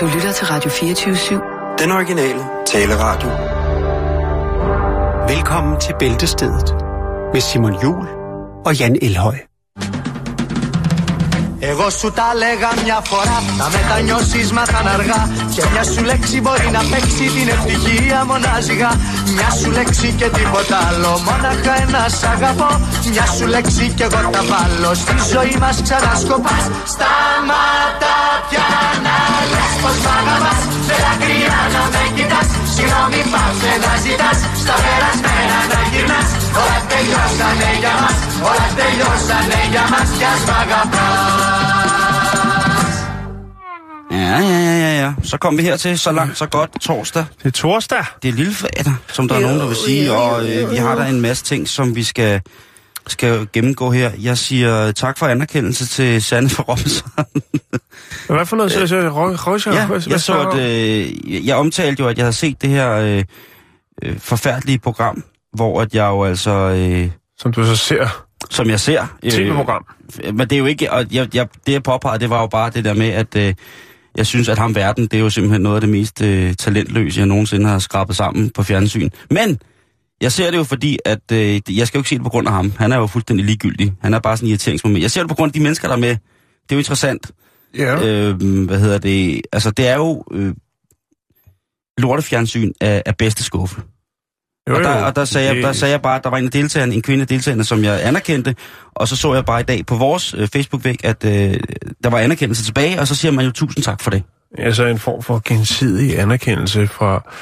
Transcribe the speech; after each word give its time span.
Du 0.00 0.06
lytter 0.06 0.32
til 0.32 0.46
Radio 0.46 0.70
24-7. 0.70 1.76
Den 1.78 1.92
originale 1.92 2.44
taleradio. 2.66 3.28
Velkommen 5.34 5.80
til 5.80 5.94
Bæltestedet 5.98 6.74
med 7.32 7.40
Simon 7.40 7.82
Jul 7.82 8.06
og 8.66 8.74
Jan 8.74 8.96
Elhøj. 9.02 9.36
Εγώ 11.60 11.90
σου 11.90 12.12
τα 12.12 12.28
λέγα 12.42 12.70
μια 12.84 13.00
φορά 13.10 13.38
Τα 13.58 13.70
μετανιώσεις 13.74 14.52
μα 14.52 14.64
θα 14.64 14.90
αργά 14.90 15.28
Και 15.54 15.62
μια 15.72 15.84
σου 15.84 16.02
λέξη 16.04 16.40
μπορεί 16.40 16.68
να 16.72 16.82
παίξει 16.90 17.24
την 17.36 17.48
ευτυχία 17.48 18.24
μονάζιγα 18.24 18.90
Μια 19.34 19.50
σου 19.60 19.70
λέξη 19.70 20.14
και 20.18 20.28
τίποτα 20.36 20.78
άλλο 20.88 21.12
Μόναχα 21.26 21.74
ένα 21.82 22.08
σ' 22.08 22.24
αγαπώ 22.34 22.80
Μια 23.10 23.26
σου 23.36 23.46
λέξη 23.46 23.92
και 23.96 24.02
εγώ 24.02 24.20
τα 24.30 24.42
βάλω 24.50 24.94
Στη 24.94 25.16
ζωή 25.32 25.56
μας 25.60 25.82
ξανασκοπάς 25.82 26.64
Σταματά 26.92 28.16
πια 28.48 28.68
να 29.06 29.16
λες 29.45 29.45
πως 29.85 29.97
μ' 30.03 30.11
αγαπάς 30.19 30.61
Με 30.87 30.95
δάκρυα 31.03 31.59
να 31.75 31.83
με 31.93 32.03
κοιτάς 32.15 32.49
Συγγνώμη 32.73 33.21
πάψε 33.33 33.71
να 33.83 33.93
ζητάς 34.03 34.39
Στα 34.61 34.75
περασμένα 34.83 35.59
να 35.71 35.79
γυρνάς 35.91 36.29
Όλα 36.61 36.79
τελειώσανε 36.91 37.69
για 37.81 37.93
μας 38.01 38.17
Όλα 38.49 38.67
τελειώσανε 38.79 39.59
για 39.73 39.85
μας 39.91 40.07
Κι 40.19 40.27
ας 40.33 40.41
μ' 40.47 40.55
αγαπάς 40.61 41.71
Ja, 44.11 44.39
ja, 44.39 44.59
ja, 44.69 44.77
ja, 44.85 44.93
ja. 45.01 45.13
Så 45.23 45.37
kom 45.37 45.57
vi 45.57 45.63
hertil, 45.63 45.99
så 45.99 46.11
langt, 46.11 46.37
så 46.37 46.45
godt, 46.45 46.81
torsdag. 46.81 47.25
Det 47.43 47.45
er 47.45 47.51
torsdag. 47.51 48.03
Det 48.23 48.29
er 48.29 48.33
lille 48.33 48.53
fredag, 48.53 48.93
som 49.07 49.27
der 49.27 49.35
er 49.35 49.39
nogen, 49.39 49.59
der 49.59 49.67
vil 49.67 49.75
sige, 49.85 50.11
og 50.11 50.49
øh, 50.49 50.71
vi 50.71 50.75
har 50.75 50.95
der 50.95 51.05
en 51.05 51.21
masse 51.21 51.43
ting, 51.43 51.67
som 51.67 51.95
vi 51.95 52.03
skal, 52.03 52.41
skal 53.06 53.48
gennemgå 53.52 53.90
her. 53.90 54.10
Jeg 54.20 54.38
siger 54.38 54.92
tak 54.92 55.18
for 55.18 55.26
anerkendelse 55.26 55.86
til 55.86 56.22
Sanne 56.22 56.48
for 56.48 56.62
Robinson. 56.62 57.10
Hvad 58.36 58.46
for 58.46 58.56
noget? 58.56 58.72
Så, 58.72 58.86
så, 58.86 59.08
Røscher? 59.10 59.72
ja, 59.72 59.88
jeg 60.10 60.20
så, 60.20 60.48
at, 60.48 60.58
øh, 60.58 61.46
jeg 61.46 61.56
omtalte 61.56 62.02
jo, 62.02 62.08
at 62.08 62.18
jeg 62.18 62.24
havde 62.24 62.36
set 62.36 62.62
det 62.62 62.70
her 62.70 62.92
øh, 62.92 63.24
øh, 64.02 64.18
forfærdelige 64.18 64.78
program, 64.78 65.24
hvor 65.52 65.80
at 65.80 65.94
jeg 65.94 66.06
jo 66.06 66.24
altså... 66.24 66.50
Øh, 66.50 67.10
Som 67.38 67.52
du 67.52 67.64
så 67.64 67.76
ser. 67.76 68.26
som 68.50 68.70
jeg 68.70 68.80
ser. 68.80 69.06
Øh, 69.22 69.30
TV-program. 69.30 69.84
Men 70.24 70.40
det 70.40 70.52
er 70.52 70.58
jo 70.58 70.66
ikke, 70.66 70.92
og 70.92 71.04
jeg, 71.12 71.34
jeg, 71.34 71.48
det 71.66 71.72
jeg 71.72 71.82
påpegede, 71.82 72.18
det 72.18 72.30
var 72.30 72.40
jo 72.40 72.46
bare 72.46 72.70
det 72.70 72.84
der 72.84 72.94
med, 72.94 73.08
at 73.08 73.36
øh, 73.36 73.54
jeg 74.16 74.26
synes, 74.26 74.48
at 74.48 74.58
ham 74.58 74.74
verden, 74.74 75.04
det 75.04 75.14
er 75.14 75.20
jo 75.20 75.30
simpelthen 75.30 75.62
noget 75.62 75.76
af 75.76 75.80
det 75.80 75.90
mest 75.90 76.22
øh, 76.22 76.54
talentløse, 76.54 77.18
jeg 77.20 77.26
nogensinde 77.26 77.68
har 77.68 77.78
skrabet 77.78 78.16
sammen 78.16 78.50
på 78.50 78.62
fjernsyn. 78.62 79.10
Men 79.30 79.58
jeg 80.20 80.32
ser 80.32 80.50
det 80.50 80.58
jo 80.58 80.64
fordi, 80.64 80.98
at 81.04 81.32
øh, 81.32 81.60
jeg 81.78 81.86
skal 81.86 81.98
jo 81.98 82.00
ikke 82.00 82.08
se 82.08 82.14
det 82.14 82.24
på 82.24 82.30
grund 82.30 82.48
af 82.48 82.54
ham. 82.54 82.72
Han 82.78 82.92
er 82.92 82.96
jo 82.96 83.06
fuldstændig 83.06 83.46
ligegyldig. 83.46 83.92
Han 84.00 84.14
er 84.14 84.18
bare 84.18 84.36
sådan 84.36 84.46
en 84.46 84.50
irriteringsmoment. 84.50 85.02
Jeg 85.02 85.10
ser 85.10 85.20
det 85.20 85.28
på 85.28 85.34
grund 85.34 85.48
af 85.48 85.52
de 85.52 85.60
mennesker, 85.60 85.88
der 85.88 85.94
er 85.94 86.00
med. 86.00 86.08
Det 86.08 86.16
er 86.70 86.76
jo 86.76 86.78
interessant. 86.78 87.30
Ja. 87.76 88.06
Øh, 88.06 88.64
hvad 88.66 88.80
hedder 88.80 88.98
det? 88.98 89.42
Altså, 89.52 89.70
det 89.70 89.88
er 89.88 89.96
jo 89.96 90.24
øh, 90.32 90.54
lortefjernsyn 91.98 92.72
af, 92.80 93.02
af 93.06 93.16
bedste 93.16 93.44
skuffe. 93.44 93.82
Jo, 94.68 94.74
Og 94.76 94.82
der, 94.82 95.04
og 95.04 95.16
der, 95.16 95.24
sagde 95.24 95.46
jeg, 95.46 95.62
der 95.62 95.72
sagde 95.72 95.92
jeg 95.92 96.02
bare, 96.02 96.16
at 96.16 96.24
der 96.24 96.30
var 96.30 96.38
en 96.38 96.48
deltagerne, 96.48 96.94
en 96.94 97.02
kvinde 97.02 97.24
deltagerne, 97.24 97.64
som 97.64 97.84
jeg 97.84 98.06
anerkendte. 98.06 98.54
Og 98.94 99.08
så 99.08 99.16
så 99.16 99.34
jeg 99.34 99.44
bare 99.44 99.60
i 99.60 99.64
dag 99.64 99.86
på 99.86 99.96
vores 99.96 100.34
øh, 100.34 100.48
Facebook-væg, 100.48 101.04
at 101.04 101.24
øh, 101.24 101.60
der 102.04 102.10
var 102.10 102.18
anerkendelse 102.18 102.64
tilbage, 102.64 103.00
og 103.00 103.08
så 103.08 103.14
siger 103.14 103.32
man 103.32 103.44
jo 103.44 103.52
tusind 103.52 103.84
tak 103.84 104.00
for 104.00 104.10
det. 104.10 104.22
Altså 104.58 104.84
en 104.86 104.98
form 104.98 105.22
for 105.22 105.42
gensidig 105.44 106.18
anerkendelse 106.20 106.86
fra 106.88 107.32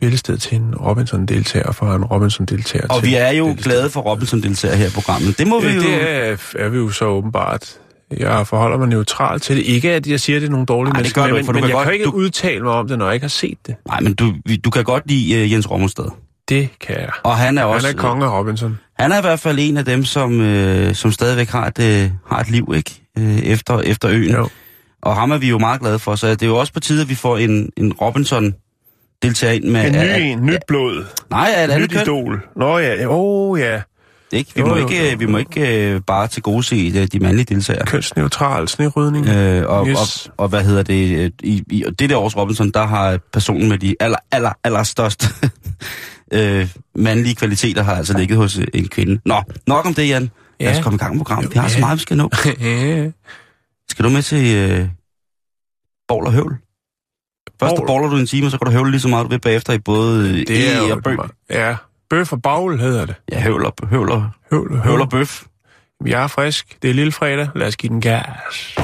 Bæltested 0.00 0.38
til 0.38 0.56
en 0.56 0.74
Robinson-deltager, 0.74 1.72
fra 1.72 1.96
en 1.96 2.04
Robinson-deltager 2.04 2.86
Og 2.88 3.02
vi 3.02 3.14
er 3.14 3.30
jo 3.30 3.44
Bæltested. 3.46 3.70
glade 3.72 3.90
for 3.90 4.00
Robinson 4.00 4.42
deltager 4.42 4.74
her 4.76 4.86
i 4.86 4.90
programmet. 4.94 5.38
Det 5.38 5.46
må 5.46 5.60
vi 5.60 5.68
jo... 5.68 5.80
Det 5.80 6.02
er, 6.28 6.36
er 6.58 6.68
vi 6.68 6.76
jo 6.78 6.90
så 6.90 7.04
åbenbart. 7.04 7.78
Jeg 8.18 8.46
forholder 8.46 8.78
mig 8.78 8.88
neutral 8.88 9.40
til 9.40 9.56
det. 9.56 9.62
Ikke 9.62 9.92
at 9.92 10.06
jeg 10.06 10.20
siger, 10.20 10.36
at 10.36 10.40
det 10.42 10.46
er 10.48 10.50
nogle 10.50 10.66
dårlige 10.66 10.90
det 10.92 10.96
mennesker, 10.96 11.26
du 11.28 11.34
men, 11.34 11.46
men 11.46 11.54
kan 11.54 11.62
jeg 11.64 11.72
godt- 11.72 11.84
kan 11.84 11.92
ikke 11.92 12.04
du- 12.04 12.10
udtale 12.10 12.62
mig 12.64 12.72
om 12.72 12.88
det, 12.88 12.98
når 12.98 13.06
jeg 13.06 13.14
ikke 13.14 13.24
har 13.24 13.28
set 13.28 13.58
det. 13.66 13.74
Nej, 13.88 14.00
men 14.00 14.14
du, 14.14 14.32
du 14.64 14.70
kan 14.70 14.84
godt 14.84 15.02
lide 15.06 15.42
uh, 15.44 15.52
Jens 15.52 15.70
Rommelstad. 15.70 16.04
Det 16.48 16.68
kan 16.80 16.96
jeg. 17.00 17.08
Og 17.22 17.36
han 17.36 17.58
er 17.58 17.62
Han 17.66 17.74
også... 17.74 17.88
er 17.88 17.92
konge 17.92 18.24
af 18.26 18.38
Robinson. 18.38 18.78
Han 18.98 19.12
er 19.12 19.18
i 19.18 19.20
hvert 19.20 19.40
fald 19.40 19.58
en 19.60 19.76
af 19.76 19.84
dem, 19.84 20.04
som, 20.04 20.40
øh, 20.40 20.94
som 20.94 21.12
stadigvæk 21.12 21.48
har 21.48 21.66
et, 21.66 21.78
øh, 22.04 22.10
har 22.28 22.40
et 22.40 22.50
liv, 22.50 22.72
ikke? 22.76 23.02
Øh, 23.18 23.38
efter, 23.38 23.80
efter 23.80 24.08
øen. 24.10 24.30
Jo. 24.34 24.48
Og 25.02 25.16
ham 25.16 25.30
er 25.30 25.38
vi 25.38 25.48
jo 25.48 25.58
meget 25.58 25.80
glade 25.80 25.98
for, 25.98 26.14
så 26.14 26.26
det 26.30 26.42
er 26.42 26.46
jo 26.46 26.56
også 26.56 26.72
på 26.72 26.80
tide, 26.80 27.02
at 27.02 27.08
vi 27.08 27.14
får 27.14 27.38
en, 27.38 27.70
en 27.76 27.92
Robinson 27.92 28.54
deltager 29.22 29.52
ind 29.52 29.64
med... 29.64 29.84
En 29.86 29.92
ny 29.92 29.96
af- 29.96 30.18
en, 30.20 30.46
nyt 30.46 30.60
blod, 30.68 31.04
Nej, 31.30 31.52
af 31.56 31.64
et 31.64 31.70
andet 31.70 31.90
køn. 31.92 32.02
idol. 32.02 32.40
Nå 32.56 32.78
ja, 32.78 33.06
åh 33.06 33.50
oh, 33.50 33.60
ja. 33.60 33.80
Ikke? 34.32 34.50
Vi, 34.54 34.60
Jo, 34.60 34.66
må 34.66 34.76
jo, 34.76 34.88
ikke, 34.88 35.10
jo. 35.10 35.16
vi 35.18 35.26
må 35.26 35.38
ikke 35.38 35.90
øh, 35.90 36.00
bare 36.06 36.26
til 36.28 36.42
gode 36.42 36.62
se 36.62 36.92
de, 36.92 37.06
de 37.06 37.18
mandlige 37.18 37.54
deltagere. 37.54 37.86
Kønsneutral 37.86 38.68
snerydning. 38.68 39.26
Øh, 39.28 39.66
og, 39.68 39.86
Yes. 39.88 40.26
og, 40.26 40.32
og 40.36 40.48
hvad 40.48 40.62
hedder 40.64 40.82
det? 40.82 41.18
øh, 41.18 41.30
I, 41.42 41.62
i 41.70 41.84
og 41.84 41.98
det 41.98 42.10
der 42.10 42.16
års 42.16 42.36
Robinson, 42.36 42.70
der 42.70 42.86
har 42.86 43.18
personen 43.32 43.68
med 43.68 43.78
de 43.78 43.94
aller, 44.00 44.18
aller, 44.32 44.52
aller 44.64 44.82
største 44.82 45.26
øh, 46.32 46.68
mandlige 46.94 47.34
kvaliteter 47.34 47.82
har 47.82 47.94
altså 47.94 48.18
ligget 48.18 48.36
hos 48.38 48.58
øh, 48.58 48.66
en 48.74 48.88
kvinde. 48.88 49.20
Nå, 49.24 49.42
nok 49.66 49.86
om 49.86 49.94
det, 49.94 50.08
Jan. 50.08 50.30
Lad 50.60 50.70
os 50.70 50.76
Ja. 50.76 50.82
komme 50.82 50.94
i 50.94 50.98
gang 50.98 51.14
med 51.14 51.18
programmet. 51.24 51.54
Vi 51.54 51.58
har 51.58 51.68
så 51.68 51.74
Ja. 51.76 51.80
meget, 51.80 51.96
vi 51.98 52.02
skal 52.02 52.16
nå. 52.16 52.30
Skal 53.96 54.04
du 54.04 54.10
med 54.10 54.22
til 54.22 54.56
øh, 54.56 54.88
Borg 56.08 56.26
og 56.26 56.32
Høvl? 56.32 56.56
Først 57.60 57.76
Bovl. 57.76 57.86
borger 57.86 58.08
du 58.08 58.16
en 58.16 58.26
time, 58.26 58.46
og 58.46 58.50
så 58.50 58.58
kan 58.58 58.66
du 58.66 58.72
høvle 58.72 58.90
lige 58.90 59.00
så 59.00 59.08
meget, 59.08 59.24
du 59.24 59.28
vil 59.28 59.40
bagefter 59.40 59.72
i 59.72 59.78
både 59.78 60.32
Det 60.46 60.68
er 60.76 60.80
E 60.80 60.88
jo... 60.88 60.94
og 60.96 61.02
bøf. 61.02 61.18
Ja, 61.50 61.76
bøf 62.10 62.32
og 62.32 62.42
bagl 62.42 62.78
hedder 62.78 63.06
det. 63.06 63.14
Ja, 63.32 63.40
høvl 63.40 63.64
og, 63.66 63.74
høvl 63.88 64.10
og, 64.10 64.30
Høvl, 64.50 64.76
høvl 64.78 65.00
og 65.00 65.08
bøf. 65.10 65.44
Jeg 66.06 66.22
er 66.22 66.26
frisk. 66.26 66.82
Det 66.82 66.90
er 66.90 66.94
lille 66.94 67.12
fredag. 67.12 67.48
Lad 67.54 67.66
os 67.66 67.76
give 67.76 67.90
den 67.90 68.00
gas. 68.00 68.76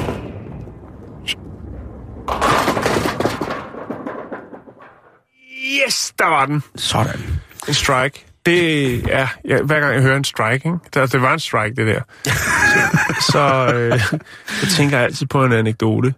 Yes, 5.85 6.13
der 6.19 6.25
var 6.25 6.45
den. 6.45 6.63
Sådan. 6.75 7.19
En 7.67 7.73
strike. 7.73 8.25
Det 8.45 8.93
er, 9.13 9.27
ja, 9.47 9.61
hver 9.61 9.79
gang 9.79 9.93
jeg 9.93 10.01
hører 10.01 10.17
en 10.17 10.23
strike, 10.23 10.55
ikke? 10.55 10.77
Det, 10.93 11.11
det 11.11 11.21
var 11.21 11.33
en 11.33 11.39
strike, 11.39 11.75
det 11.75 11.87
der. 11.87 12.01
Så, 12.25 13.31
så, 13.31 13.73
øh, 13.75 13.99
så 14.47 14.75
tænker 14.77 14.97
jeg 14.97 15.05
altid 15.05 15.25
på 15.27 15.45
en 15.45 15.51
anekdote, 15.53 16.13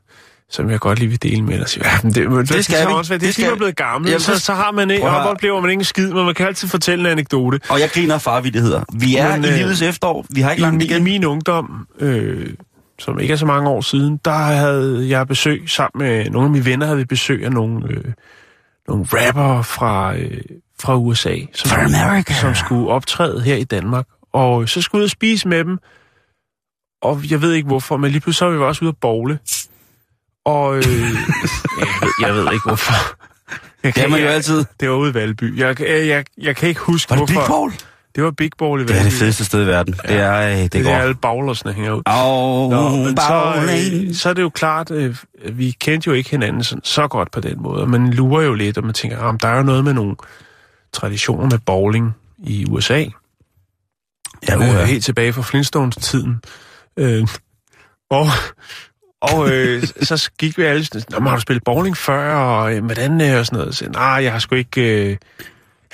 som 0.50 0.69
jeg 0.69 0.80
godt 0.80 1.00
lige 1.00 1.09
vil 1.09 1.24
dele 1.24 1.41
med 1.41 1.59
dig. 1.59 1.78
Ja, 1.78 1.91
men 2.03 2.13
det, 2.13 2.30
det, 2.31 2.50
det 2.50 2.66
skal 2.66 2.78
så 2.78 2.88
vi. 2.88 2.94
også, 2.94 3.13
det, 3.13 3.22
Det 3.22 3.28
det 3.28 3.34
skal 3.36 3.52
vi. 3.52 3.58
blevet 3.58 3.75
gammel, 3.75 4.09
Jamen, 4.09 4.19
så, 4.22 4.40
så- 4.40 4.53
har 4.53 4.72
man 4.72 4.91
ikke, 4.91 5.03
høre. 5.08 5.30
oplever 5.30 5.62
man 5.62 5.69
ikke 5.69 5.81
en 5.81 5.86
skid, 5.86 6.13
men 6.13 6.25
man 6.25 6.34
kan 6.34 6.47
altid 6.47 6.68
fortælle 6.68 7.06
en 7.06 7.12
anekdote. 7.12 7.59
Og 7.69 7.80
jeg 7.80 7.90
griner 7.94 8.13
af 8.16 8.22
farvidtigheder. 8.22 8.84
Vi 8.94 9.16
er 9.16 9.36
Men, 9.36 9.46
i 9.46 9.47
øh, 9.47 9.53
livets 9.53 9.81
efterår. 9.81 10.25
Vi 10.30 10.42
har 10.42 10.52
ikke 10.52 10.62
langt 10.62 10.84
mi- 10.84 10.86
I 10.86 10.90
igen. 10.90 11.03
min 11.03 11.25
ungdom, 11.25 11.88
øh, 12.00 12.47
som 13.00 13.19
ikke 13.19 13.31
er 13.31 13.38
så 13.38 13.46
mange 13.46 13.69
år 13.69 13.81
siden, 13.81 14.19
der 14.25 14.31
havde 14.31 15.06
jeg 15.09 15.28
besøg 15.28 15.63
sammen 15.68 16.07
med 16.07 16.30
nogle 16.30 16.46
af 16.46 16.52
mine 16.52 16.66
venner, 16.66 16.86
havde 16.86 16.97
vi 17.00 17.06
besøg 17.06 17.46
af 17.46 17.52
nogle, 17.52 17.88
øh, 17.90 18.03
nogle 18.88 19.06
rapper 19.13 19.62
fra, 19.62 20.16
øh, 20.18 20.38
fra 20.81 20.96
USA, 20.97 21.36
som, 21.53 21.69
Fra 21.69 21.84
America. 21.84 22.34
som 22.34 22.56
skulle 22.56 22.90
optræde 22.90 23.41
her 23.41 23.56
i 23.56 23.63
Danmark. 23.63 24.06
Og 24.34 24.69
så 24.69 24.81
skulle 24.81 25.00
jeg 25.00 25.03
ud 25.03 25.06
og 25.06 25.09
spise 25.12 25.47
med 25.47 25.63
dem, 25.63 25.78
og 27.02 27.31
jeg 27.31 27.41
ved 27.41 27.53
ikke 27.53 27.68
hvorfor, 27.68 27.97
men 27.97 28.12
lige 28.12 28.22
pludselig 28.22 28.40
så 28.40 28.46
var 28.46 28.52
vi 28.58 28.63
også 28.63 28.86
ude 28.86 28.90
at 28.90 28.97
bowle. 29.02 29.40
Og 30.46 30.78
øh, 30.78 30.84
jeg, 31.80 31.88
ved, 32.02 32.12
jeg 32.22 32.34
ved 32.34 32.53
ikke 32.53 32.63
hvorfor. 32.68 32.94
Jeg 33.84 33.96
Det 33.96 34.03
er 34.03 34.08
man 34.08 34.19
jo 34.22 34.28
altid. 34.28 34.66
Det 34.80 34.90
var 34.90 34.96
ude 34.96 35.12
i 35.12 35.13
Valby. 35.13 35.59
Jeg, 35.59 35.81
jeg, 35.81 36.08
jeg, 36.08 36.25
jeg 36.38 36.56
kan 36.56 36.69
ikke 36.69 36.81
huske, 36.81 37.09
Var 37.09 37.18
det 37.18 37.30
hvorfor. 37.30 37.42
Big 37.42 37.47
Paul? 37.47 37.72
Det 38.16 38.24
var 38.24 38.31
Big 38.31 38.50
Ball 38.57 38.81
i 38.81 38.84
Det 38.84 38.90
er 38.92 38.94
Valby. 38.96 39.06
det 39.06 39.13
fedeste 39.13 39.46
sted 39.46 39.63
i 39.63 39.68
verden. 39.68 39.94
Det 39.94 40.16
er, 40.16 40.50
øh, 40.52 40.57
det 40.57 40.74
Det 40.74 40.88
er 40.88 40.97
alle 41.00 41.16
baglersne 41.16 41.74
hænger 41.74 41.92
ud. 41.94 42.02
Au, 42.06 42.69
Nå, 42.69 43.07
så, 43.16 43.53
øh, 44.07 44.13
så 44.16 44.30
er 44.30 44.34
det 44.34 44.42
jo 44.42 44.50
klart, 44.50 44.92
øh, 44.92 45.16
vi 45.53 45.72
kendte 45.80 46.07
jo 46.07 46.13
ikke 46.13 46.30
hinanden 46.30 46.63
sådan, 46.63 46.81
så 46.84 47.07
godt 47.07 47.31
på 47.31 47.40
den 47.40 47.62
måde. 47.62 47.88
Man 47.88 48.13
lurer 48.13 48.44
jo 48.44 48.53
lidt, 48.53 48.78
og 48.78 48.84
man 48.84 48.94
tænker, 48.94 49.18
om 49.19 49.40
der 49.40 49.47
er 49.47 49.57
jo 49.57 49.63
noget 49.63 49.84
med 49.84 49.94
nogle 49.94 50.16
traditioner 50.95 51.50
med 51.50 51.59
bowling 51.66 52.16
i 52.38 52.66
USA. 52.69 53.06
Ja, 54.47 54.56
øh, 54.56 54.59
uha. 54.59 54.83
helt 54.83 55.03
tilbage 55.03 55.33
fra 55.33 55.41
Flintstones-tiden. 55.41 56.41
Øh, 56.97 57.28
og 58.09 58.28
og 59.22 59.51
øh, 59.51 59.83
så 60.01 60.31
gik 60.39 60.57
vi 60.57 60.63
alle 60.63 60.85
sådan, 60.85 61.21
Nå, 61.21 61.30
har 61.30 61.36
du 61.36 61.42
spillet 61.42 61.63
bowling 61.63 61.97
før, 61.97 62.36
og 62.36 62.75
øh, 62.75 62.86
hvordan 62.86 63.21
øh, 63.21 63.39
og 63.39 63.45
sådan 63.45 63.59
noget. 63.59 63.75
Så, 63.75 63.89
nej, 63.89 64.03
jeg 64.03 64.31
har 64.31 64.39
sgu 64.39 64.56
ikke... 64.56 64.81
Øh, 64.81 65.18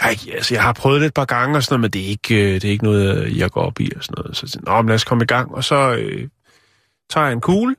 jeg, 0.02 0.18
altså, 0.34 0.54
jeg 0.54 0.64
har 0.64 0.74
prøvet 0.74 1.02
det 1.02 1.08
et 1.08 1.14
par 1.14 1.26
gange 1.26 1.58
og 1.58 1.64
sådan 1.64 1.74
noget, 1.74 1.82
men 1.82 1.92
det 1.92 2.02
er 2.02 2.08
ikke, 2.08 2.36
øh, 2.36 2.54
det 2.54 2.64
er 2.64 2.70
ikke 2.70 2.84
noget, 2.84 3.18
øh, 3.18 3.38
jeg 3.38 3.52
går 3.52 3.62
op 3.62 3.80
i 3.80 3.92
og 3.96 4.04
sådan 4.04 4.16
noget. 4.18 4.38
Så 4.38 4.60
Nå, 4.64 4.82
men 4.82 4.88
lad 4.88 4.96
os 4.96 5.04
komme 5.04 5.24
i 5.24 5.28
gang. 5.28 5.56
Og 5.56 5.64
så 5.64 5.96
øh, 5.96 6.28
tager 7.10 7.26
jeg 7.26 7.34
en 7.34 7.42
kugle, 7.42 7.76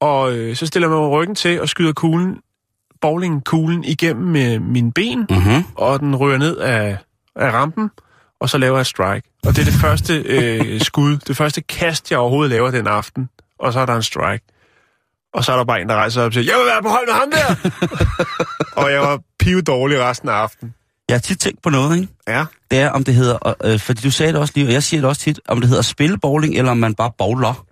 og 0.00 0.36
øh, 0.36 0.56
så 0.56 0.66
stiller 0.66 0.88
mig 0.88 0.98
ryggen 0.98 1.34
til 1.34 1.60
og 1.60 1.68
skyder 1.68 1.92
kuglen, 1.92 2.40
bowlingkuglen 3.02 3.84
igennem 3.84 4.26
med 4.26 4.58
mine 4.58 4.92
ben, 4.92 5.26
Mhm. 5.30 5.64
og 5.76 6.00
den 6.00 6.16
rører 6.16 6.38
ned 6.38 6.56
af, 6.56 6.96
af 7.36 7.52
rampen, 7.52 7.90
og 8.40 8.48
så 8.50 8.58
laver 8.58 8.76
jeg 8.78 8.86
strike. 8.86 9.28
Og 9.46 9.56
det 9.56 9.60
er 9.60 9.64
det 9.64 9.74
første 9.74 10.14
øh, 10.26 10.80
skud, 10.88 11.16
det 11.16 11.36
første 11.36 11.60
kast, 11.60 12.10
jeg 12.10 12.18
overhovedet 12.18 12.50
laver 12.50 12.70
den 12.70 12.86
aften, 12.86 13.28
og 13.58 13.72
så 13.72 13.80
er 13.80 13.86
der 13.86 13.96
en 13.96 14.02
strike. 14.02 14.44
Og 15.34 15.44
så 15.44 15.52
er 15.52 15.56
der 15.56 15.64
bare 15.64 15.80
en, 15.80 15.88
der 15.88 15.94
rejser 15.94 16.20
op 16.22 16.26
og 16.26 16.32
siger, 16.32 16.44
jeg 16.52 16.58
vil 16.58 16.66
være 16.66 16.82
på 16.82 16.88
hold 16.88 17.06
med 17.06 17.14
ham 17.14 17.30
der! 17.30 17.70
og 18.82 18.92
jeg 18.92 19.00
var 19.00 19.20
pive 19.38 19.62
dårlig 19.62 20.00
resten 20.00 20.28
af 20.28 20.32
aftenen. 20.32 20.74
Jeg 21.08 21.14
har 21.14 21.20
tit 21.20 21.38
tænkt 21.40 21.62
på 21.62 21.70
noget, 21.70 21.96
ikke? 21.96 22.12
Ja. 22.28 22.44
Det 22.70 22.78
er, 22.80 22.90
om 22.90 23.04
det 23.04 23.14
hedder, 23.14 23.54
øh, 23.64 23.78
fordi 23.80 24.02
du 24.02 24.10
sagde 24.10 24.32
det 24.32 24.40
også 24.40 24.52
lige, 24.56 24.66
og 24.66 24.72
jeg 24.72 24.82
siger 24.82 25.00
det 25.00 25.08
også 25.08 25.20
tit, 25.20 25.40
om 25.48 25.60
det 25.60 25.68
hedder 25.68 25.82
spille 25.82 26.18
bowling, 26.18 26.54
eller 26.54 26.70
om 26.70 26.76
man 26.76 26.94
bare 26.94 27.10
bowler. 27.18 27.64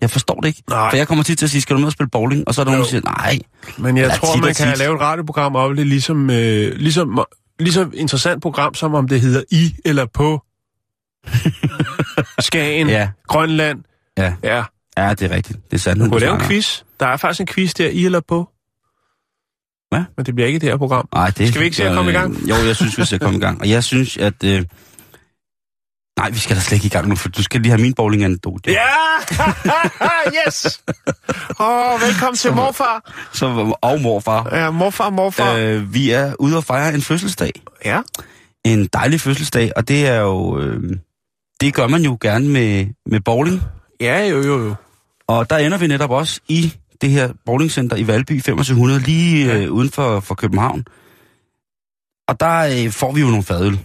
Jeg 0.00 0.10
forstår 0.10 0.34
det 0.40 0.48
ikke. 0.48 0.62
Nej. 0.70 0.90
For 0.90 0.96
jeg 0.96 1.08
kommer 1.08 1.24
tit 1.24 1.38
til 1.38 1.46
at 1.46 1.50
sige, 1.50 1.60
skal 1.60 1.74
du 1.74 1.80
med 1.80 1.86
og 1.86 1.92
spille 1.92 2.10
bowling? 2.10 2.48
Og 2.48 2.54
så 2.54 2.60
er 2.60 2.64
der 2.64 2.70
nogen, 2.72 2.84
der 2.84 2.86
Jo. 2.86 2.90
siger, 2.90 3.00
nej. 3.22 3.38
Men 3.78 3.96
jeg 3.96 4.10
tror, 4.16 4.36
man 4.36 4.54
kan 4.54 4.68
tit. 4.68 4.78
lave 4.78 4.94
et 4.94 5.00
radioprogram 5.00 5.56
om 5.56 5.76
det, 5.76 5.86
ligesom, 5.86 6.30
øh, 6.30 6.74
ligesom, 6.76 7.24
ligesom 7.58 7.92
interessant 7.96 8.42
program, 8.42 8.74
som 8.74 8.94
om 8.94 9.08
det 9.08 9.20
hedder 9.20 9.42
I 9.50 9.74
eller 9.84 10.06
på 10.14 10.42
Skagen, 12.38 12.88
Ja, 12.88 13.08
Grønland. 13.28 13.82
ja, 14.18 14.34
Ja, 14.42 14.64
ja, 14.98 15.14
det 15.14 15.22
er 15.32 15.34
rigtigt. 15.36 15.58
Det 15.70 15.76
er 15.76 15.80
sandt. 15.80 16.04
du 16.04 16.08
kunne 16.08 16.20
lave 16.20 16.34
en 16.34 16.40
quiz. 16.40 16.82
Der 17.00 17.06
er 17.06 17.16
faktisk 17.16 17.40
en 17.40 17.46
quiz 17.46 17.72
der, 17.74 17.88
I 17.88 18.04
eller 18.04 18.20
på. 18.28 18.48
Hvad? 19.90 20.04
Men 20.16 20.26
det 20.26 20.34
bliver 20.34 20.46
ikke 20.48 20.58
det 20.58 20.68
her 20.68 20.76
program. 20.76 21.08
Nej, 21.14 21.30
det, 21.30 21.48
Skal 21.48 21.60
vi 21.60 21.64
ikke 21.64 21.76
se 21.76 21.84
at 21.88 21.94
komme 21.94 22.10
i 22.10 22.14
gang? 22.14 22.36
Øh, 22.42 22.48
Jo, 22.48 22.54
jeg 22.54 22.76
synes, 22.76 22.98
vi 22.98 23.04
skal 23.04 23.18
komme 23.18 23.36
i 23.38 23.40
gang. 23.40 23.60
Og 23.60 23.68
jeg 23.70 23.84
synes, 23.84 24.16
at... 24.16 24.44
Øh... 24.44 24.64
Nej, 26.18 26.30
vi 26.30 26.38
skal 26.38 26.56
da 26.56 26.60
slet 26.60 26.76
ikke 26.76 26.86
i 26.86 26.88
gang 26.88 27.08
nu, 27.08 27.16
for 27.16 27.28
du 27.28 27.42
skal 27.42 27.60
lige 27.60 27.70
have 27.70 27.80
min 27.80 27.94
bowling-anekdote. 27.94 28.70
Ja! 28.70 28.86
yes! 30.46 30.82
Åh, 31.60 31.94
oh, 31.94 32.00
velkommen 32.00 32.36
til 32.36 32.52
morfar. 32.52 33.12
Så, 33.32 33.74
og 33.82 34.00
morfar. 34.00 34.56
Ja, 34.56 34.70
morfar, 34.70 35.10
morfar. 35.10 35.54
Øh. 35.56 35.94
Vi 35.94 36.10
er 36.10 36.34
ude 36.38 36.56
og 36.56 36.64
fejre 36.64 36.94
en 36.94 37.02
fødselsdag. 37.02 37.52
Ja. 37.84 38.00
En 38.64 38.86
dejlig 38.86 39.20
fødselsdag, 39.20 39.72
og 39.76 39.88
det 39.88 40.06
er 40.08 40.16
jo... 40.20 40.60
Øh... 40.60 40.96
Det 41.60 41.74
gør 41.74 41.86
man 41.86 42.02
jo 42.02 42.18
gerne 42.20 42.48
med, 42.48 42.86
med 43.06 43.20
bowling. 43.20 43.62
Ja, 44.00 44.26
jo, 44.28 44.42
jo, 44.42 44.64
jo. 44.64 44.74
Og 45.28 45.50
der 45.50 45.56
ender 45.58 45.78
vi 45.78 45.86
netop 45.86 46.10
også 46.10 46.40
i 46.48 46.74
det 47.00 47.10
her 47.10 47.32
bowlingcenter 47.46 47.96
i 47.96 48.06
Valby 48.06 48.32
2500, 48.40 49.00
lige 49.00 49.46
Ja. 49.46 49.58
øh, 49.60 49.72
uden 49.72 49.90
for, 49.90 50.20
for 50.20 50.34
København. 50.34 50.84
Og 52.28 52.40
der 52.40 52.84
øh, 52.86 52.92
får 52.92 53.12
vi 53.12 53.20
jo 53.20 53.26
nogle 53.26 53.42
fadøl. 53.42 53.78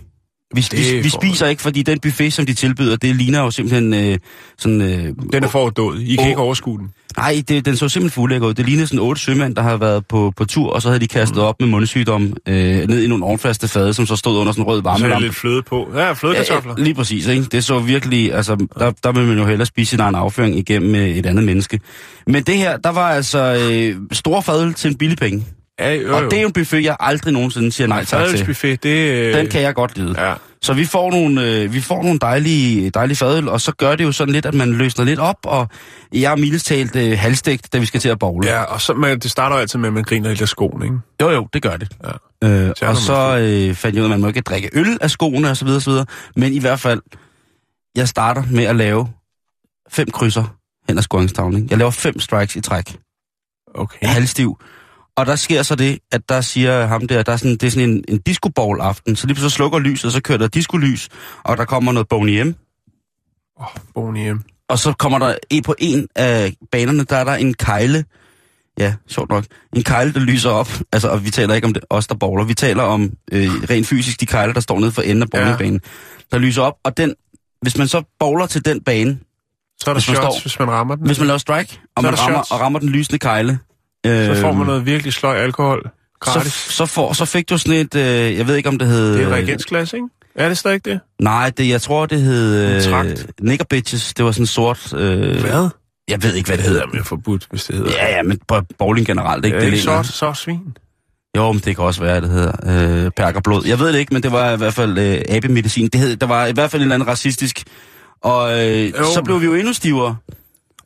Vi, 0.54 0.66
vi, 0.72 1.00
vi 1.04 1.10
spiser 1.10 1.48
ikke, 1.48 1.62
fordi 1.62 1.84
den 1.84 2.00
buffet, 2.00 2.34
som 2.34 2.46
de 2.46 2.54
tilbyder, 2.54 2.96
det 2.96 3.16
ligner 3.16 3.40
jo 3.40 3.52
simpelthen 3.52 3.94
øh, 3.94 4.18
sådan... 4.58 4.82
Øh, 4.82 5.14
Den 5.32 5.44
er 5.44 5.48
fordået. 5.48 6.02
I 6.02 6.16
kan 6.16 6.28
ikke 6.28 6.40
overskue 6.40 6.80
den. 6.80 6.92
Nej, 7.18 7.44
det, 7.48 7.66
den 7.66 7.78
så 7.78 7.90
simpelthen 7.90 8.16
fuldlækker 8.16 8.48
ud. 8.48 8.54
Det 8.54 8.66
lignede 8.66 8.88
sådan 8.88 9.00
otte 9.00 9.22
sømænd, 9.22 9.56
der 9.56 9.62
havde 9.62 9.80
været 9.80 10.06
på, 10.08 10.34
på 10.38 10.46
tur, 10.46 10.74
og 10.74 10.82
så 10.82 10.90
havde 10.90 11.00
de 11.00 11.08
kastet 11.08 11.38
op 11.38 11.56
med 11.60 11.68
mundsygdom 11.68 12.34
øh, 12.48 12.56
ned 12.88 13.04
i 13.04 13.08
nogle 13.08 13.26
ovnfaste 13.26 13.68
fade, 13.68 13.94
som 13.94 14.06
så 14.06 14.16
stod 14.16 14.38
under 14.38 14.54
sådan 14.54 14.64
en 14.64 14.68
rød 14.68 14.82
Så 14.98 15.08
er 15.08 15.20
lidt 15.20 15.36
fløde 15.36 15.62
på. 15.62 15.88
Ja, 15.96 16.12
flødekartofler. 16.12 16.74
Ja, 16.78 16.82
ja, 16.82 16.84
lige 16.84 16.94
præcis, 16.96 17.28
ikke? 17.28 17.44
Det 17.44 17.64
så 17.64 17.80
virkelig, 17.80 18.34
altså, 18.34 18.68
der, 18.80 18.92
der 19.04 19.12
vil 19.12 19.24
man 19.24 19.38
jo 19.38 19.46
hellere 19.46 19.66
spise 19.66 19.90
sin 19.90 20.00
egen 20.00 20.16
afføring 20.16 20.58
igennem 20.58 20.96
øh, 20.96 21.10
et 21.10 21.26
andet 21.26 21.44
menneske. 21.44 21.80
Men 22.28 22.44
det 22.44 22.58
her, 22.58 22.78
der 22.78 22.90
var 22.90 23.10
altså 23.10 23.70
øh, 23.72 23.96
store 24.12 24.44
fadøl 24.44 24.74
til 24.74 24.90
en 24.92 24.98
billig 24.98 25.18
penge. 25.18 25.46
Ja, 25.80 25.94
jo, 25.94 26.02
jo. 26.08 26.16
Og 26.16 26.24
det 26.24 26.34
er 26.34 26.42
jo 26.42 26.48
en 26.48 26.54
buffet, 26.54 26.84
jeg 26.84 26.98
aldrig 27.00 27.34
nogensinde 27.34 27.72
siger 27.72 27.88
nej 27.88 28.06
tak 28.06 28.20
til. 28.20 28.32
Fadølsbuffet, 28.32 28.84
det... 28.84 29.12
Øh, 29.12 29.34
Den 29.34 29.48
kan 29.50 29.62
jeg 29.62 29.76
godt 29.76 29.98
lide. 29.98 30.28
Ja. 30.28 30.34
Så 30.62 30.74
vi 30.74 30.86
får 30.86 31.12
nogle, 31.12 31.52
øh, 31.52 31.74
vi 31.74 31.82
får 31.82 32.04
nogle 32.04 32.20
dejlige, 32.20 32.90
dejlige 32.90 33.18
fadøl, 33.18 33.50
og 33.50 33.62
så 33.62 33.72
gør 33.72 33.96
det 33.96 34.04
jo 34.04 34.12
sådan 34.12 34.34
lidt, 34.34 34.46
at 34.46 34.54
man 34.54 34.74
løsner 34.74 35.06
lidt 35.06 35.20
op, 35.20 35.36
og 35.44 35.68
jeg 36.14 36.32
er 36.32 36.36
mildest 36.36 36.66
talt 36.66 36.96
øh, 36.96 37.18
halvstegt, 37.20 37.74
da 37.74 37.78
vi 37.78 37.86
skal 37.86 38.00
til 38.00 38.10
at 38.10 38.20
bowle. 38.20 38.48
Ja, 38.48 38.62
og 38.64 38.82
så, 38.82 38.94
men 38.94 39.20
det 39.20 39.32
starter 39.32 39.56
jo 39.56 39.62
altid 39.62 39.80
med, 39.80 39.88
at 39.88 39.94
man 39.94 40.04
griner 40.04 40.30
lidt 40.30 40.42
af 40.42 40.48
skoen, 40.48 40.84
ikke? 40.84 40.96
Jo, 41.22 41.30
jo, 41.30 41.48
det 41.54 41.62
gør 41.62 41.78
det. 41.78 41.92
Ja. 42.04 42.48
Øh, 42.48 42.74
Så 42.76 42.86
er 42.86 42.90
og 42.90 42.98
så 42.98 43.38
øh, 43.38 43.76
fandt 43.76 43.96
jeg 43.96 44.02
ud 44.04 44.06
af, 44.06 44.06
at 44.06 44.10
man 44.10 44.22
må 44.22 44.28
ikke 44.28 44.42
drikke 44.42 44.70
øl 44.74 44.98
af 45.02 45.12
skoene 45.12 45.50
osv. 45.50 45.68
osv. 45.68 45.94
Men 46.36 46.54
i 46.54 46.60
hvert 46.60 46.80
fald, 46.80 47.02
jeg 47.96 48.08
starter 48.08 48.44
med 48.52 48.64
at 48.64 48.76
lave 48.76 49.08
fem 49.92 50.12
krydser 50.12 50.56
hen 50.88 50.98
ad 50.98 51.04
scoringstavlen. 51.04 51.68
Jeg 51.70 51.78
laver 51.78 51.92
fem 51.92 52.20
strikes 52.20 52.56
i 52.56 52.62
træk. 52.62 52.98
Okay. 53.76 54.08
Halvstiv. 54.08 54.58
Og 55.18 55.26
der 55.26 55.36
sker 55.36 55.64
så 55.64 55.76
det, 55.76 56.00
at 56.12 56.30
der 56.30 56.42
siger 56.42 56.86
ham 56.86 57.08
der, 57.08 57.24
der 57.24 57.32
er 57.32 57.38
sådan, 57.38 57.52
det 57.52 57.64
er 57.64 57.72
sådan 57.72 57.90
en, 57.90 58.04
en 58.08 58.18
disco 58.22 58.50
aften. 58.82 59.16
Så 59.16 59.28
lige 59.28 59.38
så 59.38 59.50
slukker 59.50 59.80
lyset, 59.80 60.06
og 60.06 60.12
så 60.12 60.22
kører 60.22 60.38
der 60.38 60.48
disco-lys, 60.48 61.08
og 61.44 61.58
der 61.58 61.66
kommer 61.66 61.92
noget 61.92 62.08
Boney 62.08 62.42
M. 62.42 62.56
Åh, 63.60 63.66
oh, 63.66 63.82
Boniem. 63.94 64.42
Og 64.70 64.80
så 64.80 64.94
kommer 64.94 65.20
der 65.20 65.36
på 65.66 65.76
en 65.80 66.08
af 66.16 66.54
banerne, 66.72 67.04
der 67.04 67.16
er 67.18 67.24
der 67.24 67.34
en 67.36 67.54
kejle. 67.54 68.06
Ja, 68.80 68.94
sjovt 69.08 69.30
nok. 69.30 69.46
En 69.76 69.84
kejle, 69.84 70.14
der 70.14 70.20
lyser 70.20 70.50
op. 70.50 70.70
Altså, 70.92 71.10
og 71.10 71.26
vi 71.26 71.30
taler 71.30 71.54
ikke 71.56 71.66
om 71.68 71.74
det, 71.74 71.84
os, 71.90 72.08
der 72.08 72.16
bowler. 72.16 72.44
Vi 72.44 72.54
taler 72.54 72.84
om 72.84 73.12
øh, 73.32 73.50
rent 73.70 73.88
fysisk 73.88 74.20
de 74.20 74.26
kejler, 74.26 74.54
der 74.54 74.60
står 74.62 74.80
nede 74.80 74.92
for 74.92 75.02
enden 75.02 75.22
af 75.22 75.30
bowlingbanen. 75.30 75.82
Der 76.32 76.38
lyser 76.38 76.62
op. 76.62 76.74
Og 76.84 76.98
den, 76.98 77.16
hvis 77.62 77.78
man 77.78 77.88
så 77.88 78.04
bowler 78.20 78.46
til 78.46 78.66
den 78.66 78.82
bane, 78.82 79.20
Så 79.80 79.90
er 79.90 79.94
der 79.94 80.00
Hvis 80.00 80.08
man 80.08 80.16
shots, 80.16 80.36
står- 80.36 80.42
hvis 80.42 80.60
man 80.60 80.72
rammer 80.72 80.96
den. 80.96 81.06
hvis 81.06 81.18
man 81.20 81.28
laver 81.28 81.38
strike, 81.38 81.80
og 81.96 82.04
Så 82.04 82.12
man 82.12 82.20
rammer, 82.20 82.38
shots. 82.38 82.52
og 82.52 82.60
rammer 82.60 82.80
den 82.80 82.90
lysende 82.90 83.20
kejle, 83.20 83.60
øh, 84.06 84.36
Så 84.36 84.42
får 84.42 84.52
man 84.52 84.68
noget 84.68 84.86
virkelig 84.86 85.14
sløj 85.14 85.36
alkohol. 85.38 85.82
så, 85.84 86.32
Gratis. 86.32 86.54
så, 86.54 86.86
får, 86.86 87.14
så 87.14 87.26
fik 87.26 87.50
du 87.50 87.58
sådan 87.58 87.74
et, 87.80 87.96
øh, 87.96 88.38
jeg 88.38 88.48
ved 88.48 88.56
ikke 88.56 88.70
om 88.70 88.80
det 88.80 88.88
hed... 88.88 89.14
det 89.14 89.22
er 89.22 89.28
øh, 89.28 89.34
reagensglas, 89.34 89.94
ikke? 89.94 90.08
Er 90.36 90.48
det 90.48 90.58
stadig 90.58 90.86
det? 90.86 91.00
Nej, 91.22 91.52
det, 91.58 91.70
jeg 91.70 91.82
tror 91.82 92.06
det 92.06 92.22
hed... 92.22 92.76
Øh, 92.76 92.82
trakt. 92.82 93.28
Nigger 93.42 93.66
Bitches, 93.70 94.14
det 94.14 94.26
var 94.26 94.32
sådan 94.32 94.46
sort... 94.46 94.94
Øh, 94.94 95.42
Hvad? 95.42 95.70
Jeg 96.08 96.24
ved 96.24 96.34
ikke, 96.34 96.48
hvad 96.48 96.58
det 96.58 96.66
hedder. 96.66 96.80
hedder 96.82 96.94
mere 96.94 97.04
forbudt, 97.04 97.48
hvis 97.50 97.64
det 97.66 97.76
hedder. 97.76 97.92
Ja, 97.92 98.16
ja, 98.16 98.24
men 98.24 98.40
bowling 98.80 99.08
generelt, 99.08 99.46
ikke? 99.46 99.56
Er 99.56 99.60
det 99.60 99.68
ikke 99.68 99.78
ligner- 99.78 100.04
sort, 100.04 100.06
sort 100.16 100.38
svin? 100.38 100.78
Jo, 101.38 101.52
men 101.52 101.62
det 101.66 101.76
kan 101.76 101.86
også 101.86 102.02
være, 102.02 102.22
det 102.22 102.30
hedder 102.30 103.06
øh, 103.06 103.12
perkerblod. 103.18 103.66
Jeg 103.68 103.80
ved 103.80 103.94
det 103.94 104.00
ikke, 104.00 104.14
men 104.14 104.24
det 104.24 104.32
var 104.32 104.52
i 104.54 104.58
hvert 104.58 104.74
fald 104.74 104.98
øh, 104.98 105.22
abemedicin. 105.30 105.88
Det 105.88 106.00
hed, 106.02 106.16
der 106.16 106.28
var 106.28 106.46
i 106.46 106.52
hvert 106.52 106.72
fald 106.72 106.82
en 106.82 106.84
eller 106.86 106.96
anden 106.96 107.08
racistisk. 107.10 107.64
Og 108.24 108.60
øh, 108.68 108.90
Jo. 108.90 109.04
så 109.14 109.22
blev 109.26 109.42
vi 109.42 109.46
jo 109.46 109.54
endnu 109.54 109.74
stivere. 109.74 110.16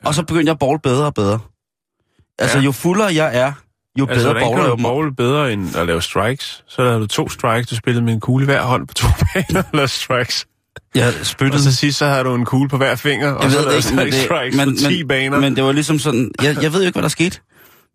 Og 0.06 0.16
så 0.16 0.24
begyndte 0.24 0.46
jeg 0.46 0.52
at 0.54 0.60
bowl 0.60 0.80
bedre 0.84 1.06
og 1.06 1.14
bedre. 1.14 1.40
Altså, 2.40 2.58
Ja. 2.58 2.64
jo 2.64 2.72
fuldere 2.72 3.16
jeg 3.16 3.38
er, 3.38 3.52
jo 4.00 4.08
Altså, 4.10 4.34
bedre 4.34 4.44
bowler 4.46 4.64
jeg 4.64 4.74
mig. 4.78 4.84
bowle 4.84 5.16
bedre 5.16 5.54
end 5.54 5.76
at 5.76 5.88
lave 5.88 6.02
strikes? 6.02 6.64
Så 6.68 6.82
lavede 6.84 7.00
du 7.00 7.08
to 7.08 7.30
strikes, 7.30 7.68
du 7.70 7.76
spillede 7.76 8.06
med 8.06 8.14
en 8.14 8.20
kugle 8.20 8.44
i 8.44 8.46
hver 8.46 8.62
hånd 8.62 8.88
på 8.88 8.94
to 8.94 9.08
baner 9.34 9.60
og 9.64 9.70
lavede 9.74 9.88
strikes. 9.92 10.46
Jeg 10.96 11.08
Og 11.20 11.26
spyttede. 11.26 11.64
så 11.64 11.76
sidst, 11.76 11.98
så 11.98 12.06
havde 12.06 12.24
du 12.24 12.36
en 12.36 12.46
kugle 12.46 12.70
på 12.70 12.78
hver 12.78 12.96
finger, 12.96 13.32
og 13.32 13.44
Jeg 13.44 13.52
så 13.52 13.58
ved 13.58 13.66
lavede 13.66 13.82
det 13.82 13.86
du 13.86 13.90
ikke, 14.02 14.04
men 14.06 14.14
det, 14.14 14.24
strikes 14.26 14.58
men, 14.58 14.70
på 14.70 14.76
10 14.90 15.04
baner. 15.04 15.40
men, 15.40 15.56
det 15.56 15.64
var 15.64 15.72
ligesom 15.72 16.00
sådan... 16.00 16.32
Jeg, 16.44 16.64
jeg 16.64 16.74
ved 16.74 16.80
jo 16.80 16.86
ikke, 16.86 16.96
hvad 16.96 17.04
der 17.04 17.10
skete. 17.10 17.40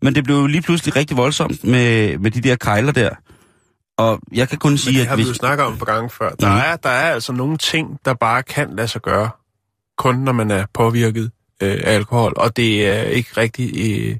Men 0.01 0.15
det 0.15 0.23
blev 0.23 0.35
jo 0.35 0.47
lige 0.47 0.61
pludselig 0.61 0.95
rigtig 0.95 1.17
voldsomt 1.17 1.63
med, 1.63 2.17
med 2.17 2.31
de 2.31 2.41
der 2.41 2.55
kejler 2.55 2.91
der. 2.91 3.09
Og 3.97 4.19
jeg 4.33 4.49
kan 4.49 4.57
kun 4.57 4.71
Men 4.71 4.77
sige, 4.77 4.95
det 4.95 5.01
at 5.01 5.07
har 5.07 5.15
vi 5.15 5.21
jo 5.23 5.33
snakket 5.33 5.65
om 5.65 5.77
på 5.77 5.85
gange 5.85 6.09
før. 6.09 6.29
Der, 6.29 6.49
Mhm. 6.49 6.57
er, 6.65 6.75
der 6.75 6.89
er 6.89 7.11
altså 7.13 7.31
nogle 7.33 7.57
ting, 7.57 7.99
der 8.05 8.13
bare 8.13 8.43
kan 8.43 8.69
lade 8.75 8.87
sig 8.87 9.01
gøre, 9.01 9.29
kun 9.97 10.15
når 10.15 10.31
man 10.31 10.51
er 10.51 10.65
påvirket 10.73 11.31
øh, 11.63 11.81
alkohol. 11.83 12.33
Og 12.37 12.57
det 12.57 12.87
er 12.87 13.01
ikke 13.03 13.29
rigtig... 13.37 13.71
Øh, 13.77 14.15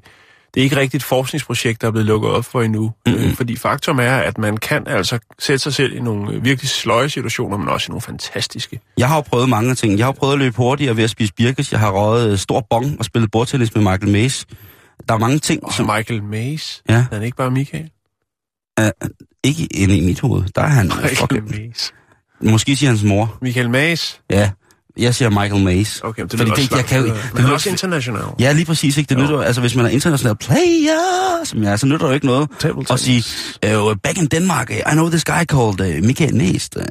det 0.54 0.60
er 0.60 0.64
ikke 0.64 0.76
rigtigt 0.76 1.02
et 1.02 1.06
forskningsprojekt, 1.06 1.80
der 1.80 1.86
er 1.86 1.90
blevet 1.90 2.06
lukket 2.06 2.30
op 2.30 2.44
for 2.44 2.62
endnu. 2.62 2.92
Mhm. 3.06 3.14
Øh, 3.16 3.34
fordi 3.34 3.56
faktum 3.56 3.98
er, 3.98 4.16
at 4.16 4.38
man 4.38 4.56
kan 4.56 4.86
altså 4.86 5.18
sætte 5.38 5.58
sig 5.58 5.74
selv 5.74 5.96
i 5.96 6.00
nogle 6.00 6.42
virkelig 6.42 6.68
sløje 6.70 7.08
situationer, 7.08 7.56
men 7.56 7.68
også 7.68 7.86
i 7.86 7.90
nogle 7.90 8.00
fantastiske. 8.00 8.80
Jeg 8.98 9.08
har 9.08 9.16
jo 9.16 9.20
prøvet 9.20 9.48
mange 9.48 9.74
ting. 9.74 9.98
Jeg 9.98 10.06
har 10.06 10.12
prøvet 10.12 10.32
at 10.32 10.38
løbe 10.38 10.56
hurtigere 10.56 10.96
ved 10.96 11.04
at 11.04 11.10
spise 11.10 11.32
birkes. 11.34 11.72
Jeg 11.72 11.80
har 11.80 11.90
røget 11.90 12.30
øh, 12.32 12.38
stor 12.38 12.66
bong 12.70 12.98
og 12.98 13.04
spillet 13.04 13.30
bordtennis 13.30 13.74
med 13.74 13.82
Michael 13.82 14.08
Mays. 14.12 14.46
Der 15.08 15.14
er 15.14 15.18
mange 15.18 15.38
ting, 15.38 15.64
Og 15.64 15.72
som 15.72 15.86
Michael 15.96 16.22
Mays, 16.22 16.82
Ja. 16.88 16.94
er 16.94 17.04
han 17.14 17.22
ikke 17.22 17.36
bare 17.36 17.50
Michael? 17.50 17.90
ikke 19.44 19.66
inde 19.66 19.96
i 19.98 20.06
mit 20.06 20.20
hoved. 20.20 20.44
Der 20.54 20.62
er 20.62 20.66
han... 20.66 20.86
Michael 20.86 21.16
Fuck, 21.16 21.50
Mays. 21.50 21.92
måske 22.40 22.76
siger 22.76 22.90
hans 22.90 23.02
mor. 23.04 23.38
Michael 23.42 23.70
Mays? 23.70 24.20
Ja, 24.30 24.50
jeg 24.98 25.14
siger 25.14 25.30
Michael 25.30 25.64
Mays. 25.64 26.00
Okay, 26.04 26.22
men 26.22 26.28
det 26.28 26.38
Fordi 26.40 26.62
det- 26.62 26.70
jeg 26.70 26.84
kan 26.84 27.00
jo- 27.00 27.06
det. 27.06 27.30
Men 27.32 27.40
han 27.42 27.50
er 27.50 27.54
også 27.54 27.68
international. 27.70 28.22
Ja, 28.40 28.52
lige 28.52 28.64
præcis. 28.64 28.96
Ikke? 28.96 29.08
Det 29.08 29.14
Jo. 29.14 29.20
nytter, 29.22 29.40
altså, 29.42 29.60
hvis 29.60 29.74
man 29.76 29.86
er 29.86 29.90
international 29.90 30.36
player, 30.36 31.44
som 31.44 31.62
jeg 31.62 31.72
er, 31.72 31.76
så 31.76 31.86
nytter 31.86 31.98
det 32.06 32.10
jo 32.10 32.14
ikke 32.14 32.26
noget 32.26 32.48
Table 32.58 32.84
at 32.90 33.00
sige, 33.00 33.24
uh, 33.78 33.96
back 34.02 34.18
in 34.18 34.26
Denmark, 34.26 34.70
I 34.70 34.80
know 34.92 35.08
this 35.08 35.24
guy 35.24 35.44
called 35.44 35.80
uh, 35.80 36.04
Michael 36.04 36.36
Mays. 36.36 36.68
Uh, 36.76 36.82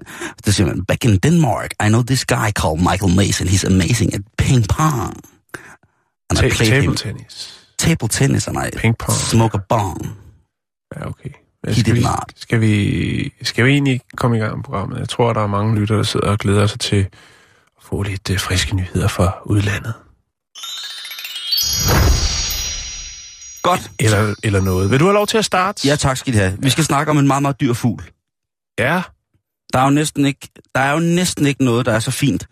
så 0.46 0.52
siger 0.52 0.68
man, 0.68 0.86
back 0.86 1.06
in 1.06 1.18
Denmark, 1.18 1.72
I 1.86 1.88
know 1.88 2.04
this 2.04 2.26
guy 2.26 2.50
called 2.62 2.80
Michael 2.92 3.16
Mays, 3.16 3.42
and 3.42 3.50
he's 3.50 3.68
amazing 3.68 4.14
at 4.14 4.22
ping 4.38 4.66
pong. 4.68 5.14
And 6.30 6.40
I 6.40 6.42
Ta- 6.42 6.56
played 6.56 6.72
table 6.72 6.82
him 6.82 6.96
tennis. 6.96 7.54
table 7.80 8.08
tennis, 8.08 8.48
and 8.48 8.58
I 8.58 8.78
Ping 8.78 8.96
pong. 9.00 9.18
smoke 9.18 9.58
a 9.58 9.62
bong. 9.70 10.10
Ja, 10.96 11.08
okay. 11.08 11.30
Skal 11.72 11.86
did 11.86 11.94
vi, 11.94 12.00
not. 12.02 12.24
skal, 12.36 12.62
vi, 12.62 13.34
skal 13.42 13.66
vi 13.66 13.72
egentlig 13.72 14.02
komme 14.18 14.38
i 14.38 14.40
gang 14.40 14.56
med 14.56 14.64
programmet? 14.64 15.00
Jeg 15.00 15.10
tror, 15.10 15.34
der 15.34 15.42
er 15.42 15.48
mange 15.48 15.80
lyttere, 15.80 15.98
der 15.98 16.04
sidder 16.04 16.28
og 16.28 16.38
glæder 16.38 16.68
sig 16.68 16.80
til 16.80 17.06
få 17.90 18.04
lidt 18.04 18.30
uh, 18.30 18.40
friske 18.40 18.76
nyheder 18.76 19.08
fra 19.08 19.38
udlandet. 19.46 19.94
Godt. 23.64 23.92
Eller, 24.00 24.36
eller 24.44 24.62
noget. 24.62 24.92
Vil 24.92 25.00
du 25.00 25.06
have 25.06 25.14
lov 25.14 25.28
til 25.28 25.38
at 25.38 25.46
starte? 25.46 25.88
Ja, 25.88 25.96
tak 25.96 26.18
skal 26.18 26.34
I 26.34 26.38
have. 26.38 26.58
Vi 26.60 26.70
skal 26.70 26.84
snakke 26.84 27.10
om 27.12 27.18
en 27.18 27.28
meget, 27.28 27.42
meget 27.42 27.62
dyr 27.62 27.74
fugl. 27.74 28.04
Ja. 28.80 29.02
Der 29.74 29.80
er 29.80 29.84
jo 29.84 29.90
næsten 29.90 30.26
ikke, 30.26 30.48
der 30.76 30.82
er 30.82 30.92
jo 30.94 31.00
næsten 31.00 31.46
ikke 31.46 31.66
noget, 31.66 31.86
der 31.86 31.92
er 31.94 32.00
så 32.00 32.12
fint, 32.12 32.48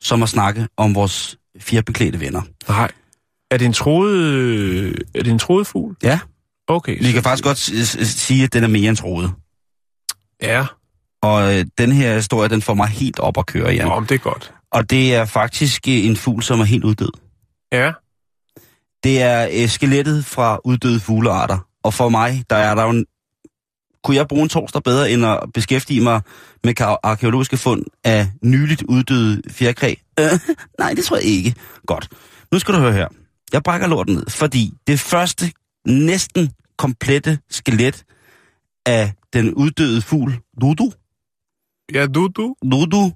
som 0.00 0.22
at 0.22 0.28
snakke 0.28 0.68
om 0.76 0.94
vores 0.94 1.36
fjerbeklædte 1.58 2.20
venner. 2.20 2.42
Nej. 2.68 2.90
Er 3.50 3.56
det 3.56 3.64
en 3.64 3.72
troet, 3.72 5.02
er 5.14 5.22
det 5.22 5.30
en 5.32 5.38
troet 5.38 5.66
fugl? 5.66 5.96
Ja, 6.02 6.18
Okay. 6.68 6.98
vi 7.04 7.12
kan 7.12 7.22
faktisk 7.22 7.44
godt 7.44 7.58
sige, 8.08 8.44
at 8.44 8.52
den 8.52 8.64
er 8.64 8.68
mere 8.68 8.88
end 8.88 8.96
troet. 8.96 9.32
Ja. 10.42 10.66
Og 11.22 11.54
øh, 11.58 11.64
den 11.78 11.92
her 11.92 12.14
historie, 12.14 12.48
den 12.48 12.62
får 12.62 12.74
mig 12.74 12.88
helt 12.88 13.18
op 13.18 13.38
at 13.38 13.46
køre, 13.46 13.68
Ja. 13.68 13.74
Jan. 13.74 13.88
Om 13.88 14.06
det 14.06 14.14
er 14.14 14.18
godt. 14.18 14.52
Og 14.72 14.90
det 14.90 15.14
er 15.14 15.24
faktisk 15.24 15.88
øh, 15.88 16.06
en 16.06 16.16
fugl, 16.16 16.42
som 16.42 16.60
er 16.60 16.64
helt 16.64 16.84
uddød. 16.84 17.12
Ja. 17.72 17.92
Det 19.04 19.22
er 19.22 19.48
øh, 19.52 19.68
skelettet 19.68 20.24
fra 20.24 20.58
uddøde 20.64 21.00
fuglearter. 21.00 21.58
Og 21.82 21.94
for 21.94 22.08
mig, 22.08 22.44
der 22.50 22.56
er 22.56 22.74
der 22.74 22.82
jo 22.82 22.90
en... 22.90 23.06
Kunne 24.04 24.16
jeg 24.16 24.28
bruge 24.28 24.42
en 24.42 24.48
torsdag 24.48 24.82
bedre, 24.82 25.10
end 25.10 25.26
at 25.26 25.40
beskæftige 25.54 26.00
mig 26.00 26.22
med 26.64 26.74
arkeologiske 27.02 27.56
fund 27.56 27.84
af 28.04 28.28
nyligt 28.42 28.82
uddøde 28.82 29.42
fjerkræ? 29.50 29.94
Øh, 30.20 30.30
nej, 30.78 30.94
det 30.94 31.04
tror 31.04 31.16
jeg 31.16 31.24
ikke. 31.24 31.54
Godt. 31.86 32.08
Nu 32.52 32.58
skal 32.58 32.74
du 32.74 32.78
høre 32.78 32.92
her. 32.92 33.08
Jeg 33.52 33.62
brækker 33.62 33.86
lorten 33.86 34.14
ned, 34.14 34.26
fordi 34.30 34.72
det 34.86 35.00
første 35.00 35.52
næsten 35.86 36.52
komplette 36.78 37.38
skelet 37.50 38.04
af 38.86 39.12
den 39.32 39.54
uddøde 39.54 40.02
fugl, 40.02 40.38
Dudu, 40.60 40.92
Ja, 41.94 42.06
du, 42.06 42.28
du. 42.36 42.54
Dudu, 42.72 43.12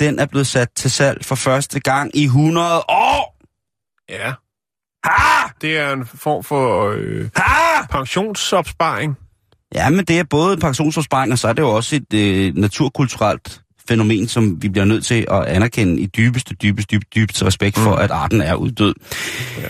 den 0.00 0.18
er 0.18 0.26
blevet 0.26 0.46
sat 0.46 0.68
til 0.76 0.90
salg 0.90 1.24
for 1.24 1.34
første 1.34 1.80
gang 1.80 2.16
i 2.16 2.24
100 2.24 2.76
år. 2.88 3.36
Ja. 4.10 4.32
Ha! 5.04 5.48
Det 5.60 5.76
er 5.78 5.92
en 5.92 6.06
form 6.14 6.44
for 6.44 6.90
øh, 6.96 7.28
Ha! 7.36 7.86
pensionsopsparing. 7.90 9.16
Ja, 9.74 9.90
men 9.90 10.04
det 10.04 10.18
er 10.18 10.24
både 10.24 10.54
en 10.54 10.60
pensionsopsparing, 10.60 11.32
og 11.32 11.38
så 11.38 11.48
er 11.48 11.52
det 11.52 11.62
jo 11.62 11.68
også 11.70 11.96
et 11.96 12.14
øh, 12.14 12.56
naturkulturelt 12.56 13.60
fænomen, 13.88 14.28
som 14.28 14.62
vi 14.62 14.68
bliver 14.68 14.84
nødt 14.84 15.06
til 15.06 15.26
at 15.30 15.44
anerkende 15.44 16.00
i 16.00 16.06
dybeste, 16.06 16.54
dybeste, 16.54 16.86
dybeste, 16.96 17.10
dybeste 17.14 17.44
respekt 17.44 17.78
for, 17.78 17.94
Mm. 17.96 18.02
at 18.02 18.10
arten 18.10 18.40
er 18.40 18.54
uddød. 18.54 18.94
Ja. 19.58 19.68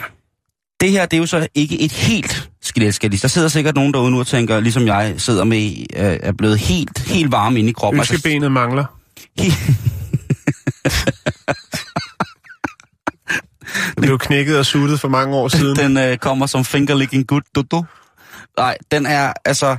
Det 0.81 0.91
her, 0.91 1.07
det 1.07 1.17
er 1.17 1.21
jo 1.21 1.27
så 1.27 1.49
ikke 1.55 1.81
et 1.81 1.93
helt 1.93 2.51
skeletskalis. 2.63 3.21
Der 3.21 3.29
sidder 3.29 3.49
sikkert 3.49 3.75
nogen 3.75 3.95
derude 3.95 4.11
nu 4.11 4.19
og 4.21 4.27
tænker, 4.27 4.61
ligesom 4.61 4.87
jeg 4.87 5.15
sidder 5.17 5.45
med, 5.45 5.77
øh, 5.97 6.19
er 6.23 6.33
blevet 6.33 6.59
helt, 6.59 6.99
helt 6.99 7.33
varm 7.33 7.57
inde 7.57 7.71
i 7.71 7.73
kroppen. 7.73 8.01
Ønskebenet 8.01 8.53
mangler. 8.53 8.85
Det 13.95 14.03
blev 14.03 14.19
knækket 14.19 14.59
og 14.59 14.67
suttet 14.67 15.01
for 15.01 15.09
mange 15.09 15.37
år 15.37 15.49
siden. 15.59 15.77
den 15.77 15.97
øh, 15.97 16.17
kommer 16.17 16.47
som 16.47 16.65
fingerlicking 16.65 17.27
good 17.27 17.43
dudu. 17.55 17.85
Nej, 18.59 18.77
den 18.91 19.07
er 19.07 19.33
altså... 19.45 19.77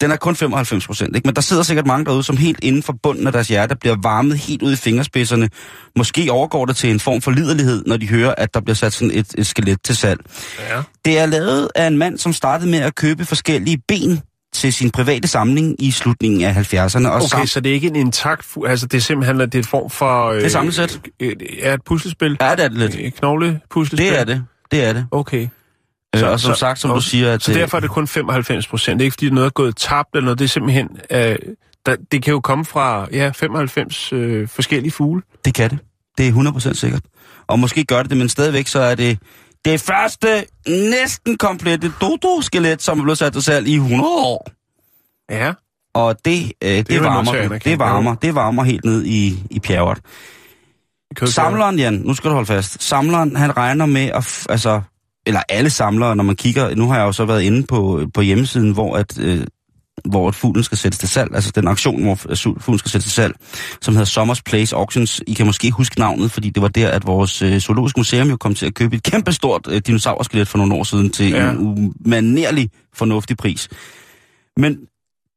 Den 0.00 0.10
er 0.10 0.16
kun 0.16 0.36
95 0.36 0.86
procent, 0.86 1.16
ikke? 1.16 1.26
Men 1.28 1.34
der 1.34 1.40
sidder 1.40 1.62
sikkert 1.62 1.86
mange 1.86 2.04
derude, 2.04 2.22
som 2.22 2.36
helt 2.36 2.58
inden 2.62 2.82
for 2.82 2.94
bunden 3.02 3.26
af 3.26 3.32
deres 3.32 3.48
hjerte 3.48 3.76
bliver 3.76 3.96
varmet 4.02 4.38
helt 4.38 4.62
ud 4.62 4.72
i 4.72 4.76
fingerspidserne. 4.76 5.48
Måske 5.96 6.32
overgår 6.32 6.64
det 6.66 6.76
til 6.76 6.90
en 6.90 7.00
form 7.00 7.20
for 7.22 7.30
liderlighed, 7.30 7.84
når 7.86 7.96
de 7.96 8.08
hører, 8.08 8.34
at 8.38 8.54
der 8.54 8.60
bliver 8.60 8.74
sat 8.74 8.92
sådan 8.92 9.10
et, 9.10 9.34
et 9.38 9.46
skelet 9.46 9.78
til 9.84 9.96
salg. 9.96 10.20
Ja. 10.58 10.82
Det 11.04 11.18
er 11.18 11.26
lavet 11.26 11.68
af 11.74 11.86
en 11.86 11.98
mand, 11.98 12.18
som 12.18 12.32
startede 12.32 12.70
med 12.70 12.78
at 12.78 12.94
købe 12.94 13.24
forskellige 13.24 13.78
ben 13.88 14.20
til 14.62 14.72
sin 14.72 14.90
private 14.90 15.28
samling 15.28 15.82
i 15.82 15.90
slutningen 15.90 16.40
af 16.44 16.52
70'erne. 16.74 17.08
Og 17.08 17.14
Okay, 17.14 17.26
sam- 17.42 17.46
så 17.46 17.60
det 17.60 17.70
er 17.70 17.74
ikke 17.74 17.86
en 17.86 17.96
intakt 17.96 18.44
fu- 18.46 18.66
Altså, 18.68 18.86
det 18.86 18.98
er 18.98 19.02
simpelthen 19.02 19.40
det 19.40 19.54
er 19.54 19.58
en 19.58 19.64
form 19.64 19.90
for... 19.90 20.28
Øh, 20.28 20.36
Det 20.36 20.44
er 20.44 20.48
samlesæt. 20.48 21.00
Et, 21.20 21.42
er 21.62 21.74
et 21.74 21.80
puslespil? 21.86 22.36
Ja, 22.40 22.50
det 22.54 22.64
er 22.64 22.68
det 22.68 22.78
lidt. 22.78 22.94
Et 22.94 23.14
knoglepuslespil? 23.14 23.98
Det 24.10 24.20
er 24.20 24.24
det. 24.24 24.44
Det 24.70 24.84
er 24.84 24.92
det. 24.92 25.06
Okay. 25.10 25.48
Så, 26.16 26.26
og 26.26 26.40
som 26.40 26.54
sagt, 26.54 26.78
som 26.78 26.90
du 26.90 27.00
siger, 27.00 27.32
at 27.32 27.42
Så 27.42 27.50
øh, 27.52 27.58
derfor 27.58 27.76
er 27.76 27.80
det 27.80 27.90
kun 27.90 28.06
95 28.06 28.66
procent. 28.66 28.98
Det 28.98 29.04
er 29.04 29.06
ikke, 29.06 29.14
fordi 29.14 29.30
noget 29.30 29.46
er 29.46 29.50
gået 29.50 29.76
tabt 29.76 30.08
eller 30.14 30.24
noget. 30.24 30.38
Det 30.38 30.44
er 30.44 30.48
simpelthen... 30.48 30.88
Øh, 31.10 31.36
der, 31.86 31.96
det 32.12 32.22
kan 32.22 32.30
jo 32.32 32.40
komme 32.40 32.64
fra 32.64 33.06
ja, 33.12 33.30
95 33.34 34.12
øh, 34.12 34.48
forskellige 34.48 34.92
fugle. 34.92 35.22
det 35.44 35.54
kan 35.54 35.70
det. 35.70 35.78
Det 36.18 36.28
er 36.28 36.32
100% 36.32 36.74
sikkert. 36.74 37.02
Og 37.46 37.58
måske 37.58 37.84
gør 37.84 38.02
det 38.02 38.10
det, 38.10 38.18
men 38.18 38.28
stadigvæk 38.28 38.66
så 38.66 38.80
er 38.80 38.94
det 38.94 39.18
det 39.64 39.80
første 39.80 40.44
næsten 40.68 41.36
komplette 41.36 41.92
dodo-skelet, 42.00 42.82
som 42.82 42.98
er 42.98 43.02
blevet 43.02 43.18
sat 43.18 43.32
til 43.32 43.42
salg 43.42 43.68
i 43.68 43.74
100 43.74 44.02
år. 44.02 44.50
Ja. 45.30 45.52
Og 45.94 46.24
det, 46.24 46.52
øh, 46.62 46.70
det, 46.70 46.88
det, 46.88 47.02
varmer, 47.02 47.32
at 47.32 47.64
det, 47.64 47.78
varmer, 47.78 48.14
det 48.14 48.34
varmer 48.34 48.64
helt 48.64 48.84
ned 48.84 49.04
i, 49.04 49.42
i 49.50 49.60
pjerret. 49.60 49.98
Samleren, 51.24 51.78
Jan, 51.78 51.92
nu 51.92 52.14
skal 52.14 52.30
du 52.30 52.34
holde 52.34 52.46
fast. 52.46 52.82
Samleren, 52.82 53.36
han 53.36 53.56
regner 53.56 53.86
med 53.86 54.10
at, 54.14 54.46
altså, 54.48 54.80
eller 55.26 55.40
alle 55.48 55.70
samlere, 55.70 56.16
når 56.16 56.24
man 56.24 56.36
kigger, 56.36 56.74
nu 56.74 56.88
har 56.88 56.96
jeg 56.96 57.04
jo 57.04 57.12
så 57.12 57.24
været 57.24 57.42
inde 57.42 57.66
på, 57.66 58.06
på 58.14 58.20
hjemmesiden, 58.20 58.72
hvor 58.72 58.96
at, 58.96 59.18
øh, 59.18 59.46
hvor 60.04 60.30
fuglen 60.30 60.64
skal 60.64 60.78
sættes 60.78 60.98
til 60.98 61.08
salg, 61.08 61.34
altså 61.34 61.50
den 61.54 61.68
auktion, 61.68 62.02
hvor 62.02 62.14
fuglen 62.60 62.78
skal 62.78 62.90
sættes 62.90 63.04
til 63.04 63.12
salg, 63.12 63.34
som 63.80 63.94
hedder 63.94 64.04
Sommers 64.04 64.42
Place 64.42 64.76
Auctions. 64.76 65.22
I 65.26 65.34
kan 65.34 65.46
måske 65.46 65.70
huske 65.70 65.98
navnet, 65.98 66.30
fordi 66.30 66.50
det 66.50 66.62
var 66.62 66.68
der, 66.68 66.88
at 66.88 67.06
vores 67.06 67.42
øh, 67.42 67.58
zoologiske 67.58 68.00
museum 68.00 68.28
jo 68.28 68.36
kom 68.36 68.54
til 68.54 68.66
at 68.66 68.74
købe 68.74 68.96
et 68.96 69.02
kæmpestort 69.02 69.66
øh, 69.70 69.82
dinosaurskelet 69.86 70.48
for 70.48 70.58
nogle 70.58 70.74
år 70.74 70.82
siden 70.82 71.10
til. 71.10 71.30
Ja. 71.30 71.50
en 71.50 71.94
umanerlig 72.06 72.70
fornuftig 72.94 73.36
pris. 73.36 73.68
Men 74.56 74.78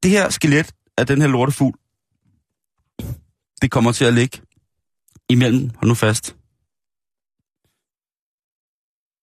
det 0.03 0.11
her 0.11 0.29
skelet 0.29 0.71
af 0.97 1.07
den 1.07 1.21
her 1.21 1.27
lortefugl, 1.27 1.77
det 3.61 3.71
kommer 3.71 3.91
til 3.91 4.05
at 4.05 4.13
ligge 4.13 4.41
imellem, 5.29 5.69
hold 5.75 5.87
nu 5.87 5.95
fast, 5.95 6.35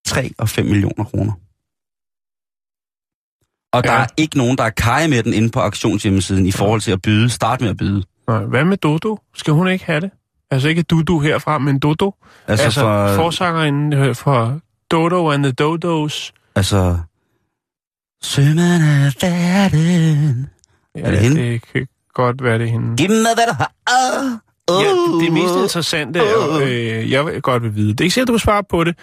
3 0.07 0.31
og 0.39 0.49
5 0.49 0.67
millioner 0.67 1.05
kroner. 1.05 1.33
Og 3.73 3.85
der 3.85 3.93
Ja. 3.93 3.99
er 4.03 4.07
ikke 4.17 4.39
nogen, 4.39 4.59
der 4.59 4.65
er 4.65 4.71
kaj 4.71 5.07
med 5.07 5.23
den 5.23 5.33
inde 5.35 5.51
på 5.51 5.61
auktionshjemmesiden 5.61 6.47
i 6.47 6.53
forhold 6.53 6.81
til 6.81 6.91
at 6.93 7.03
byde. 7.03 7.31
Start 7.31 7.61
med 7.61 7.69
at 7.71 7.77
byde. 7.77 8.03
Nej, 8.29 8.43
hvad 8.45 8.65
med 8.65 8.77
Dodo? 8.77 9.19
Skal 9.35 9.53
hun 9.53 9.69
ikke 9.69 9.85
have 9.85 10.01
det? 10.01 10.11
Altså 10.51 10.69
ikke 10.69 10.83
Dudu 10.83 11.19
herfra, 11.19 11.59
men 11.59 11.79
Dodo. 11.79 12.15
Altså, 12.49 12.65
altså 12.65 12.81
for, 12.81 13.15
forsangeren 13.15 13.93
øh, 13.93 14.15
for 14.15 14.59
Dodo 14.91 15.31
and 15.31 15.43
the 15.43 15.53
Dodos. 15.53 16.33
altså 16.57 16.99
Sømand 18.23 18.83
af 18.83 19.13
verden. 19.23 20.47
Ja, 20.97 21.01
Er 21.01 21.11
det 21.11 21.19
hende? 21.21 21.37
Det 21.43 21.63
kan 21.73 21.87
godt 22.15 22.43
være 22.45 22.59
det 22.59 22.67
er 22.67 22.71
hende. 22.71 22.97
Giv 22.97 23.09
mig, 23.11 23.19
hvad 23.35 23.45
du 23.49 23.55
har. 23.59 23.73
Oh, 23.87 24.85
Ja, 24.85 24.89
det, 24.91 25.25
det 25.25 25.33
mest 25.33 25.55
interessante, 25.55 26.37
og, 26.37 26.63
øh, 26.63 27.11
jeg 27.11 27.43
godt 27.43 27.63
vil 27.63 27.75
vide, 27.77 27.89
det 27.89 28.01
er 28.01 28.05
ikke 28.05 28.15
sikkert, 28.15 28.29
du 28.29 28.33
vil 28.33 28.41
svare 28.41 28.65
på 28.65 28.85
det, 28.85 28.97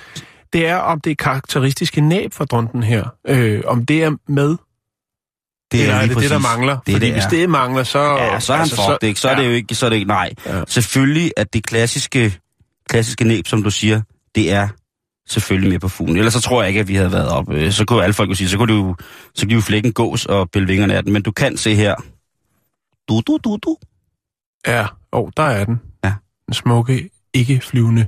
det 0.54 0.68
er, 0.68 0.76
om 0.76 1.02
det 1.02 1.18
karakteristiske 1.18 2.02
næb 2.02 2.34
for 2.34 2.46
dronten 2.46 2.84
her, 2.84 3.06
øh, 3.28 3.62
om 3.68 3.86
det 3.86 4.04
er 4.04 4.12
med, 4.28 4.58
det 5.72 5.82
eller 5.82 5.96
er 5.96 6.06
det 6.08 6.18
det, 6.18 6.30
der 6.30 6.40
mangler? 6.40 6.78
Det, 6.86 6.94
Fordi 6.94 7.06
det 7.06 7.14
hvis 7.14 7.26
er. 7.26 7.30
det 7.30 7.50
mangler, 7.50 7.84
så... 7.84 8.00
Ja, 8.00 8.40
så 8.40 8.54
er 8.54 8.58
han 8.58 8.64
altså, 8.64 8.76
fucked, 8.76 9.08
ikke? 9.08 9.20
Så 9.20 9.30
er 9.30 9.36
det 9.36 9.46
jo 9.46 9.52
ikke, 9.52 9.76
så 9.76 9.86
er 9.86 9.90
det 9.90 9.96
ikke, 9.96 10.08
nej. 10.08 10.34
Ja. 10.46 10.64
Selvfølgelig 10.68 11.32
at 11.38 11.54
det 11.54 11.66
klassiske, 11.66 12.40
klassiske 12.90 13.24
næb, 13.24 13.48
som 13.48 13.64
du 13.64 13.70
siger, 13.70 14.02
det 14.36 14.52
er 14.52 14.68
selvfølgelig 15.28 15.70
med 15.72 15.80
på 15.80 15.88
fuglen. 15.88 16.18
Ellers 16.18 16.34
så 16.34 16.42
tror 16.42 16.62
jeg 16.62 16.68
ikke, 16.70 16.80
at 16.80 16.88
vi 16.88 16.96
havde 16.96 17.12
været 17.12 17.30
op. 17.30 17.52
Øh, 17.52 17.72
Så 17.72 17.86
kunne 17.86 18.04
alle 18.04 18.14
folk 18.14 18.30
jo 18.30 18.36
sige, 18.36 18.50
så 18.50 18.58
kunne 18.58 18.74
du, 18.74 18.96
så 19.36 19.42
kunne 19.46 19.50
de 19.50 19.56
jo 19.56 19.62
flække 19.62 19.88
en 19.88 19.94
gås 19.94 20.26
og 20.26 20.50
pille 20.52 20.68
vingerne 20.68 20.94
af 20.94 21.04
den. 21.04 21.14
Men 21.14 21.22
du 21.22 21.32
kan 21.32 21.58
se 21.58 21.76
her. 21.76 21.96
Du, 23.10 23.22
du, 23.28 23.38
du, 23.44 23.58
du. 23.64 23.78
Ja, 24.68 24.88
og 25.12 25.32
der 25.38 25.44
er 25.44 25.66
den. 25.66 25.82
Ja. 26.04 26.14
Den 26.46 26.54
smukke, 26.54 27.10
ikke 27.34 27.62
flyvende 27.64 28.08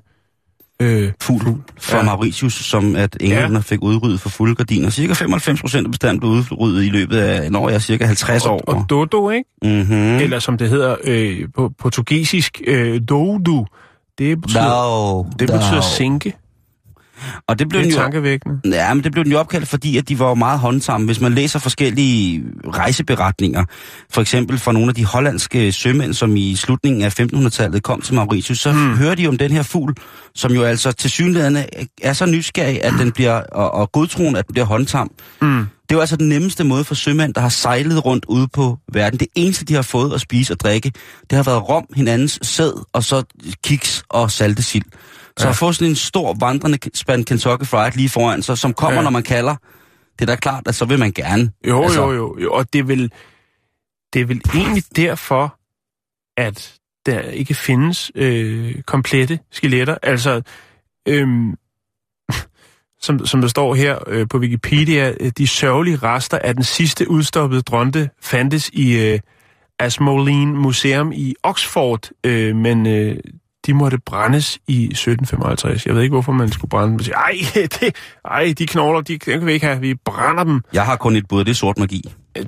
øh, 0.82 1.12
Fugl 1.22 1.56
fra 1.80 1.98
ja. 1.98 1.98
Ja. 1.98 2.04
Mauritius, 2.04 2.54
som 2.54 2.96
at 2.96 3.18
englænder 3.20 3.52
ja. 3.52 3.60
fik 3.60 3.80
udryddet 3.82 4.22
for 4.22 4.30
fuldgardiner. 4.30 4.90
Cirka 4.90 5.14
95 5.14 5.62
procent 5.62 5.86
af 5.88 5.92
bestanden 5.92 6.20
blev 6.20 6.32
udryddet 6.32 6.84
i 6.84 6.90
løbet 6.90 7.18
af, 7.18 7.52
når 7.52 7.70
jeg 7.70 7.76
er 7.76 7.80
cirka 7.80 8.06
50 8.06 8.46
år. 8.46 8.62
og, 8.68 8.86
Dodo, 8.90 9.30
ikke? 9.30 9.50
mm-hmm. 9.64 10.16
Eller 10.16 10.40
som 10.40 10.58
det 10.58 10.70
hedder 10.70 10.96
øh, 11.04 11.40
på 11.56 11.72
portugisisk, 11.80 12.62
øh, 12.68 13.02
Dodo. 13.10 13.66
Det 14.18 14.42
betyder, 14.42 15.16
No, 15.16 15.24
det 15.40 15.48
betyder 15.48 15.82
sinke. 15.82 16.34
Og 17.48 17.60
det 17.60 17.70
blev 17.70 17.82
Det 17.82 17.86
den 17.86 17.94
er 17.94 17.98
jo, 17.98 18.02
tankevækkende. 18.02 18.60
ja, 18.66 18.94
men 18.94 19.04
det 19.04 19.12
blev 19.12 19.24
den 19.24 19.32
jo 19.32 19.40
opkaldt, 19.40 19.68
fordi 19.68 19.98
at 19.98 20.10
de 20.10 20.20
var 20.20 20.28
jo 20.28 20.36
meget 20.36 20.60
håndsomme. 20.60 21.06
Hvis 21.06 21.22
man 21.22 21.34
læser 21.34 21.60
forskellige 21.60 22.44
rejseberetninger, 22.68 23.66
for 24.10 24.22
eksempel 24.22 24.58
fra 24.58 24.72
nogle 24.72 24.90
af 24.90 24.96
de 24.96 25.06
hollandske 25.06 25.72
sømænd, 25.72 26.14
som 26.14 26.36
i 26.36 26.56
slutningen 26.56 27.02
af 27.02 27.20
1500-tallet 27.20 27.84
kom 27.84 28.02
til 28.02 28.16
Mauritius, 28.16 28.60
så 28.60 28.72
mm. 28.72 28.98
hører 28.98 29.16
de 29.16 29.28
om 29.28 29.38
den 29.38 29.52
her 29.52 29.64
fugl, 29.64 29.96
som 30.36 30.52
jo 30.52 30.64
altså 30.64 30.92
til 30.92 31.10
synligheden 31.12 31.58
er 32.02 32.14
så 32.14 32.26
nysgerrig, 32.26 32.84
at 32.84 32.94
den 33.00 33.12
bliver, 33.12 33.42
og, 33.52 33.74
og 33.74 33.92
godtroen, 33.92 34.36
at 34.36 34.48
den 34.48 34.54
bliver 34.54 34.66
håndtam. 34.66 35.12
Mm. 35.42 35.66
Det 35.92 35.96
er 35.96 35.98
jo 35.98 36.02
altså 36.02 36.18
den 36.18 36.30
nemmeste 36.30 36.64
måde 36.64 36.84
for 36.84 36.96
sømænd, 36.96 37.34
der 37.34 37.42
har 37.42 37.50
sejlet 37.50 38.06
rundt 38.06 38.26
ude 38.26 38.48
på 38.48 38.78
verden. 38.94 39.20
Det 39.20 39.28
eneste, 39.36 39.66
de 39.66 39.74
har 39.74 39.82
fået 39.82 40.14
at 40.14 40.22
spise 40.22 40.54
og 40.54 40.60
drikke, 40.60 40.92
det 41.30 41.36
har 41.36 41.44
været 41.44 41.70
rom, 41.70 41.86
hinandens 41.96 42.40
sæd, 42.42 42.86
og 42.94 43.04
så 43.04 43.24
kiks 43.64 44.04
og 44.10 44.32
saltesild. 44.32 44.84
Så 45.38 45.46
Ja. 45.46 45.50
at 45.50 45.56
få 45.56 45.72
sådan 45.74 45.90
en 45.90 45.96
stor 45.96 46.34
vandrende 46.40 46.78
spand 46.94 47.26
Kentucky 47.26 47.66
Fried 47.66 47.92
lige 47.92 48.10
foran 48.10 48.42
sig, 48.44 48.58
som 48.58 48.74
kommer, 48.74 48.98
ja. 49.00 49.04
Når 49.04 49.10
man 49.10 49.24
kalder, 49.24 49.56
det 50.20 50.22
er 50.22 50.26
da 50.26 50.36
klart, 50.36 50.68
at 50.68 50.76
så 50.76 50.86
vil 50.86 51.00
man 51.00 51.12
gerne. 51.12 51.52
Jo, 51.68 51.84
Altså- 51.84 52.02
altså... 52.02 52.12
jo, 52.12 52.16
jo, 52.16 52.38
jo. 52.44 52.54
Og 52.54 52.74
det 52.74 52.80
er, 52.80 52.84
vel, 52.84 53.12
det 54.14 54.22
er 54.22 54.26
vel 54.26 54.42
egentlig 54.56 54.84
derfor, 54.96 55.56
at 56.38 56.74
der 57.06 57.20
ikke 57.20 57.54
findes 57.54 58.12
øh, 58.16 58.82
komplette 58.82 59.40
skeletter. 59.52 59.98
Altså, 60.04 60.42
øhm, 61.08 61.56
som, 63.02 63.26
som 63.26 63.42
der 63.42 63.48
står 63.48 63.76
her 63.76 63.98
øh, 64.08 64.28
på 64.30 64.38
Wikipedia, 64.38 65.14
øh, 65.20 65.32
de 65.38 65.48
sørgelige 65.48 65.98
rester 65.98 66.38
af 66.38 66.54
den 66.54 66.64
sidste 66.64 67.12
udstoppede 67.12 67.62
dronte 67.62 68.10
fandtes 68.22 68.70
i 68.74 68.98
øh, 68.98 69.20
Ashmolean 69.80 70.48
Museum 70.48 71.12
i 71.12 71.36
Oxford, 71.44 72.10
øh, 72.24 72.56
men 72.56 72.88
øh, 72.88 73.18
de 73.66 73.74
måtte 73.74 73.98
brændes 74.06 74.60
i 74.68 74.84
1755. 74.84 75.86
Jeg 75.86 75.96
ved 75.96 76.02
ikke, 76.02 76.14
hvorfor 76.14 76.32
man 76.32 76.52
skulle 76.52 76.70
brænde 76.70 77.04
dem. 77.04 77.14
Ej, 77.16 77.34
det, 77.80 77.96
ej, 78.26 78.54
de 78.58 78.68
knogler, 78.68 79.02
de, 79.02 79.14
dem 79.14 79.40
kan 79.40 79.46
vi 79.46 79.54
ikke 79.54 79.66
have. 79.66 79.80
Vi 79.80 79.96
brænder 80.06 80.44
dem. 80.44 80.62
Jeg 80.74 80.86
har 80.86 80.96
kun 80.96 81.16
et 81.16 81.28
bud, 81.28 81.44
det 81.44 81.52
er 81.52 81.56
sort 81.56 81.78
magi. 81.78 82.04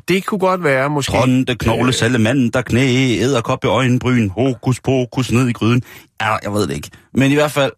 Det 0.08 0.26
kunne 0.26 0.40
godt 0.40 0.64
være, 0.64 0.90
måske. 0.90 1.12
Tronte, 1.12 1.56
knogle, 1.56 1.94
salamander, 1.94 2.62
knæ, 2.62 3.18
æderkop 3.20 3.64
i 3.64 3.68
øjenbryn, 3.68 4.30
hokus 4.30 4.80
pokus 4.80 5.32
ned 5.32 5.48
i 5.48 5.54
gryden. 5.54 5.84
Ja, 6.22 6.36
jeg 6.44 6.54
ved 6.54 6.68
det 6.68 6.76
ikke. 6.76 6.90
Men 7.14 7.32
i 7.32 7.36
hvert 7.36 7.52
fald, 7.52 7.72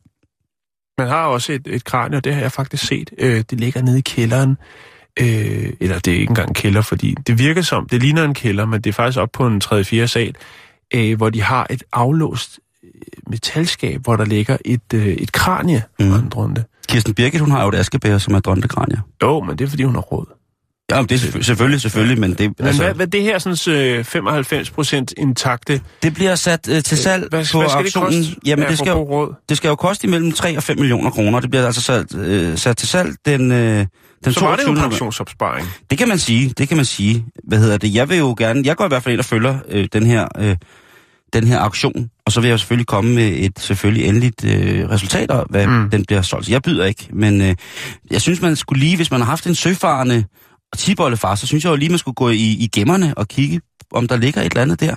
Man 0.97 1.07
har 1.07 1.25
også 1.25 1.53
et, 1.53 1.67
et 1.67 1.83
kranie, 1.83 2.17
og 2.17 2.23
det 2.23 2.33
har 2.33 2.41
jeg 2.41 2.51
faktisk 2.51 2.87
set. 2.87 3.09
Øh, 3.17 3.43
det 3.49 3.59
ligger 3.59 3.81
nede 3.81 3.97
i 3.97 4.01
kælderen. 4.01 4.57
Øh, 5.19 5.73
eller 5.79 5.99
det 5.99 6.13
er 6.13 6.19
ikke 6.19 6.29
engang 6.29 6.47
en 6.47 6.53
kælder, 6.53 6.81
fordi 6.81 7.15
det 7.27 7.39
virker 7.39 7.61
som, 7.61 7.87
det 7.89 8.01
ligner 8.01 8.23
en 8.23 8.33
kælder, 8.33 8.65
men 8.65 8.81
det 8.81 8.89
er 8.89 8.93
faktisk 8.93 9.19
op 9.19 9.31
på 9.31 9.47
en 9.47 9.59
3. 9.59 9.83
4. 9.83 10.07
sal, 10.07 10.35
øh, 10.93 11.17
hvor 11.17 11.29
de 11.29 11.41
har 11.41 11.67
et 11.69 11.83
aflåst 11.93 12.59
metalskab, 13.27 14.01
hvor 14.01 14.15
der 14.15 14.25
ligger 14.25 14.57
et, 14.65 14.93
øh, 14.93 15.07
et 15.07 15.31
kranie 15.31 15.83
mm. 15.99 16.05
En 16.05 16.33
runde. 16.35 16.63
Kirsten 16.87 17.13
Birgit, 17.13 17.41
hun 17.41 17.51
har 17.51 17.63
jo 17.63 17.69
et 17.69 17.75
askebær, 17.75 18.17
som 18.17 18.33
er 18.33 18.39
drontekranier. 18.39 18.99
Jo, 19.23 19.39
men 19.39 19.57
det 19.57 19.65
er, 19.65 19.69
fordi 19.69 19.83
hun 19.83 19.95
har 19.95 20.01
råd. 20.01 20.34
Ja, 20.91 21.01
det 21.01 21.11
er 21.11 21.17
selvfø- 21.17 21.41
selvfølgelig, 21.41 21.81
selvfølgelig, 21.81 22.19
men 22.19 22.29
det, 22.33 22.39
Men 22.39 22.67
altså, 22.67 22.83
hvad, 22.83 22.93
hvad 22.93 23.07
det 23.07 23.21
her 23.21 23.39
sådan, 23.39 23.75
øh, 23.97 24.03
95 24.03 24.69
procent 24.71 25.13
intakte, 25.17 25.81
det 26.03 26.13
bliver 26.13 26.35
sat 26.35 26.69
øh, 26.69 26.83
til 26.83 26.97
salg 26.97 27.19
hvad, 27.29 27.29
hvad 27.29 27.39
på 27.41 27.45
skal 27.45 27.59
det 27.61 27.95
auktionen. 27.95 28.23
koste? 28.23 28.35
Jamen, 28.45 28.67
det 28.69 28.77
skal, 28.77 28.89
jo, 28.89 29.03
råd. 29.03 29.33
det 29.49 29.57
skal 29.57 29.67
jo 29.67 29.75
koste 29.75 30.07
imellem 30.07 30.31
3 30.31 30.57
og 30.57 30.63
5 30.63 30.79
millioner 30.79 31.09
kroner. 31.09 31.39
Det 31.39 31.49
bliver 31.49 31.65
altså 31.65 31.81
sat, 31.81 32.15
øh, 32.15 32.57
sat 32.57 32.77
til 32.77 32.87
salg 32.87 33.15
den, 33.25 33.51
øh, 33.51 33.85
den 34.25 34.33
Så 34.33 34.39
var 34.39 34.55
det 34.55 34.63
jo 34.63 34.67
22. 34.67 34.71
en 34.85 34.89
pensionsopsparing. 34.89 35.67
Det 35.89 35.97
kan 35.97 36.07
man 36.07 36.19
sige, 36.19 36.53
det 36.57 36.67
kan 36.67 36.77
man 36.77 36.85
sige. 36.85 37.25
Hvad 37.47 37.59
hedder 37.59 37.77
det? 37.77 37.93
Jeg 37.95 38.09
vil 38.09 38.17
jo 38.17 38.35
gerne, 38.37 38.61
jeg 38.65 38.75
går 38.75 38.85
i 38.85 38.87
hvert 38.87 39.03
fald 39.03 39.13
ind 39.13 39.19
og 39.19 39.25
følger 39.25 39.57
øh, 39.69 39.87
den 39.93 40.05
her 40.05 40.27
øh, 40.39 40.55
den 41.33 41.47
her 41.47 41.59
auktion, 41.59 42.09
og 42.25 42.31
så 42.31 42.41
vil 42.41 42.49
jeg 42.49 42.59
selvfølgelig 42.59 42.87
komme 42.87 43.15
med 43.15 43.27
et 43.35 43.59
selvfølgelig 43.59 44.05
endeligt 44.07 44.45
øh, 44.45 44.89
resultat 44.89 45.31
af, 45.31 45.43
hvad 45.49 45.67
Mm. 45.67 45.89
den 45.89 46.05
bliver 46.05 46.21
solgt. 46.21 46.49
Jeg 46.49 46.61
byder 46.61 46.85
ikke, 46.85 47.07
men 47.13 47.41
øh, 47.41 47.55
jeg 48.11 48.21
synes, 48.21 48.41
man 48.41 48.55
skulle 48.55 48.79
lige, 48.79 48.95
hvis 48.95 49.11
man 49.11 49.19
har 49.21 49.25
haft 49.27 49.47
en 49.47 49.55
søfarende 49.55 50.23
tibollefar, 50.75 51.35
så 51.35 51.47
synes 51.47 51.63
jeg 51.63 51.71
jo 51.71 51.75
lige, 51.75 51.89
man 51.89 51.97
skulle 51.97 52.15
gå 52.15 52.29
i, 52.29 52.35
i 52.59 52.69
gemmerne 52.75 53.13
og 53.17 53.27
kigge, 53.27 53.61
om 53.91 54.07
der 54.07 54.17
ligger 54.17 54.41
et 54.41 54.45
eller 54.45 54.61
andet 54.61 54.79
der. 54.79 54.95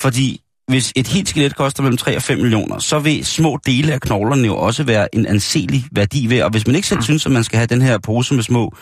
Fordi 0.00 0.40
hvis 0.68 0.92
et 0.96 1.06
helt 1.08 1.28
skelet 1.28 1.56
koster 1.56 1.82
mellem 1.82 1.96
3 1.96 2.16
og 2.16 2.22
5 2.22 2.38
millioner, 2.38 2.78
så 2.78 2.98
vil 2.98 3.24
små 3.26 3.58
dele 3.66 3.92
af 3.92 4.00
knoglerne 4.00 4.46
jo 4.46 4.56
også 4.56 4.82
være 4.84 5.14
en 5.14 5.26
anselig 5.26 5.84
værdi 5.92 6.26
ved. 6.30 6.42
Og 6.42 6.50
hvis 6.50 6.66
man 6.66 6.76
ikke 6.76 6.88
selv 6.88 7.02
synes, 7.02 7.26
at 7.26 7.32
man 7.32 7.44
skal 7.44 7.56
have 7.56 7.66
den 7.66 7.82
her 7.82 7.98
pose 7.98 8.34
med 8.34 8.42
små 8.42 8.74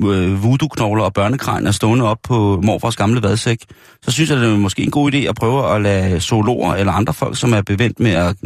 øh, 0.00 0.44
voodoo-knogler 0.44 1.04
og 1.04 1.12
børnekranier 1.12 1.70
stående 1.70 2.04
op 2.04 2.18
på 2.22 2.60
morfars 2.64 2.96
gamle 2.96 3.22
vadsæk, 3.22 3.58
så 4.02 4.10
synes 4.10 4.30
jeg, 4.30 4.38
det 4.38 4.52
er 4.52 4.56
måske 4.56 4.82
en 4.82 4.90
god 4.90 5.12
idé 5.14 5.16
at 5.16 5.34
prøve 5.34 5.74
at 5.74 5.82
lade 5.82 6.20
zoologer 6.20 6.74
eller 6.74 6.92
andre 6.92 7.14
folk, 7.14 7.36
som 7.36 7.52
er 7.52 7.62
bevendt 7.62 8.00
med 8.00 8.10
at, 8.10 8.36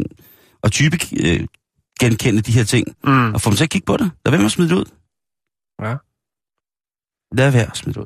at 0.63 0.71
type 0.71 0.97
øh, 1.23 1.39
genkende 1.99 2.41
de 2.41 2.51
her 2.51 2.63
ting, 2.63 2.87
Mm. 3.03 3.33
og 3.33 3.41
få 3.41 3.49
dem 3.49 3.57
til 3.57 3.63
at 3.63 3.69
kigge 3.69 3.85
på 3.85 3.97
det. 3.97 4.11
Være 4.25 4.37
med 4.37 4.45
at 4.45 4.51
smide 4.51 4.69
det 4.69 4.75
ud. 4.75 4.85
Ja. 5.83 5.93
Lad 7.31 7.51
være 7.51 7.67
det 7.85 7.97
ud. 7.97 8.05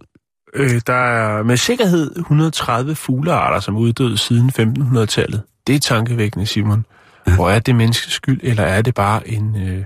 Øh, 0.53 0.81
der 0.87 0.93
er 0.93 1.43
med 1.43 1.57
sikkerhed 1.57 2.15
130 2.15 2.95
fuglearter, 2.95 3.59
som 3.59 3.77
uddøde 3.77 4.17
siden 4.17 4.51
1500-tallet. 4.59 5.41
Det 5.67 5.75
er 5.75 5.79
tankevækkende, 5.79 6.45
Simon. 6.45 6.85
Ja. 7.27 7.35
Hvor 7.35 7.49
er 7.49 7.59
det 7.59 7.75
menneskets 7.75 8.13
skyld, 8.15 8.39
eller 8.43 8.63
er 8.63 8.81
det 8.81 8.93
bare 8.95 9.27
en, 9.29 9.55
øh, 9.55 9.83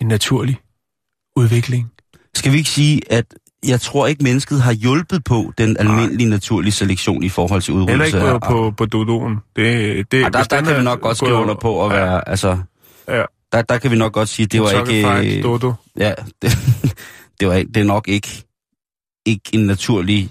en 0.00 0.06
naturlig 0.06 0.60
udvikling? 1.36 1.90
Skal 2.34 2.52
vi 2.52 2.58
ikke 2.58 2.70
sige, 2.70 3.12
at 3.12 3.24
jeg 3.66 3.80
tror 3.80 4.06
ikke, 4.06 4.24
mennesket 4.24 4.62
har 4.62 4.72
hjulpet 4.72 5.24
på 5.24 5.52
den 5.58 5.76
almindelige 5.76 6.28
naturlige 6.30 6.72
selektion 6.72 7.22
i 7.22 7.28
forhold 7.28 7.62
til 7.62 7.74
Heller 7.74 7.86
udryddelse 7.94 8.16
ikke 8.16 8.28
af 8.28 8.40
på, 8.40 8.46
på, 8.48 8.70
på 8.70 8.86
dodoen. 8.86 9.36
Det, 9.56 10.12
det, 10.12 10.22
Ej, 10.22 10.28
der, 10.28 10.42
der 10.44 10.62
kan 10.62 10.76
vi 10.78 10.82
nok 10.82 11.00
godt 11.00 11.16
skrive 11.16 11.34
under 11.34 11.54
på 11.54 11.86
at 11.86 11.92
ja, 11.92 11.98
være, 12.04 12.28
altså... 12.28 12.58
Ja. 13.08 13.22
Der, 13.52 13.62
der 13.62 13.78
kan 13.78 13.90
vi 13.90 13.96
nok 13.96 14.12
godt 14.12 14.28
sige, 14.28 14.44
at 14.44 14.52
det 14.52 14.60
var 14.60 14.70
ikke... 14.70 15.06
Fried 15.06 15.42
Dodo. 15.42 15.72
Ja, 15.96 16.12
det, 16.42 16.58
det, 17.40 17.48
var, 17.48 17.54
ikke- 17.54 17.72
det 17.72 17.80
er 17.80 17.84
nok 17.84 18.08
ikke, 18.08 18.44
ikke 19.28 19.50
en 19.52 19.66
naturlig 19.66 20.30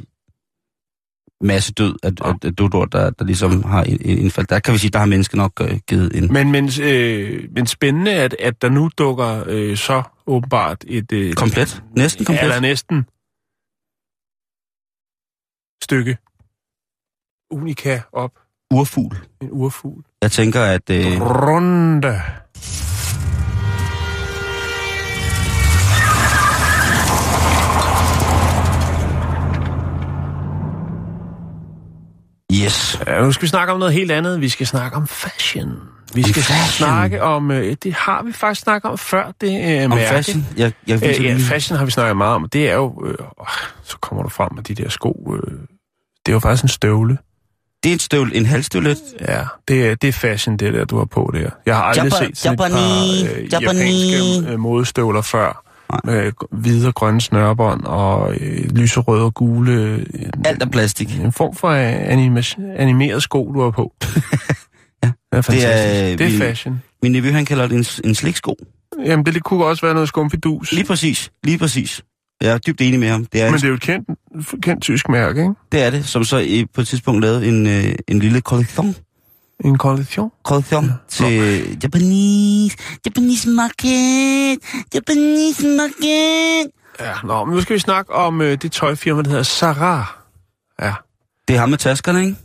masse 1.42 1.74
død 1.74 1.96
af, 2.04 2.12
af, 2.22 2.34
af 2.44 2.56
dodoer, 2.56 2.86
der, 2.86 3.10
der 3.10 3.26
ligesom 3.26 3.64
har 3.64 3.84
in- 3.84 4.02
in- 4.02 4.18
indfald. 4.18 4.48
Der 4.48 4.60
kan 4.60 4.74
vi 4.74 4.80
sige, 4.80 4.92
der 4.92 5.00
har 5.00 5.06
mennesket 5.06 5.38
nok 5.38 5.62
øh, 5.62 5.80
givet 5.88 6.16
en... 6.18 6.34
Men, 6.34 6.52
men, 6.52 6.70
øh, 6.82 7.50
men 7.56 7.68
spændende, 7.68 8.12
at, 8.12 8.36
at 8.40 8.62
der 8.62 8.70
nu 8.70 8.90
dukker 8.98 9.44
øh, 9.48 9.78
så 9.78 10.04
åbenbart 10.28 10.84
et... 10.88 11.12
Øh, 11.12 11.34
Komplet. 11.34 11.84
Næsten 11.96 12.26
komplet. 12.26 12.44
Eller 12.44 12.60
næsten 12.60 13.06
stykke 15.84 16.18
unika 17.52 18.00
op. 18.12 18.32
Urfugl. 18.74 19.16
En 19.42 19.50
urfugl. 19.52 20.04
Jeg 20.22 20.32
tænker, 20.32 20.62
at... 20.62 20.90
Øh, 20.90 21.22
Runde. 21.22 22.22
Yes. 32.64 33.00
Nu 33.22 33.32
skal 33.32 33.42
vi 33.42 33.48
snakke 33.48 33.74
om 33.74 33.80
noget 33.80 33.94
helt 33.94 34.12
andet. 34.12 34.42
Vi 34.42 34.50
skal 34.50 34.68
snakke 34.68 34.98
om 34.98 35.08
fashion. 35.08 35.74
Vi 36.14 36.24
Om 36.24 36.30
skal 36.30 36.44
fashion? 36.44 36.88
snakke 36.88 37.24
om... 37.24 37.52
Øh, 37.52 37.76
det 37.84 37.94
har 37.94 38.24
vi 38.24 38.32
faktisk 38.34 38.62
snakket 38.62 38.92
om 38.92 38.98
før, 38.98 39.32
det 39.42 39.78
øh, 39.80 39.84
Om 39.84 39.90
mærke. 39.90 40.08
fashion. 40.08 40.48
Jeg, 40.58 40.72
jeg 40.88 41.04
Øh, 41.04 41.26
ja, 41.26 41.38
fashion 41.40 41.78
har 41.78 41.86
vi 41.86 41.92
snakket 41.92 42.18
meget 42.18 42.36
om. 42.36 42.50
Det 42.50 42.70
er 42.70 42.76
jo... 42.76 43.04
Øh, 43.08 43.16
så 43.84 43.98
kommer 44.02 44.24
du 44.24 44.30
frem 44.30 44.50
med 44.56 44.64
de 44.64 44.76
der 44.76 44.90
sko. 44.90 45.36
Øh, 45.36 45.52
det 46.26 46.32
er 46.32 46.34
jo 46.34 46.40
faktisk 46.40 46.64
en 46.64 46.70
støvle. 46.70 47.18
Det 47.84 47.90
er 47.92 47.96
et 47.96 48.02
støvl, 48.02 48.32
en 48.36 48.46
halvstøvlet. 48.46 48.98
Ja, 49.22 49.44
det 49.68 49.88
er, 49.88 49.96
det 49.96 50.08
er 50.08 50.12
fashion, 50.14 50.58
det 50.58 50.74
der, 50.74 50.86
du 50.86 50.98
har 50.98 51.06
på 51.06 51.32
der. 51.34 51.50
Jeg 51.66 51.76
har 51.76 51.84
aldrig 51.84 52.14
Japa- 52.14 52.26
set 52.26 52.38
sådan 52.38 52.54
et 52.54 52.60
par 52.60 53.38
øh, 53.38 53.54
japanske 53.54 54.52
øh, 54.52 54.60
modestøvler 54.60 55.22
før. 55.22 55.64
Nej. 55.92 56.02
Med 56.16 56.32
hvide 56.52 56.88
og 56.88 56.94
grønne 56.96 57.22
snørbånd 57.22 57.84
og 57.84 58.34
øh, 58.40 58.70
lyserøde 58.76 59.24
og 59.24 59.34
gule. 59.34 59.72
Øh, 59.74 60.06
Alt 60.46 60.64
er 60.64 60.70
plastik. 60.70 61.20
en 61.20 61.32
form 61.32 61.56
for 61.56 61.68
øh, 61.68 61.94
anima- 61.96 62.82
animeret 62.82 63.24
sko, 63.24 63.52
du 63.54 63.62
har 63.62 63.72
på. 63.72 63.94
Ja. 65.04 65.08
Det 65.32 65.38
er 65.38 65.42
fantastisk. 65.42 66.04
er- 66.04 66.16
Det 66.18 66.22
er, 66.22 66.30
vi- 66.32 66.38
fashion. 66.38 66.82
Min 67.04 67.12
nevø, 67.12 67.32
han 67.32 67.46
kalder 67.46 67.68
det 67.68 67.76
en, 68.04 68.10
en 68.10 68.16
sliksko. 68.16 68.56
Jamen, 69.06 69.26
det 69.26 69.44
kunne 69.44 69.66
også 69.66 69.86
være 69.86 69.94
noget 69.94 70.08
skumfidus. 70.10 70.72
Lige 70.72 70.86
præcis. 70.86 71.32
Lige 71.44 71.58
præcis. 71.58 72.02
Jeg 72.42 72.54
er 72.54 72.58
dybt 72.58 72.82
enig 72.82 73.00
med 73.00 73.08
ham. 73.08 73.26
Det 73.26 73.42
er, 73.42 73.46
Men 73.46 73.54
en, 73.54 73.58
det 73.58 73.64
er 73.64 73.68
jo 73.68 73.74
et 73.74 73.82
kendt, 73.82 74.10
kendt 74.64 74.82
tysk 74.84 75.10
mærke, 75.10 75.42
ikke? 75.42 75.54
det, 75.72 75.84
er 75.84 75.90
det, 75.90 76.06
som 76.06 76.24
så 76.24 76.66
på 76.74 76.82
et 76.82 76.88
tidspunkt 76.88 77.22
lavede 77.22 77.48
en, 77.48 77.68
øh, 77.68 77.96
en 78.08 78.20
lille 78.20 78.42
kollektion, 78.42 78.96
En 79.66 79.78
kollektion. 79.78 80.32
kollektion 80.44 80.86
ja. 80.86 80.92
til 81.10 81.78
Japanese, 81.84 82.78
Japanese 83.06 83.50
market, 83.50 84.58
Japanese 84.96 85.68
market. 85.68 86.72
Ja, 87.00 87.14
nå, 87.24 87.46
men 87.46 87.56
nu 87.56 87.62
skal 87.62 87.74
vi 87.74 87.80
snakke 87.80 88.14
om 88.14 88.42
øh, 88.42 88.58
det 88.62 88.72
tøjfirma, 88.72 89.22
der 89.22 89.30
hedder 89.30 89.44
Zara. 89.44 90.24
Ja. 90.82 90.94
Det 91.48 91.56
er 91.56 91.60
ham 91.60 91.70
med 91.70 91.78
taskerne, 91.78 92.22
ikke? 92.22 92.36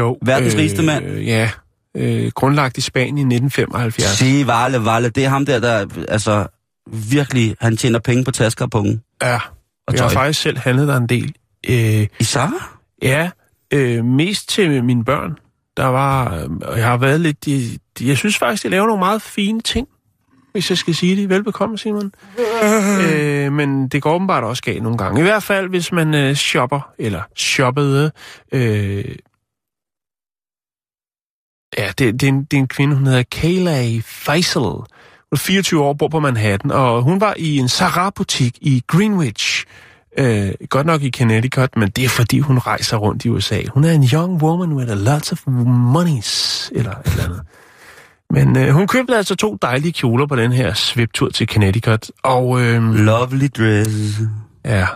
Jo. 0.00 0.18
Verdens 0.22 0.54
rigeste 0.56 0.82
mand. 0.82 1.04
Øh, 1.04 1.26
ja. 1.26 1.50
Øh, 1.96 2.30
grundlagt 2.34 2.78
i 2.78 2.80
Spanien 2.80 3.32
i 3.32 3.34
1975. 3.34 4.18
Se, 4.18 4.46
Valle, 4.46 4.84
Valle. 4.84 5.08
Det 5.08 5.24
er 5.24 5.28
ham 5.28 5.46
der, 5.46 5.58
der 5.58 5.86
altså 6.08 6.46
virkelig, 6.92 7.56
han 7.60 7.76
tjener 7.76 7.98
penge 7.98 8.24
på 8.24 8.30
tasker 8.30 8.64
og 8.64 8.70
punge. 8.70 9.00
Ja. 9.22 9.38
Og 9.86 9.94
Jeg 9.94 10.02
har 10.02 10.08
faktisk 10.08 10.40
selv 10.40 10.58
handlet 10.58 10.88
der 10.88 10.96
en 10.96 11.06
del. 11.06 11.34
Øh, 11.68 12.06
I 12.20 12.24
Sara? 12.24 12.68
ja, 13.02 13.30
øh, 13.70 14.04
mest 14.04 14.48
til 14.48 14.84
mine 14.84 15.04
børn. 15.04 15.38
Der 15.76 15.84
var, 15.86 16.34
øh, 16.34 16.50
og 16.50 16.78
jeg 16.78 16.86
har 16.86 16.96
været 16.96 17.20
lidt, 17.20 17.44
de, 17.44 17.78
de, 17.98 18.08
jeg 18.08 18.16
synes 18.16 18.38
faktisk, 18.38 18.62
de 18.62 18.68
laver 18.68 18.86
nogle 18.86 18.98
meget 18.98 19.22
fine 19.22 19.60
ting, 19.60 19.88
hvis 20.52 20.70
jeg 20.70 20.78
skal 20.78 20.94
sige 20.94 21.16
det. 21.16 21.28
Velbekomme, 21.28 21.78
Simon. 21.78 22.12
øh, 23.14 23.52
men 23.52 23.88
det 23.88 24.02
går 24.02 24.14
åbenbart 24.14 24.44
også 24.44 24.62
galt 24.62 24.82
nogle 24.82 24.98
gange. 24.98 25.20
I 25.20 25.22
hvert 25.22 25.42
fald, 25.42 25.68
hvis 25.68 25.92
man 25.92 26.14
øh, 26.14 26.34
shopper, 26.34 26.90
eller 26.98 27.22
shoppede, 27.36 28.12
øh, 28.52 29.04
Ja, 31.78 31.92
det, 31.98 32.20
det, 32.20 32.22
er 32.22 32.28
en, 32.28 32.44
det 32.44 32.56
er 32.56 32.60
en 32.60 32.68
kvinde, 32.68 32.96
hun 32.96 33.06
hedder 33.06 33.22
Kayla 33.22 34.00
Faisal. 34.02 34.62
Hun 34.62 34.86
er 35.32 35.36
24 35.36 35.82
år, 35.82 35.92
bor 35.92 36.08
på 36.08 36.20
Manhattan, 36.20 36.70
og 36.70 37.02
hun 37.02 37.20
var 37.20 37.34
i 37.36 37.58
en 37.58 37.68
Zara-butik 37.68 38.58
i 38.60 38.82
Greenwich. 38.86 39.64
Øh, 40.18 40.52
godt 40.68 40.86
nok 40.86 41.02
i 41.02 41.10
Connecticut, 41.10 41.76
men 41.76 41.90
det 41.90 42.04
er 42.04 42.08
fordi, 42.08 42.38
hun 42.38 42.58
rejser 42.58 42.96
rundt 42.96 43.24
i 43.24 43.28
USA. 43.28 43.60
Hun 43.68 43.84
er 43.84 43.92
en 43.92 44.04
young 44.12 44.42
woman 44.42 44.72
with 44.72 44.92
a 44.92 44.94
lot 44.94 45.32
of 45.32 45.42
monies, 45.66 46.70
eller 46.74 46.90
et 46.90 47.06
eller 47.06 47.24
andet. 47.24 47.40
Men 48.30 48.56
øh, 48.56 48.68
hun 48.68 48.86
købte 48.86 49.16
altså 49.16 49.34
to 49.34 49.58
dejlige 49.62 49.92
kjoler 49.92 50.26
på 50.26 50.36
den 50.36 50.52
her 50.52 50.74
sviptur 50.74 51.28
til 51.28 51.48
Connecticut, 51.48 52.10
og 52.22 52.60
øh, 52.60 52.94
Lovely 52.94 53.48
dress. 53.58 54.20
ja, 54.64 54.86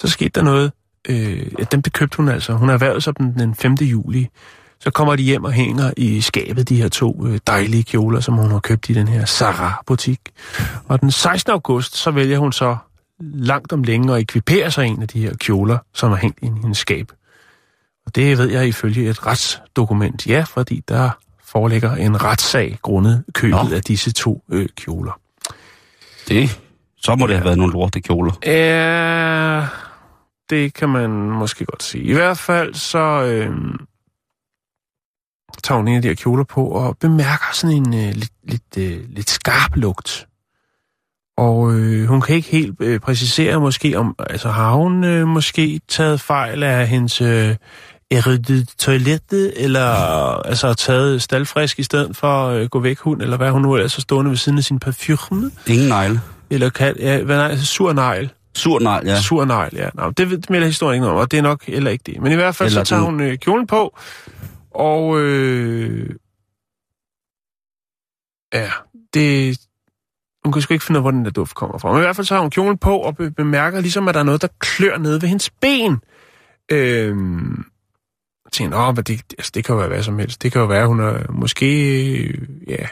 så 0.00 0.08
skete 0.08 0.30
der 0.34 0.42
noget. 0.42 0.72
Øh, 1.08 1.46
dem 1.72 1.82
bekøbte 1.82 2.16
hun 2.16 2.28
altså. 2.28 2.52
Hun 2.52 2.70
erhvervede 2.70 3.00
sig 3.00 3.18
dem 3.18 3.32
den 3.32 3.54
5. 3.54 3.74
juli. 3.74 4.28
Så 4.80 4.90
kommer 4.90 5.16
de 5.16 5.22
hjem 5.22 5.44
og 5.44 5.52
hænger 5.52 5.92
i 5.96 6.20
skabet 6.20 6.68
de 6.68 6.76
her 6.76 6.88
to 6.88 7.26
øh, 7.26 7.38
dejlige 7.46 7.82
kjoler, 7.82 8.20
som 8.20 8.34
hun 8.34 8.50
har 8.50 8.58
købt 8.58 8.88
i 8.88 8.92
den 8.92 9.08
her 9.08 9.26
Zara-butik. 9.26 10.20
Og 10.88 11.00
den 11.00 11.10
16. 11.10 11.52
august, 11.52 11.96
så 11.96 12.10
vælger 12.10 12.38
hun 12.38 12.52
så 12.52 12.76
langt 13.20 13.72
om 13.72 13.82
længe 13.82 14.14
at 14.14 14.20
ekvipere 14.20 14.70
sig 14.70 14.86
en 14.86 15.02
af 15.02 15.08
de 15.08 15.20
her 15.20 15.34
kjoler, 15.34 15.78
som 15.94 16.12
er 16.12 16.16
hængt 16.16 16.38
i 16.42 16.46
hendes 16.46 16.78
skab. 16.78 17.12
Og 18.06 18.14
det 18.14 18.38
ved 18.38 18.50
jeg 18.50 18.68
ifølge 18.68 19.10
et 19.10 19.26
retsdokument. 19.26 20.26
Ja, 20.26 20.44
fordi 20.48 20.82
der 20.88 21.10
foreligger 21.44 21.94
en 21.94 22.24
retssag 22.24 22.78
grundet 22.82 23.24
købet 23.32 23.70
Nå. 23.70 23.74
af 23.76 23.82
disse 23.82 24.12
to 24.12 24.44
øh, 24.50 24.68
kjoler. 24.76 25.20
Det, 26.28 26.60
så 26.96 27.14
må 27.14 27.26
det 27.26 27.34
have 27.36 27.44
været 27.44 27.58
nogle 27.58 27.72
lorte 27.72 28.00
kjoler. 28.00 28.32
Ja, 28.46 29.66
det 30.50 30.74
kan 30.74 30.88
man 30.88 31.10
måske 31.10 31.64
godt 31.64 31.82
sige. 31.82 32.04
I 32.04 32.12
hvert 32.12 32.38
fald 32.38 32.74
så 32.74 33.24
øh, 33.24 33.50
tager 35.62 35.76
hun 35.76 35.88
en 35.88 35.96
af 35.96 36.02
de 36.02 36.08
her 36.08 36.14
kjoler 36.14 36.44
på 36.44 36.66
og 36.66 36.98
bemærker 36.98 37.52
sådan 37.52 37.76
en 37.76 37.94
øh, 37.94 38.14
lidt, 38.14 38.32
lidt, 38.44 38.78
øh, 38.78 39.08
lidt 39.08 39.30
skarp 39.30 39.76
lugt. 39.76 40.26
Og 41.36 41.74
øh, 41.74 42.06
hun 42.08 42.20
kan 42.20 42.36
ikke 42.36 42.48
helt 42.48 42.74
øh, 42.80 43.00
præcisere 43.00 43.60
måske 43.60 43.98
om, 43.98 44.16
altså 44.18 44.48
har 44.48 44.72
hun 44.74 45.04
øh, 45.04 45.26
måske 45.28 45.80
taget 45.88 46.20
fejl 46.20 46.62
af 46.62 46.88
hendes 46.88 47.20
øh, 47.20 47.56
ryddet 48.26 48.68
toilettet, 48.78 49.52
eller 49.56 49.84
altså 50.46 50.74
taget 50.74 51.22
staldfrisk 51.22 51.78
i 51.78 51.82
stedet 51.82 52.16
for 52.16 52.46
at 52.46 52.56
øh, 52.62 52.68
gå 52.68 52.80
væk 52.80 52.98
hund, 52.98 53.22
eller 53.22 53.36
hvad 53.36 53.50
hun 53.50 53.62
nu 53.62 53.74
ellers 53.74 53.96
er 53.96 54.00
stående 54.00 54.30
ved 54.30 54.36
siden 54.38 54.58
af 54.58 54.64
sin 54.64 54.78
parfume. 54.78 55.50
Ingen 55.66 55.88
negle. 55.88 56.20
Eller 56.50 56.70
kan, 56.70 56.96
ja, 56.98 57.22
hvad 57.22 57.36
nej, 57.36 57.56
sur 57.56 57.92
negl. 57.92 58.30
Sur 58.56 58.78
negl, 58.78 59.06
ja. 59.06 59.20
Sur 59.20 59.44
negl, 59.44 59.76
ja. 59.76 59.88
Nå, 59.94 60.10
det, 60.10 60.30
det 60.30 60.50
melder 60.50 60.66
historien 60.66 61.02
ikke 61.02 61.10
om, 61.10 61.16
og 61.16 61.30
det 61.30 61.38
er 61.38 61.42
nok 61.42 61.64
heller 61.66 61.90
ikke 61.90 62.02
det. 62.06 62.20
Men 62.22 62.32
i 62.32 62.34
hvert 62.34 62.54
fald 62.56 62.68
Eller 62.68 62.84
så 62.84 62.88
tager 62.88 63.02
den- 63.02 63.10
hun 63.10 63.20
øh, 63.20 63.38
kjolen 63.38 63.66
på, 63.66 63.98
og 64.70 65.20
øh, 65.20 66.10
ja, 68.54 68.70
det, 69.14 69.58
hun 70.44 70.52
kan 70.52 70.62
sgu 70.62 70.74
ikke 70.74 70.84
finde 70.84 70.98
ud 70.98 71.00
af, 71.00 71.02
hvor 71.02 71.10
den 71.10 71.24
der 71.24 71.30
duft 71.30 71.54
kommer 71.54 71.78
fra. 71.78 71.92
Men 71.92 71.98
i 71.98 72.00
hvert 72.00 72.16
fald 72.16 72.26
så 72.26 72.34
har 72.34 72.40
hun 72.40 72.50
kjolen 72.50 72.78
på 72.78 72.98
og 72.98 73.16
be- 73.16 73.30
bemærker 73.30 73.80
ligesom, 73.80 74.08
at 74.08 74.14
der 74.14 74.20
er 74.20 74.24
noget, 74.24 74.42
der 74.42 74.48
klør 74.58 74.98
nede 74.98 75.22
ved 75.22 75.28
hendes 75.28 75.50
ben. 75.50 76.00
Øhm, 76.72 77.64
og 78.44 78.52
tænker, 78.52 78.78
åh, 78.78 78.96
men 78.96 79.04
det, 79.04 79.22
altså, 79.38 79.50
det 79.54 79.64
kan 79.64 79.72
jo 79.72 79.78
være 79.78 79.88
hvad 79.88 80.02
som 80.02 80.18
helst. 80.18 80.42
Det 80.42 80.52
kan 80.52 80.60
jo 80.60 80.66
være, 80.66 80.82
at 80.82 80.88
hun 80.88 81.00
er 81.00 81.32
måske, 81.32 81.68
ja, 82.68 82.86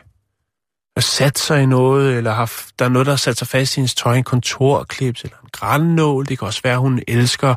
har 0.97 1.01
sat 1.01 1.39
sig 1.39 1.63
i 1.63 1.67
noget, 1.67 2.17
eller 2.17 2.33
har, 2.33 2.53
der 2.79 2.85
er 2.85 2.89
noget, 2.89 3.07
der 3.07 3.13
har 3.13 3.17
sat 3.17 3.39
sig 3.39 3.49
fast 3.49 3.77
i 3.77 3.81
hendes 3.81 3.95
tøj, 3.95 4.17
en 4.17 4.25
kontorklips 4.25 5.23
eller 5.23 5.37
en 5.43 5.49
grænnål. 5.53 6.27
Det 6.27 6.39
kan 6.39 6.47
også 6.47 6.61
være, 6.65 6.73
at 6.73 6.81
hun 6.81 7.03
elsker 7.09 7.55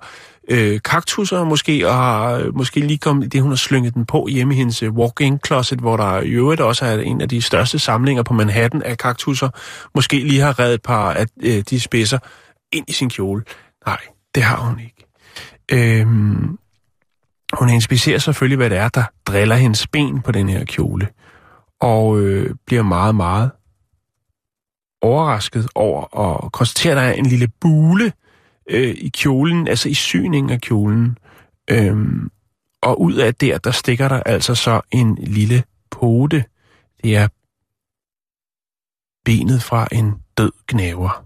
øh, 0.50 0.80
kaktusser 0.82 1.44
måske, 1.44 1.88
og 1.90 1.96
har 1.96 2.32
øh, 2.32 2.56
måske 2.56 2.80
lige 2.80 2.98
kommet 2.98 3.34
det, 3.34 3.42
hun 3.42 3.52
har 3.52 3.56
slynget 3.56 3.94
den 3.94 4.06
på 4.06 4.28
hjemme 4.28 4.54
i 4.54 4.58
hendes 4.58 4.84
øh, 4.84 4.94
walk-in 4.94 5.40
closet, 5.46 5.80
hvor 5.80 5.98
der 5.98 6.22
i 6.22 6.30
øvrigt 6.30 6.62
også 6.62 6.86
er 6.86 7.00
en 7.00 7.22
af 7.22 7.30
de 7.30 7.42
største 7.42 7.80
samlinger 7.80 8.24
på 8.24 8.34
Manhattan 8.34 8.84
af 8.84 8.98
kaktusser. 8.98 9.50
Måske 9.96 10.20
lige 10.20 10.42
har 10.42 10.60
reddet 10.60 10.74
et 10.74 10.82
par 10.82 11.14
af 11.14 11.26
øh, 11.44 11.64
de 11.70 11.80
spidser 11.80 12.20
ind 12.72 12.90
i 12.90 12.94
sin 12.94 13.10
kjole. 13.10 13.44
Nej, 13.86 14.00
det 14.36 14.44
har 14.44 14.58
hun 14.58 14.80
ikke. 14.80 15.06
Øhm, 15.72 16.58
hun 17.54 17.70
inspicerer 17.70 18.20
selvfølgelig, 18.20 18.58
hvad 18.58 18.70
det 18.70 18.78
er, 18.78 18.90
der 18.90 19.04
driller 19.26 19.56
hendes 19.56 19.88
ben 19.88 20.22
på 20.22 20.32
den 20.32 20.50
her 20.50 20.66
kjole. 20.66 21.08
Og 21.82 22.20
øh, 22.20 22.56
bliver 22.66 22.84
meget, 22.84 23.16
meget 23.16 23.52
overrasket 25.02 25.68
over 25.76 26.18
at 26.20 26.52
konstatere, 26.52 26.92
at 26.92 26.98
der 26.98 27.04
er 27.04 27.14
en 27.14 27.26
lille 27.26 27.48
bule 27.62 28.12
øh, 28.70 28.96
i 28.98 29.10
kjolen, 29.10 29.68
altså 29.68 29.90
i 29.90 29.94
syningen 29.94 30.50
af 30.50 30.62
kjolen. 30.62 31.18
Øhm, 31.70 32.30
og 32.82 33.02
ud 33.02 33.14
af 33.14 33.36
der, 33.36 33.58
der 33.58 33.72
stikker 33.72 34.08
der 34.08 34.24
altså 34.24 34.56
så 34.56 34.82
en 34.92 35.16
lille 35.22 35.64
pote. 35.92 36.46
Det 37.04 37.16
er 37.16 37.28
benet 39.26 39.64
fra 39.64 39.88
en 39.92 40.14
død 40.38 40.52
gnæver. 40.68 41.26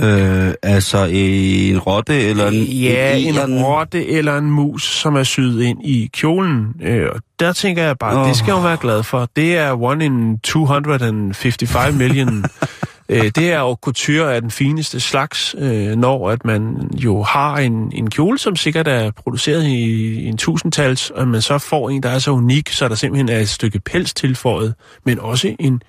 Øh, 0.00 0.54
altså 0.62 1.08
en 1.10 1.78
rotte 1.78 2.22
eller 2.22 2.48
en... 2.48 2.54
Ja, 2.54 3.16
en 3.16 3.34
egern? 3.34 3.62
rotte 3.62 4.06
eller 4.06 4.38
en 4.38 4.50
mus, 4.50 4.82
som 4.82 5.16
er 5.16 5.22
syet 5.22 5.62
ind 5.62 5.86
i 5.86 6.10
kjolen. 6.12 6.74
Øh, 6.82 7.08
og 7.14 7.20
der 7.40 7.52
tænker 7.52 7.82
jeg 7.82 7.98
bare, 7.98 8.20
oh. 8.20 8.28
det 8.28 8.36
skal 8.36 8.54
hun 8.54 8.64
være 8.64 8.76
glad 8.76 9.02
for. 9.02 9.28
Det 9.36 9.56
er 9.56 9.82
one 9.82 10.04
in 10.04 10.38
255 10.38 11.94
million. 11.94 12.44
øh, 13.12 13.24
det 13.24 13.52
er 13.52 13.58
jo 13.58 13.76
couture 13.82 14.34
af 14.34 14.40
den 14.40 14.50
fineste 14.50 15.00
slags, 15.00 15.54
øh, 15.58 15.96
når 15.96 16.30
at 16.30 16.44
man 16.44 16.90
jo 16.94 17.22
har 17.22 17.56
en, 17.56 17.92
en 17.94 18.10
kjole, 18.10 18.38
som 18.38 18.56
sikkert 18.56 18.88
er 18.88 19.10
produceret 19.10 19.64
i, 19.64 19.84
i 20.20 20.26
en 20.26 20.36
tusindtals, 20.36 21.10
og 21.10 21.28
man 21.28 21.42
så 21.42 21.58
får 21.58 21.90
en, 21.90 22.02
der 22.02 22.08
er 22.08 22.18
så 22.18 22.30
unik, 22.30 22.70
så 22.70 22.88
der 22.88 22.94
simpelthen 22.94 23.28
er 23.28 23.38
et 23.38 23.48
stykke 23.48 23.78
pels 23.78 24.14
tilføjet, 24.14 24.74
men 25.04 25.18
også 25.18 25.54
en 25.58 25.82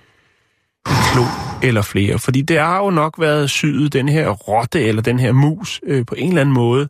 en 0.89 0.95
klo 1.13 1.23
eller 1.63 1.81
flere. 1.81 2.19
Fordi 2.19 2.41
det 2.41 2.59
har 2.59 2.77
jo 2.77 2.89
nok 2.89 3.19
været 3.19 3.49
syet, 3.49 3.93
den 3.93 4.09
her 4.09 4.29
rotte 4.29 4.83
eller 4.83 5.01
den 5.01 5.19
her 5.19 5.31
mus 5.31 5.81
øh, 5.87 6.05
på 6.05 6.15
en 6.15 6.27
eller 6.27 6.41
anden 6.41 6.55
måde 6.55 6.89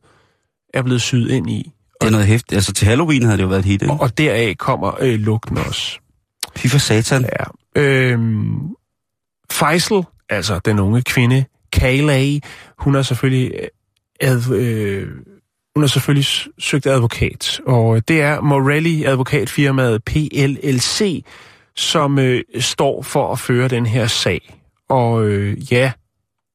er 0.73 0.81
blevet 0.81 1.01
syet 1.01 1.31
ind 1.31 1.49
i. 1.49 1.71
Det 2.01 2.07
er 2.07 2.11
noget 2.11 2.27
hæftigt. 2.27 2.53
Altså 2.53 2.73
til 2.73 2.87
Halloween 2.87 3.23
havde 3.23 3.37
det 3.37 3.43
jo 3.43 3.47
været 3.47 3.59
et 3.59 3.65
hit, 3.65 3.81
ikke? 3.81 3.93
Og, 3.93 4.01
og 4.01 4.17
deraf 4.17 4.55
kommer 4.59 4.91
øh, 4.99 5.19
lugten 5.19 5.57
også. 5.57 5.99
Fy 6.55 6.67
for 6.67 6.77
satan. 6.77 7.21
Ja. 7.21 7.81
Øhm, 7.81 8.59
Faisal, 9.51 10.03
altså 10.29 10.59
den 10.65 10.79
unge 10.79 11.01
kvinde, 11.01 11.45
Kayleigh, 11.73 12.41
hun 12.77 12.95
har 12.95 13.01
selvfølgelig, 13.01 13.51
øh, 13.53 13.67
ad, 14.21 14.51
øh, 14.51 15.07
hun 15.75 15.83
har 15.83 15.88
selvfølgelig 15.88 16.25
søgt 16.59 16.88
advokat, 16.88 17.62
og 17.67 17.95
øh, 17.95 18.01
det 18.07 18.21
er 18.21 18.41
Morelli 18.41 19.03
advokatfirmaet 19.03 20.03
PLLC, 20.03 21.23
som 21.75 22.19
øh, 22.19 22.43
står 22.59 23.01
for 23.01 23.31
at 23.31 23.39
føre 23.39 23.67
den 23.67 23.86
her 23.86 24.07
sag. 24.07 24.59
Og 24.89 25.25
øh, 25.25 25.73
ja, 25.73 25.91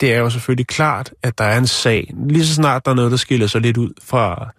det 0.00 0.14
er 0.14 0.18
jo 0.18 0.30
selvfølgelig 0.30 0.66
klart, 0.66 1.14
at 1.22 1.38
der 1.38 1.44
er 1.44 1.58
en 1.58 1.66
sag. 1.66 2.14
Lige 2.28 2.46
så 2.46 2.54
snart 2.54 2.84
der 2.84 2.90
er 2.90 2.94
noget, 2.94 3.10
der 3.10 3.16
skiller 3.16 3.46
sig 3.46 3.60
lidt 3.60 3.76
ud 3.76 3.90
fra, 4.02 4.52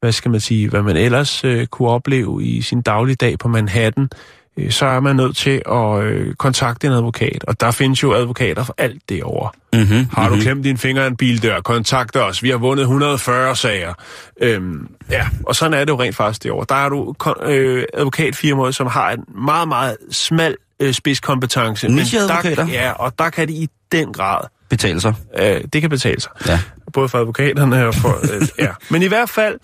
hvad 0.00 0.12
skal 0.12 0.30
man 0.30 0.40
sige, 0.40 0.68
hvad 0.68 0.82
man 0.82 0.96
ellers 0.96 1.44
øh, 1.44 1.66
kunne 1.66 1.88
opleve 1.88 2.44
i 2.44 2.62
sin 2.62 2.82
dagligdag 2.82 3.38
på 3.38 3.48
Manhattan, 3.48 4.08
øh, 4.56 4.70
så 4.70 4.86
er 4.86 5.00
man 5.00 5.16
nødt 5.16 5.36
til 5.36 5.62
at 5.70 6.02
øh, 6.02 6.34
kontakte 6.34 6.86
en 6.86 6.92
advokat. 6.92 7.44
Og 7.48 7.60
der 7.60 7.70
findes 7.70 8.02
jo 8.02 8.14
advokater 8.14 8.64
for 8.64 8.74
alt 8.78 9.02
det 9.08 9.22
over. 9.22 9.54
Mm-hmm, 9.72 10.06
Har 10.12 10.28
du 10.28 10.36
klemt 10.40 10.64
din 10.64 10.78
finger 10.78 11.04
i 11.04 11.06
en 11.06 11.16
bildør, 11.16 11.60
kontakt 11.60 12.16
os. 12.16 12.42
Vi 12.42 12.50
har 12.50 12.56
vundet 12.58 12.82
140 12.82 13.56
sager. 13.56 13.94
Øhm, 14.40 14.88
ja, 15.10 15.26
og 15.46 15.56
sådan 15.56 15.74
er 15.74 15.78
det 15.84 15.88
jo 15.92 16.00
rent 16.00 16.16
faktisk 16.16 16.42
det 16.42 16.50
over. 16.50 16.64
Der 16.64 16.74
er 16.74 16.88
du 16.88 17.14
øh, 17.42 17.84
advokatfirmaer, 17.94 18.70
som 18.70 18.86
har 18.86 19.10
en 19.10 19.24
meget, 19.44 19.68
meget 19.68 19.96
smal 20.10 20.56
øh, 20.80 20.92
spidskompetence. 20.94 21.88
Men 21.88 21.96
der- 22.28 22.42
Ja, 22.72 22.92
og 22.92 23.18
der 23.18 23.30
kan 23.30 23.48
de 23.48 23.52
i 23.52 23.68
den 23.92 24.12
grad. 24.12 24.40
Betale 24.70 25.00
sig. 25.00 25.14
Øh, 25.38 25.60
det 25.72 25.80
kan 25.80 25.90
betale 25.90 26.20
sig. 26.20 26.30
Ja. 26.46 26.60
Både 26.92 27.08
for 27.08 27.18
advokaterne 27.18 27.86
og 27.86 27.94
for... 27.94 28.08
Øh, 28.34 28.42
ja. 28.66 28.68
Men 28.90 29.02
i 29.02 29.06
hvert 29.06 29.30
fald, 29.30 29.58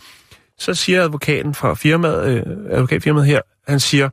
så 0.59 0.75
siger 0.75 1.03
advokaten 1.03 1.55
fra 1.55 1.75
firmaet, 1.75 2.29
øh, 2.29 2.43
advokatfirmaet 2.71 3.27
her, 3.27 3.41
han 3.69 3.81
siger, 3.81 4.09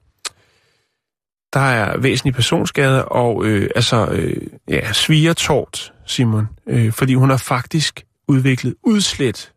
der 1.53 1.59
er 1.59 1.97
væsentlige 1.97 2.33
personskader 2.33 3.01
og 3.01 3.45
øh, 3.45 3.69
altså 3.75 4.07
øh, 4.11 4.37
ja, 4.69 4.93
svigertort, 4.93 5.93
Simon, 6.05 6.47
øh, 6.69 6.91
fordi 6.91 7.13
hun 7.13 7.29
har 7.29 7.37
faktisk 7.37 8.03
udviklet 8.27 8.75
udslæt 8.83 9.51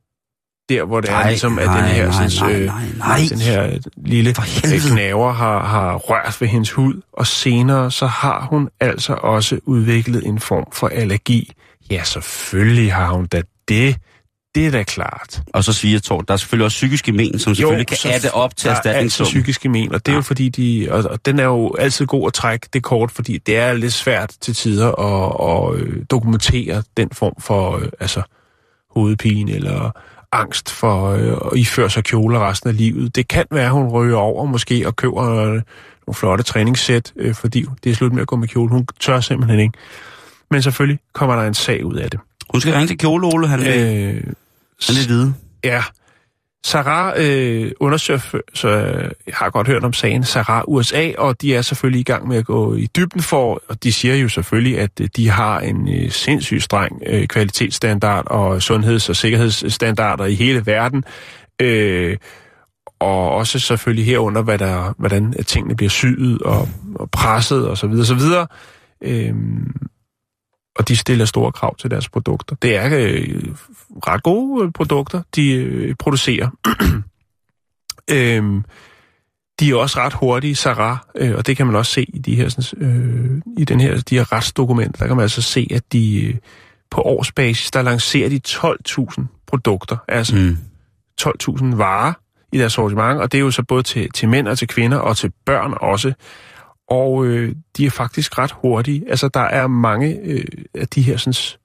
der, 0.69 0.85
hvor 0.85 1.01
det 1.01 1.11
er 1.11 1.15
Nej, 1.15 1.29
ligesom, 1.29 1.59
at 1.59 1.67
nej, 1.67 1.81
den 1.81 1.91
her, 1.91 2.07
nej, 2.11 2.29
sådan, 2.29 2.51
nej, 2.51 2.61
øh, 2.61 2.67
nej, 2.67 2.85
nej. 2.99 3.21
den 3.31 3.39
her 3.39 3.67
øh, 3.67 3.81
lille 3.97 4.31
øh, 4.31 4.81
knaver 4.93 5.33
har, 5.33 5.67
har 5.67 5.97
rørt 5.97 6.41
ved 6.41 6.49
hendes 6.49 6.71
hud, 6.73 7.01
og 7.13 7.27
senere 7.27 7.91
så 7.91 8.07
har 8.07 8.47
hun 8.51 8.69
altså 8.81 9.13
også 9.15 9.59
udviklet 9.65 10.27
en 10.27 10.41
form 10.41 10.67
for 10.73 10.89
allergi. 10.89 11.53
Ja, 11.91 12.05
selvfølgelig 12.05 12.93
har 12.93 13.13
hun 13.13 13.27
da 13.27 13.43
det. 13.69 13.97
Det 14.55 14.67
er 14.67 14.71
da 14.71 14.83
klart. 14.83 15.43
Og 15.55 15.65
så 15.65 15.73
siger 15.73 16.01
Tord, 16.01 16.27
der 16.27 16.35
er 16.35 16.37
selvfølgelig 16.39 16.65
også 16.65 16.75
psykiske 16.75 17.13
men, 17.13 17.39
som 17.39 17.55
selvfølgelig 17.55 17.87
kan 17.87 17.97
så 17.97 18.09
adde 18.13 18.31
op 18.31 18.57
til 18.57 18.69
er 18.69 18.75
altid 18.75 18.91
erstatningssummen. 18.91 19.29
psykiske 19.29 19.69
men, 19.69 19.95
og 19.95 20.07
det 20.07 20.13
er 20.13 20.17
jo 20.17 20.23
fordi, 20.23 20.49
de, 20.49 20.89
og, 20.91 21.05
og 21.05 21.27
den 21.27 21.39
er 21.39 21.45
jo 21.45 21.75
altid 21.79 22.07
god 22.07 22.27
at 22.27 22.33
trække 22.33 22.69
det 22.73 22.83
kort, 22.83 23.11
fordi 23.11 23.39
det 23.39 23.57
er 23.57 23.73
lidt 23.73 23.93
svært 23.93 24.35
til 24.41 24.55
tider 24.55 24.93
at, 24.93 25.75
at 25.75 25.81
øh, 25.81 26.05
dokumentere 26.11 26.83
den 26.97 27.09
form 27.13 27.35
for 27.39 27.77
øh, 27.77 27.89
altså, 28.01 28.23
hovedpine 28.91 29.53
eller 29.53 29.91
angst 30.33 30.71
for 30.71 31.11
øh, 31.11 31.53
at 31.53 31.59
iføre 31.59 31.91
sig 31.91 32.05
kjoler 32.05 32.49
resten 32.49 32.69
af 32.69 32.77
livet. 32.77 33.17
Det 33.17 33.29
kan 33.29 33.45
være, 33.51 33.67
at 33.67 33.71
hun 33.73 33.89
ryger 33.89 34.17
over 34.17 34.45
måske 34.45 34.87
og 34.87 34.97
køber 34.97 35.23
øh, 35.23 35.47
nogle 35.47 36.15
flotte 36.15 36.45
træningssæt, 36.45 37.13
øh, 37.17 37.35
fordi 37.35 37.67
det 37.85 37.91
er 37.91 37.95
slut 37.95 38.13
med 38.13 38.23
at 38.23 38.29
gå 38.29 38.37
med 38.37 38.49
kjole. 38.49 38.71
Hun 38.71 38.87
tør 39.01 39.21
simpelthen 39.21 39.61
ikke. 39.61 39.79
Men 40.51 40.63
selvfølgelig 40.63 41.01
kommer 41.13 41.37
der 41.37 41.43
en 41.43 41.55
sag 41.55 41.85
ud 41.85 41.95
af 41.95 42.11
det. 42.11 42.21
Hun 42.51 42.61
skal 42.61 42.73
ringe 42.73 42.87
til 42.87 42.99
Kjole 42.99 43.27
Ole, 43.27 43.49
han, 43.49 43.61
vil, 43.61 43.69
Øh, 43.69 44.33
Lidt 44.89 45.09
vil 45.09 45.15
vide. 45.15 45.35
Ja. 45.65 45.83
Sarah 46.67 47.15
øh, 47.17 47.73
undersøger, 47.81 48.41
så 48.55 48.69
øh, 48.69 49.11
jeg 49.27 49.35
har 49.35 49.51
godt 49.51 49.67
hørt 49.67 49.85
om 49.85 49.93
sagen, 49.93 50.25
Sarah 50.25 50.63
USA, 50.69 51.13
og 51.19 51.43
de 51.43 51.55
er 51.55 51.63
selvfølgelig 51.63 52.01
i 52.01 52.05
gang 52.05 52.29
med 52.29 52.37
at 52.37 52.45
gå 52.45 52.75
i 52.75 52.87
dybden 52.87 53.23
for, 53.23 53.63
og 53.69 53.83
de 53.83 53.93
siger 53.93 54.15
jo 54.15 54.29
selvfølgelig, 54.29 54.79
at 54.79 54.91
øh, 55.01 55.09
de 55.17 55.29
har 55.29 55.61
en 55.61 55.89
øh, 55.95 56.11
sindssygt 56.11 56.63
streng 56.63 57.03
øh, 57.07 57.27
kvalitetsstandard 57.27 58.25
og 58.27 58.63
sundheds- 58.63 59.09
og 59.09 59.17
sikkerhedsstandarder 59.17 60.25
i 60.25 60.35
hele 60.35 60.67
verden. 60.67 61.05
Øh, 61.61 62.17
og 63.01 63.31
også 63.31 63.59
selvfølgelig 63.59 64.07
herunder, 64.07 64.43
hvad 64.43 64.59
der, 64.59 64.95
hvordan 64.99 65.33
tingene 65.47 65.77
bliver 65.77 65.91
syet 65.91 66.43
og, 66.43 66.69
og 66.95 67.11
presset 67.11 67.69
og 67.69 67.79
så 67.79 67.87
videre, 67.87 68.07
så 68.07 68.15
videre. 68.15 68.47
Øh, 69.05 69.35
og 70.79 70.89
de 70.89 70.97
stiller 70.97 71.25
store 71.25 71.53
krav 71.53 71.77
til 71.77 71.91
deres 71.91 72.09
produkter. 72.09 72.57
Det 72.63 72.77
er 72.77 72.91
øh, 72.93 73.45
ret 74.07 74.23
gode 74.23 74.65
øh, 74.65 74.73
produkter, 74.73 75.23
de 75.37 75.53
øh, 75.53 75.95
producerer. 75.95 76.51
øhm, 78.11 78.65
de 79.61 79.71
er 79.71 79.75
også 79.75 79.99
ret 80.01 80.13
hurtige, 80.13 80.55
Sarah, 80.55 80.97
øh, 81.17 81.35
og 81.35 81.47
det 81.47 81.57
kan 81.57 81.67
man 81.67 81.77
også 81.77 81.93
se 81.93 82.07
i 82.15 82.19
de 82.19 82.37
her, 82.37 82.49
sådan, 82.49 82.89
øh, 82.89 83.43
i 83.59 83.65
den 83.65 83.81
her, 83.81 84.01
de 84.01 84.17
her 84.17 84.33
retsdokumenter. 84.33 84.99
Der 84.99 85.07
kan 85.07 85.17
man 85.17 85.23
altså 85.23 85.43
se, 85.43 85.69
at 85.71 85.93
de 85.93 86.25
øh, 86.25 86.35
på 86.91 87.01
årsbasis, 87.01 87.71
der 87.71 87.83
lancerer 87.83 88.29
de 88.29 88.41
12.000 88.49 89.23
produkter, 89.47 89.97
altså 90.09 90.37
Mm. 90.37 90.57
12.000 91.21 91.77
varer 91.77 92.13
i 92.53 92.59
deres 92.59 92.73
sortiment, 92.73 93.21
og 93.21 93.33
det 93.33 93.39
er 93.39 93.43
jo 93.43 93.51
så 93.51 93.63
både 93.63 93.83
til, 93.83 94.11
til 94.11 94.29
mænd 94.29 94.49
og 94.49 94.59
til 94.59 94.69
kvinder 94.69 94.99
og 94.99 95.17
til 95.17 95.33
børn 95.47 95.75
også. 95.81 96.13
Og 96.93 97.27
øh, 97.27 97.55
de 97.77 97.87
er 97.87 97.91
faktisk 97.91 98.39
ret 98.39 98.53
hurtige. 98.53 99.05
Altså, 99.11 99.29
der 99.29 99.41
er 99.41 99.67
mange 99.67 100.19
øh, 100.25 100.45
af 100.75 100.89
de 100.89 101.03
her 101.03 101.17
sådan, 101.17 101.59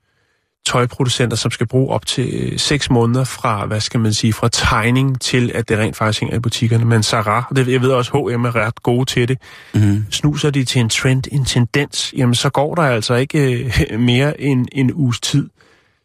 tøjproducenter, 0.65 1.37
som 1.37 1.51
skal 1.51 1.67
bruge 1.67 1.93
op 1.93 2.05
til 2.05 2.59
6 2.59 2.89
måneder 2.89 3.23
fra, 3.23 3.65
hvad 3.65 3.79
skal 3.79 3.99
man 3.99 4.13
sige, 4.13 4.33
fra 4.33 4.49
tegning 4.51 5.21
til, 5.21 5.51
at 5.55 5.69
det 5.69 5.77
rent 5.77 5.95
faktisk 5.95 6.21
hænger 6.21 6.37
i 6.37 6.39
butikkerne. 6.39 6.85
Men 6.85 7.03
Zara, 7.03 7.47
og 7.49 7.55
det, 7.55 7.67
jeg 7.67 7.81
ved 7.81 7.89
også, 7.89 8.11
H&M 8.11 8.45
er 8.45 8.55
ret 8.55 8.83
gode 8.83 9.05
til 9.05 9.27
det, 9.27 9.37
Mm-hmm. 9.73 10.05
snuser 10.09 10.49
de 10.49 10.63
til 10.63 10.81
en 10.81 10.89
trend, 10.89 11.23
en 11.31 11.45
tendens, 11.45 12.13
jamen 12.17 12.35
så 12.35 12.49
går 12.49 12.75
der 12.75 12.81
altså 12.81 13.15
ikke 13.15 13.67
øh, 13.91 13.99
mere 13.99 14.41
end 14.41 14.65
en 14.71 14.93
uges 14.93 15.19
tid, 15.19 15.49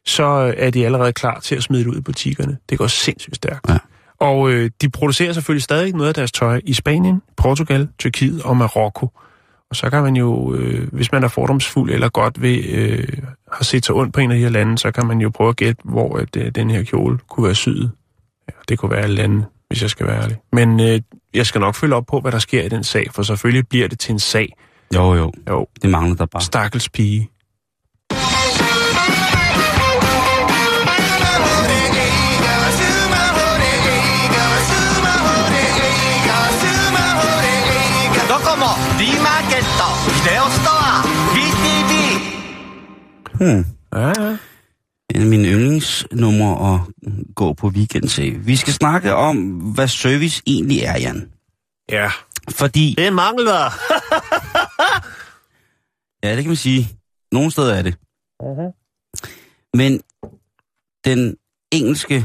så 0.07 0.25
øh, 0.25 0.55
er 0.57 0.71
de 0.71 0.85
allerede 0.85 1.13
klar 1.13 1.41
til 1.41 1.57
at 1.57 1.63
smide 1.63 1.85
det 1.85 1.91
ud 1.91 1.97
i 1.97 2.01
butikkerne. 2.01 2.57
Det 2.71 2.79
går 2.79 2.87
sindssygt 2.87 3.37
stærkt. 3.37 3.69
Ja. 3.69 3.79
Og 4.23 4.51
øh, 4.51 4.71
de 4.83 4.91
producerer 4.91 5.33
selvfølgelig 5.33 5.63
stadig 5.63 5.93
noget 5.95 6.09
af 6.09 6.15
deres 6.15 6.33
tøj 6.33 6.61
i 6.65 6.73
Spanien, 6.73 7.23
Portugal, 7.37 7.89
Tyrkiet 7.99 8.43
og 8.43 8.57
Marokko. 8.57 9.11
Og 9.71 9.77
så 9.77 9.91
kan 9.91 10.03
man 10.03 10.17
jo, 10.17 10.55
øh, 10.55 10.89
hvis 10.93 11.13
man 11.13 11.25
er 11.25 11.29
fordomsfuld 11.29 11.91
eller 11.91 12.09
godt 12.09 12.43
ved, 12.43 12.65
øh, 12.65 13.09
har 13.53 13.65
set 13.65 13.87
sig 13.87 13.95
ondt 13.95 14.15
på 14.15 14.21
en 14.21 14.31
af 14.31 14.37
de 14.37 14.43
her 14.43 14.51
lande, 14.51 14.79
så 14.79 14.91
kan 14.91 15.07
man 15.07 15.21
jo 15.21 15.31
prøve 15.31 15.49
at 15.51 15.57
gætte, 15.57 15.83
hvor 15.85 16.17
at, 16.17 16.37
øh, 16.37 16.51
den 16.55 16.71
her 16.71 16.83
kjole 16.83 17.19
kunne 17.31 17.45
være 17.47 17.55
syet. 17.55 17.91
Ja, 18.49 18.53
det 18.69 18.79
kunne 18.79 18.91
være 18.91 19.01
alle 19.01 19.17
lande, 19.17 19.45
hvis 19.69 19.83
jeg 19.83 19.91
skal 19.91 20.07
være 20.07 20.23
ærlig. 20.23 20.37
Men 20.53 20.81
øh, 20.81 21.01
jeg 21.35 21.47
skal 21.47 21.61
nok 21.61 21.75
følge 21.75 21.95
op 21.95 22.07
på, 22.07 22.21
hvad 22.21 22.33
der 22.33 22.39
sker 22.39 22.63
i 22.63 22.69
den 22.69 22.85
sag, 22.85 23.07
for 23.13 23.23
selvfølgelig 23.23 23.69
bliver 23.69 23.89
det 23.89 23.99
til 23.99 24.13
en 24.13 24.19
sag. 24.19 24.53
Jo, 24.95 25.15
jo. 25.15 25.33
Jo, 25.49 25.67
Det 25.83 25.91
mangler 25.91 26.17
der 26.17 26.27
bare. 26.27 26.43
stakkels 26.43 26.89
pige. 26.89 27.29
Hmm. 43.43 43.65
Ja, 43.93 44.23
ja. 44.23 44.37
En 45.15 45.21
af 45.21 45.27
mine 45.27 45.49
yndlingsnumre 45.49 46.75
at 46.75 46.81
gå 47.35 47.53
på 47.53 47.69
weekend 47.69 48.09
til. 48.09 48.47
Vi 48.47 48.57
skal 48.57 48.73
snakke 48.73 49.15
om, 49.15 49.37
hvad 49.75 49.89
service 49.89 50.43
egentlig 50.47 50.79
er, 50.79 50.99
Jan. 50.99 51.33
Ja. 51.91 52.11
Fordi, 52.51 52.95
Det 52.99 53.13
mangler. 53.13 53.55
ja, 56.25 56.37
det 56.37 56.45
kan 56.45 56.51
man 56.51 56.57
sige, 56.57 56.89
nogle 57.33 57.51
steder 57.51 57.75
er 57.75 57.83
det. 57.83 57.95
Uh-huh. 58.43 58.73
Men 59.75 60.01
den 61.05 61.37
engelske 61.73 62.25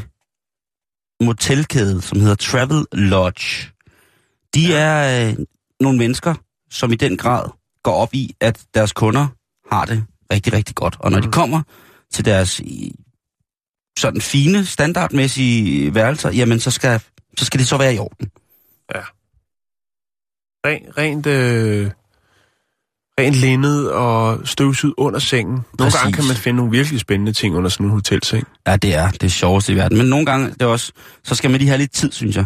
motelkæde, 1.21 2.01
som 2.01 2.19
hedder 2.19 2.35
Travel 2.35 2.85
Lodge, 2.91 3.71
de 4.53 4.73
er 4.73 5.29
øh, 5.29 5.35
nogle 5.79 5.97
mennesker, 5.97 6.35
som 6.69 6.91
i 6.91 6.95
den 6.95 7.17
grad 7.17 7.49
går 7.83 7.93
op 7.93 8.13
i, 8.13 8.35
at 8.41 8.65
deres 8.73 8.93
kunder 8.93 9.27
har 9.71 9.85
det 9.85 10.05
rigtig, 10.33 10.53
rigtig 10.53 10.75
godt. 10.75 10.97
Og 10.99 11.11
når 11.11 11.19
de 11.19 11.31
kommer 11.31 11.61
til 12.13 12.25
deres 12.25 12.61
sådan 13.99 14.21
fine, 14.21 14.65
standardmæssige 14.65 15.95
værelser, 15.95 16.31
jamen 16.31 16.59
så 16.59 16.71
skal, 16.71 17.01
så 17.37 17.45
skal 17.45 17.59
det 17.59 17.67
så 17.67 17.77
være 17.77 17.95
i 17.95 17.97
orden. 17.97 18.31
Ren, 20.65 20.81
rent, 20.97 21.25
øh, 21.25 21.91
rent 23.19 23.35
linned 23.35 23.85
og 23.85 24.47
støvsud 24.47 24.93
under 24.97 25.19
sengen. 25.19 25.53
Nogle 25.53 25.65
Præcis. 25.77 26.01
gange 26.01 26.15
kan 26.15 26.25
man 26.27 26.35
finde 26.35 26.57
nogle 26.57 26.71
virkelig 26.71 26.99
spændende 26.99 27.33
ting 27.33 27.55
under 27.55 27.69
sådan 27.69 27.85
en 27.85 27.91
hotelseng. 27.91 28.47
Ja, 28.67 28.75
det 28.75 28.95
er 28.95 29.09
det 29.09 29.31
sjoveste 29.31 29.73
i 29.73 29.75
verden. 29.75 29.97
Men 29.97 30.07
nogle 30.07 30.25
gange, 30.25 30.49
det 30.49 30.61
er 30.61 30.65
også, 30.65 30.91
så 31.23 31.35
skal 31.35 31.49
man 31.51 31.59
lige 31.59 31.67
have 31.67 31.77
lidt 31.77 31.91
tid, 31.91 32.11
synes 32.11 32.35
jeg. 32.35 32.45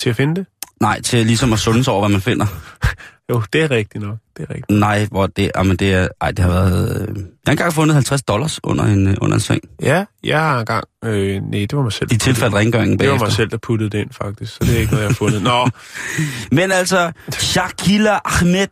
Til 0.00 0.10
at 0.10 0.16
finde 0.16 0.34
det? 0.34 0.46
Nej, 0.80 1.00
til 1.00 1.26
ligesom 1.26 1.52
at 1.52 1.58
sunde 1.58 1.84
sig 1.84 1.92
over, 1.92 2.02
hvad 2.02 2.12
man 2.12 2.20
finder. 2.20 2.46
Jo, 3.30 3.42
det 3.52 3.62
er 3.62 3.70
rigtigt 3.70 4.04
nok. 4.04 4.16
Det 4.36 4.42
er 4.42 4.54
rigtigt. 4.54 4.78
Nej, 4.78 5.06
hvor 5.10 5.26
det, 5.26 5.50
jamen 5.56 5.76
det 5.76 5.92
er, 5.94 6.08
ej, 6.20 6.30
det 6.30 6.38
har 6.38 6.50
været, 6.50 7.00
øh, 7.08 7.16
jeg 7.16 7.24
har 7.46 7.52
engang 7.52 7.72
fundet 7.72 7.94
50 7.94 8.22
dollars 8.22 8.60
under 8.64 8.84
en, 8.84 9.06
øh, 9.08 9.16
under 9.20 9.34
en 9.34 9.40
seng. 9.40 9.60
Ja, 9.82 10.04
jeg 10.24 10.40
har 10.40 10.58
engang... 10.58 10.84
Øh, 11.04 11.42
nej, 11.42 11.60
det 11.60 11.72
var 11.76 11.82
mig 11.82 11.92
selv. 11.92 12.12
I 12.12 12.16
tilfælde 12.16 12.56
rengøringen 12.56 12.98
Det 12.98 13.06
var 13.08 13.12
bagefter. 13.12 13.26
mig 13.26 13.32
selv, 13.32 13.50
der 13.50 13.56
puttede 13.56 13.90
det 13.90 13.98
ind, 13.98 14.10
faktisk. 14.12 14.52
Så 14.52 14.58
det 14.60 14.74
er 14.76 14.78
ikke 14.80 14.92
noget, 14.92 15.02
jeg 15.04 15.10
har 15.10 15.14
fundet. 15.14 15.42
Nå, 15.42 15.68
Men 16.58 16.72
altså, 16.72 17.12
Shakila 17.32 18.18
Ahmed, 18.24 18.66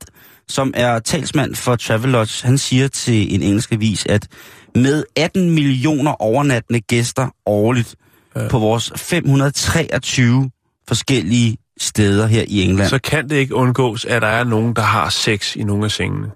som 0.48 0.72
er 0.76 0.98
talsmand 0.98 1.54
for 1.54 1.76
Travelodge, 1.76 2.46
han 2.46 2.58
siger 2.58 2.88
til 2.88 3.34
en 3.34 3.42
engelsk 3.42 3.72
avis, 3.72 4.06
at 4.08 4.28
med 4.74 5.04
18 5.16 5.50
millioner 5.50 6.22
overnattende 6.22 6.80
gæster 6.80 7.28
årligt 7.46 7.94
Ja. 8.36 8.48
på 8.48 8.58
vores 8.58 8.92
523 8.96 10.50
forskellige 10.88 11.56
steder 11.80 12.26
her 12.26 12.44
i 12.48 12.62
England. 12.62 12.88
så 12.88 12.98
kan 12.98 13.28
det 13.28 13.36
ikke 13.36 13.54
undgås, 13.54 14.04
at 14.04 14.22
der 14.22 14.28
er 14.28 14.44
nogen, 14.44 14.76
der 14.76 14.82
har 14.82 15.08
sex 15.08 15.56
i 15.56 15.62
nogle 15.62 15.84
af 15.84 15.90
sengene. 15.90 16.30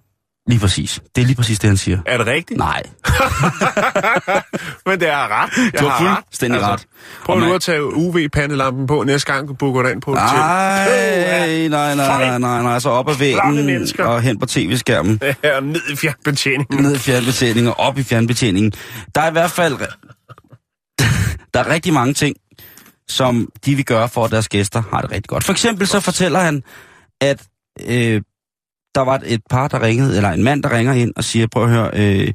Lige 0.48 0.60
præcis. 0.60 1.00
Det 1.16 1.22
er 1.22 1.26
lige 1.26 1.36
præcis 1.36 1.58
det, 1.58 1.68
han 1.68 1.76
siger. 1.76 1.98
Er 2.06 2.18
det 2.18 2.26
rigtigt? 2.26 2.58
Nej, 2.58 2.82
Men 4.86 5.00
det 5.00 5.08
er 5.08 5.42
ret. 5.42 5.50
Jeg 5.72 5.80
du 5.80 5.86
har 5.86 5.98
har 6.08 6.22
fuldstændig 6.26 6.62
ret. 6.62 6.86
Prøv 7.24 7.36
Og 7.36 7.42
nu 7.42 7.54
at 7.54 7.60
tage 7.60 7.84
UV-pandelampen 7.94 8.86
på, 8.86 9.04
næste 9.04 9.32
gang 9.32 9.48
du 9.48 9.52
booker 9.54 9.88
ind 9.88 10.00
på. 10.02 10.14
Nej, 10.14 10.28
nej, 11.68 11.68
nej, 11.68 11.94
nej, 11.94 12.38
nej, 12.38 12.62
nej, 12.62 12.78
så 12.78 12.88
op 12.88 13.08
ad 13.08 13.14
væggen 13.14 13.88
og 13.98 14.22
hen 14.22 14.38
på 14.38 14.46
tv-skærmen. 14.46 15.20
Ja, 15.44 15.60
ned 15.60 15.80
i 15.92 15.96
fjernbetjeningen. 15.96 16.82
ned 16.82 16.94
i 16.94 16.98
fjernbetjeningen 16.98 17.68
og 17.72 17.80
op 17.80 17.98
i 17.98 18.02
fjernbetjeningen. 18.02 18.72
Der 19.14 19.20
er 19.20 19.28
i 19.28 19.32
hvert 19.32 19.50
fald 19.50 19.76
der 21.54 21.60
er 21.60 21.68
rigtig 21.68 21.92
mange 21.92 22.14
ting, 22.14 22.36
som 23.08 23.48
de 23.64 23.74
vil 23.74 23.84
gøre 23.84 24.08
for, 24.08 24.24
at 24.24 24.30
deres 24.30 24.48
gæster 24.48 24.82
har 24.90 25.00
det 25.00 25.10
rigtig 25.10 25.28
godt. 25.28 25.44
For 25.44 25.52
eksempel 25.52 25.86
så 25.86 26.00
fortæller 26.00 26.38
han, 26.38 26.62
at 27.20 27.46
øh, 27.86 28.22
der 28.94 29.00
var 29.00 29.20
et 29.26 29.40
par, 29.50 29.68
der 29.68 29.82
ringede, 29.82 30.16
eller 30.16 30.30
en 30.30 30.44
mand, 30.44 30.62
der 30.62 30.72
ringer 30.72 30.92
ind 30.92 31.12
og 31.16 31.24
siger, 31.24 31.46
prøv 31.46 31.64
at 31.64 31.70
høre, 31.70 31.90
øh, 31.94 32.32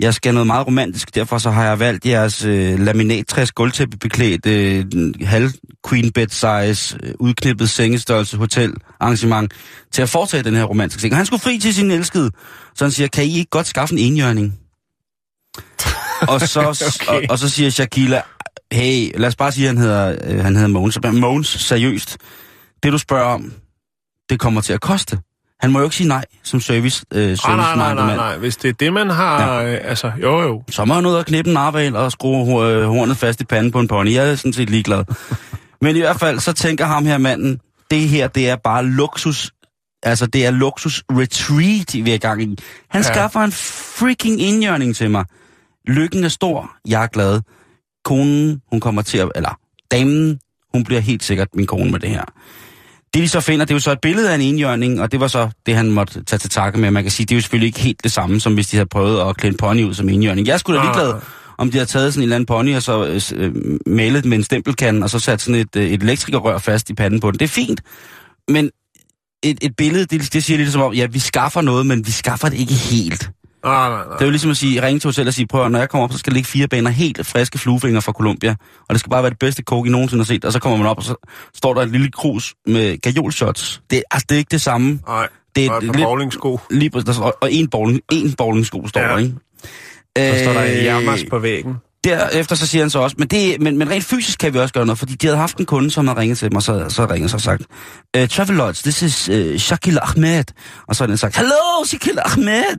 jeg 0.00 0.14
skal 0.14 0.34
noget 0.34 0.46
meget 0.46 0.66
romantisk, 0.66 1.14
derfor 1.14 1.38
så 1.38 1.50
har 1.50 1.64
jeg 1.64 1.78
valgt 1.78 2.06
jeres 2.06 2.44
øh, 2.44 2.80
laminattræs 2.80 3.52
gulvtæppebeklædt 3.52 4.46
øh, 4.46 4.84
halv 5.26 5.50
queen 5.88 6.12
bed 6.12 6.28
size, 6.28 6.98
øh, 7.02 7.14
udknippet 7.20 7.70
sengestørrelse 7.70 8.36
hotel 8.36 8.74
arrangement 9.00 9.52
til 9.92 10.02
at 10.02 10.08
foretage 10.08 10.42
den 10.42 10.54
her 10.54 10.64
romantiske 10.64 11.00
ting. 11.00 11.12
Og 11.12 11.16
han 11.16 11.26
skulle 11.26 11.40
fri 11.40 11.58
til 11.58 11.74
sin 11.74 11.90
elskede, 11.90 12.30
så 12.74 12.84
han 12.84 12.92
siger, 12.92 13.08
kan 13.08 13.24
I 13.24 13.38
ikke 13.38 13.50
godt 13.50 13.66
skaffe 13.66 13.94
en 13.94 13.98
enhjørning? 13.98 14.58
og, 16.32 16.40
så, 16.40 16.60
okay. 16.60 17.16
og, 17.16 17.22
og, 17.30 17.38
så 17.38 17.48
siger 17.48 17.70
Shakila, 17.70 18.22
hey, 18.74 19.10
lad 19.14 19.28
os 19.28 19.36
bare 19.36 19.52
sige, 19.52 19.68
at 19.68 19.74
han 19.74 19.78
hedder, 19.78 20.16
øh, 20.24 20.44
han 20.44 20.56
hedder 20.56 20.68
Mogens. 20.68 20.98
Mogens, 21.12 21.48
seriøst, 21.48 22.18
det 22.82 22.92
du 22.92 22.98
spørger 22.98 23.24
om, 23.24 23.52
det 24.30 24.40
kommer 24.40 24.60
til 24.60 24.72
at 24.72 24.80
koste. 24.80 25.18
Han 25.60 25.72
må 25.72 25.78
jo 25.78 25.84
ikke 25.84 25.96
sige 25.96 26.08
nej 26.08 26.24
som 26.42 26.60
service, 26.60 27.04
øh, 27.12 27.20
service 27.20 27.48
Ah, 27.48 27.56
nej, 27.56 27.94
nej, 27.94 28.06
nej, 28.06 28.16
nej. 28.16 28.36
Hvis 28.36 28.56
det 28.56 28.68
er 28.68 28.72
det, 28.72 28.92
man 28.92 29.10
har... 29.10 29.60
Ja. 29.60 29.72
Øh, 29.72 29.80
altså, 29.84 30.12
jo, 30.22 30.42
jo. 30.42 30.62
Så 30.70 30.84
må 30.84 30.94
han 30.94 31.06
ud 31.06 31.14
og 31.14 31.26
knippe 31.26 31.50
en 31.50 31.54
narval 31.54 31.96
og 31.96 32.12
skrue 32.12 32.66
øh, 32.66 32.84
hornet 32.84 33.16
fast 33.16 33.40
i 33.40 33.44
panden 33.44 33.72
på 33.72 33.80
en 33.80 33.88
pony. 33.88 34.12
Jeg 34.12 34.30
er 34.30 34.34
sådan 34.34 34.52
set 34.52 34.70
ligeglad. 34.70 35.04
Men 35.82 35.96
i 35.96 35.98
hvert 35.98 36.20
fald, 36.20 36.40
så 36.40 36.52
tænker 36.52 36.86
ham 36.86 37.06
her 37.06 37.18
manden, 37.18 37.60
det 37.90 38.08
her, 38.08 38.28
det 38.28 38.48
er 38.48 38.56
bare 38.56 38.84
luksus. 38.84 39.50
Altså, 40.02 40.26
det 40.26 40.46
er 40.46 40.50
luksus 40.50 41.02
retreat, 41.10 42.04
vi 42.04 42.10
er 42.10 42.14
i 42.14 42.18
gang 42.18 42.42
i. 42.42 42.58
Han 42.90 43.02
ja. 43.02 43.12
skaffer 43.12 43.40
en 43.40 43.52
freaking 43.52 44.40
indjørning 44.40 44.96
til 44.96 45.10
mig. 45.10 45.24
Lykken 45.86 46.24
er 46.24 46.28
stor, 46.28 46.70
jeg 46.88 47.02
er 47.02 47.06
glad. 47.06 47.40
Konen, 48.04 48.60
hun 48.70 48.80
kommer 48.80 49.02
til 49.02 49.18
at... 49.18 49.32
Eller 49.34 49.58
damen, 49.90 50.38
hun 50.72 50.84
bliver 50.84 51.00
helt 51.00 51.24
sikkert 51.24 51.48
min 51.54 51.66
kone 51.66 51.90
med 51.90 52.00
det 52.00 52.08
her. 52.08 52.24
Det 53.14 53.22
de 53.22 53.28
så 53.28 53.40
finder, 53.40 53.64
det 53.64 53.70
er 53.70 53.74
jo 53.74 53.80
så 53.80 53.92
et 53.92 54.00
billede 54.00 54.30
af 54.30 54.34
en 54.34 54.40
enhjørning, 54.40 55.00
og 55.00 55.12
det 55.12 55.20
var 55.20 55.26
så 55.26 55.48
det, 55.66 55.76
han 55.76 55.90
måtte 55.90 56.24
tage 56.24 56.38
til 56.38 56.50
takke 56.50 56.80
med. 56.80 56.90
Man 56.90 57.02
kan 57.04 57.12
sige, 57.12 57.26
det 57.26 57.34
er 57.34 57.36
jo 57.36 57.40
selvfølgelig 57.40 57.66
ikke 57.66 57.80
helt 57.80 58.04
det 58.04 58.12
samme, 58.12 58.40
som 58.40 58.54
hvis 58.54 58.66
de 58.66 58.76
havde 58.76 58.88
prøvet 58.88 59.28
at 59.28 59.36
klæde 59.36 59.52
en 59.52 59.56
pony 59.56 59.84
ud 59.84 59.94
som 59.94 60.08
enhjørning. 60.08 60.46
Jeg 60.46 60.60
skulle 60.60 60.78
da 60.78 60.84
ligeglad, 60.84 61.12
nej. 61.12 61.20
om 61.58 61.70
de 61.70 61.76
havde 61.76 61.86
taget 61.86 62.14
sådan 62.14 62.20
en 62.20 62.22
eller 62.22 62.36
anden 62.36 62.46
pony, 62.46 62.76
og 62.76 62.82
så 62.82 63.20
øh, 63.34 63.54
malet 63.86 64.24
med 64.24 64.38
en 64.38 64.44
stempelkande, 64.44 65.04
og 65.04 65.10
så 65.10 65.18
sat 65.18 65.40
sådan 65.40 65.60
et, 65.60 65.76
øh, 65.76 65.86
et 65.86 66.02
elektrikerrør 66.02 66.58
fast 66.58 66.90
i 66.90 66.94
panden 66.94 67.20
på 67.20 67.30
den. 67.30 67.38
Det 67.38 67.44
er 67.44 67.48
fint, 67.48 67.80
men 68.48 68.70
et, 69.42 69.58
et 69.62 69.76
billede, 69.76 70.04
det, 70.04 70.32
det 70.32 70.44
siger 70.44 70.58
lidt 70.58 70.72
som 70.72 70.82
om, 70.82 70.92
ja, 70.92 71.06
vi 71.06 71.18
skaffer 71.18 71.60
noget, 71.60 71.86
men 71.86 72.06
vi 72.06 72.10
skaffer 72.10 72.48
det 72.48 72.58
ikke 72.58 72.74
helt. 72.74 73.30
Nej, 73.64 73.88
nej, 73.88 73.98
Det 73.98 74.04
er 74.04 74.08
nej. 74.10 74.24
jo 74.24 74.30
ligesom 74.30 74.50
at 74.50 74.56
sige, 74.56 74.82
ringe 74.82 75.00
til 75.00 75.08
hotel 75.08 75.28
og 75.28 75.34
sige, 75.34 75.46
prøv 75.46 75.64
at, 75.64 75.70
når 75.70 75.78
jeg 75.78 75.88
kommer 75.88 76.04
op, 76.04 76.12
så 76.12 76.18
skal 76.18 76.30
der 76.30 76.34
ligge 76.34 76.48
fire 76.48 76.68
baner 76.68 76.90
helt 76.90 77.26
friske 77.26 77.58
fluefinger 77.58 78.00
fra 78.00 78.12
Colombia, 78.12 78.50
og 78.88 78.94
det 78.94 79.00
skal 79.00 79.10
bare 79.10 79.22
være 79.22 79.30
det 79.30 79.38
bedste 79.38 79.62
coke, 79.62 79.88
I 79.88 79.92
nogensinde 79.92 80.20
har 80.22 80.26
set, 80.26 80.44
og 80.44 80.52
så 80.52 80.58
kommer 80.58 80.78
man 80.78 80.86
op, 80.86 80.98
og 80.98 81.04
så 81.04 81.14
står 81.54 81.74
der 81.74 81.80
et 81.82 81.90
lille 81.90 82.10
krus 82.10 82.54
med 82.66 82.98
gajolshots. 83.00 83.80
Det, 83.90 84.02
altså, 84.10 84.26
det 84.28 84.34
er 84.34 84.38
ikke 84.38 84.50
det 84.50 84.60
samme. 84.60 85.00
Nej, 85.08 85.28
Det 85.56 85.66
er 85.66 85.70
og 85.70 85.76
et 85.76 85.82
lidt- 85.84 85.96
bowlingsko. 85.96 86.60
Lige 86.70 86.88
der 86.90 87.12
står, 87.12 87.38
og 87.40 87.52
en 87.52 87.68
bowling, 87.68 88.00
en 88.12 88.32
bowlingsko 88.32 88.88
står 88.88 89.00
Ja. 89.00 89.08
der, 89.08 89.18
ikke? 89.18 89.34
Så 90.18 90.44
står 90.44 90.52
der 90.52 90.64
Øh, 90.64 90.84
jammers 90.84 91.24
på 91.30 91.38
væggen. 91.38 91.74
Derefter 92.04 92.56
så 92.56 92.66
siger 92.66 92.82
han 92.82 92.90
så 92.90 92.98
også, 92.98 93.16
men, 93.18 93.28
det, 93.28 93.60
men, 93.60 93.78
men 93.78 93.90
rent 93.90 94.04
fysisk 94.04 94.38
kan 94.38 94.54
vi 94.54 94.58
også 94.58 94.74
gøre 94.74 94.86
noget, 94.86 94.98
fordi 94.98 95.14
de 95.14 95.26
havde 95.26 95.38
haft 95.38 95.56
en 95.58 95.66
kunde, 95.66 95.90
som 95.90 96.06
havde 96.08 96.20
ringet 96.20 96.38
til 96.38 96.48
dem, 96.50 96.56
og 96.56 96.62
så, 96.62 96.84
så 96.88 97.06
ringet 97.10 97.30
så 97.30 97.38
sagt, 97.38 97.62
uh, 98.18 98.26
Travel 98.28 98.56
Lodge, 98.56 98.80
this 98.82 99.02
is 99.02 99.28
uh, 99.28 99.56
Shakil 99.60 99.98
Ahmed. 100.02 100.44
Og 100.88 100.96
så 100.96 101.04
har 101.04 101.06
den 101.06 101.16
sagt, 101.16 101.36
Hello, 101.36 101.84
Shakil 101.86 102.18
Ahmed. 102.24 102.76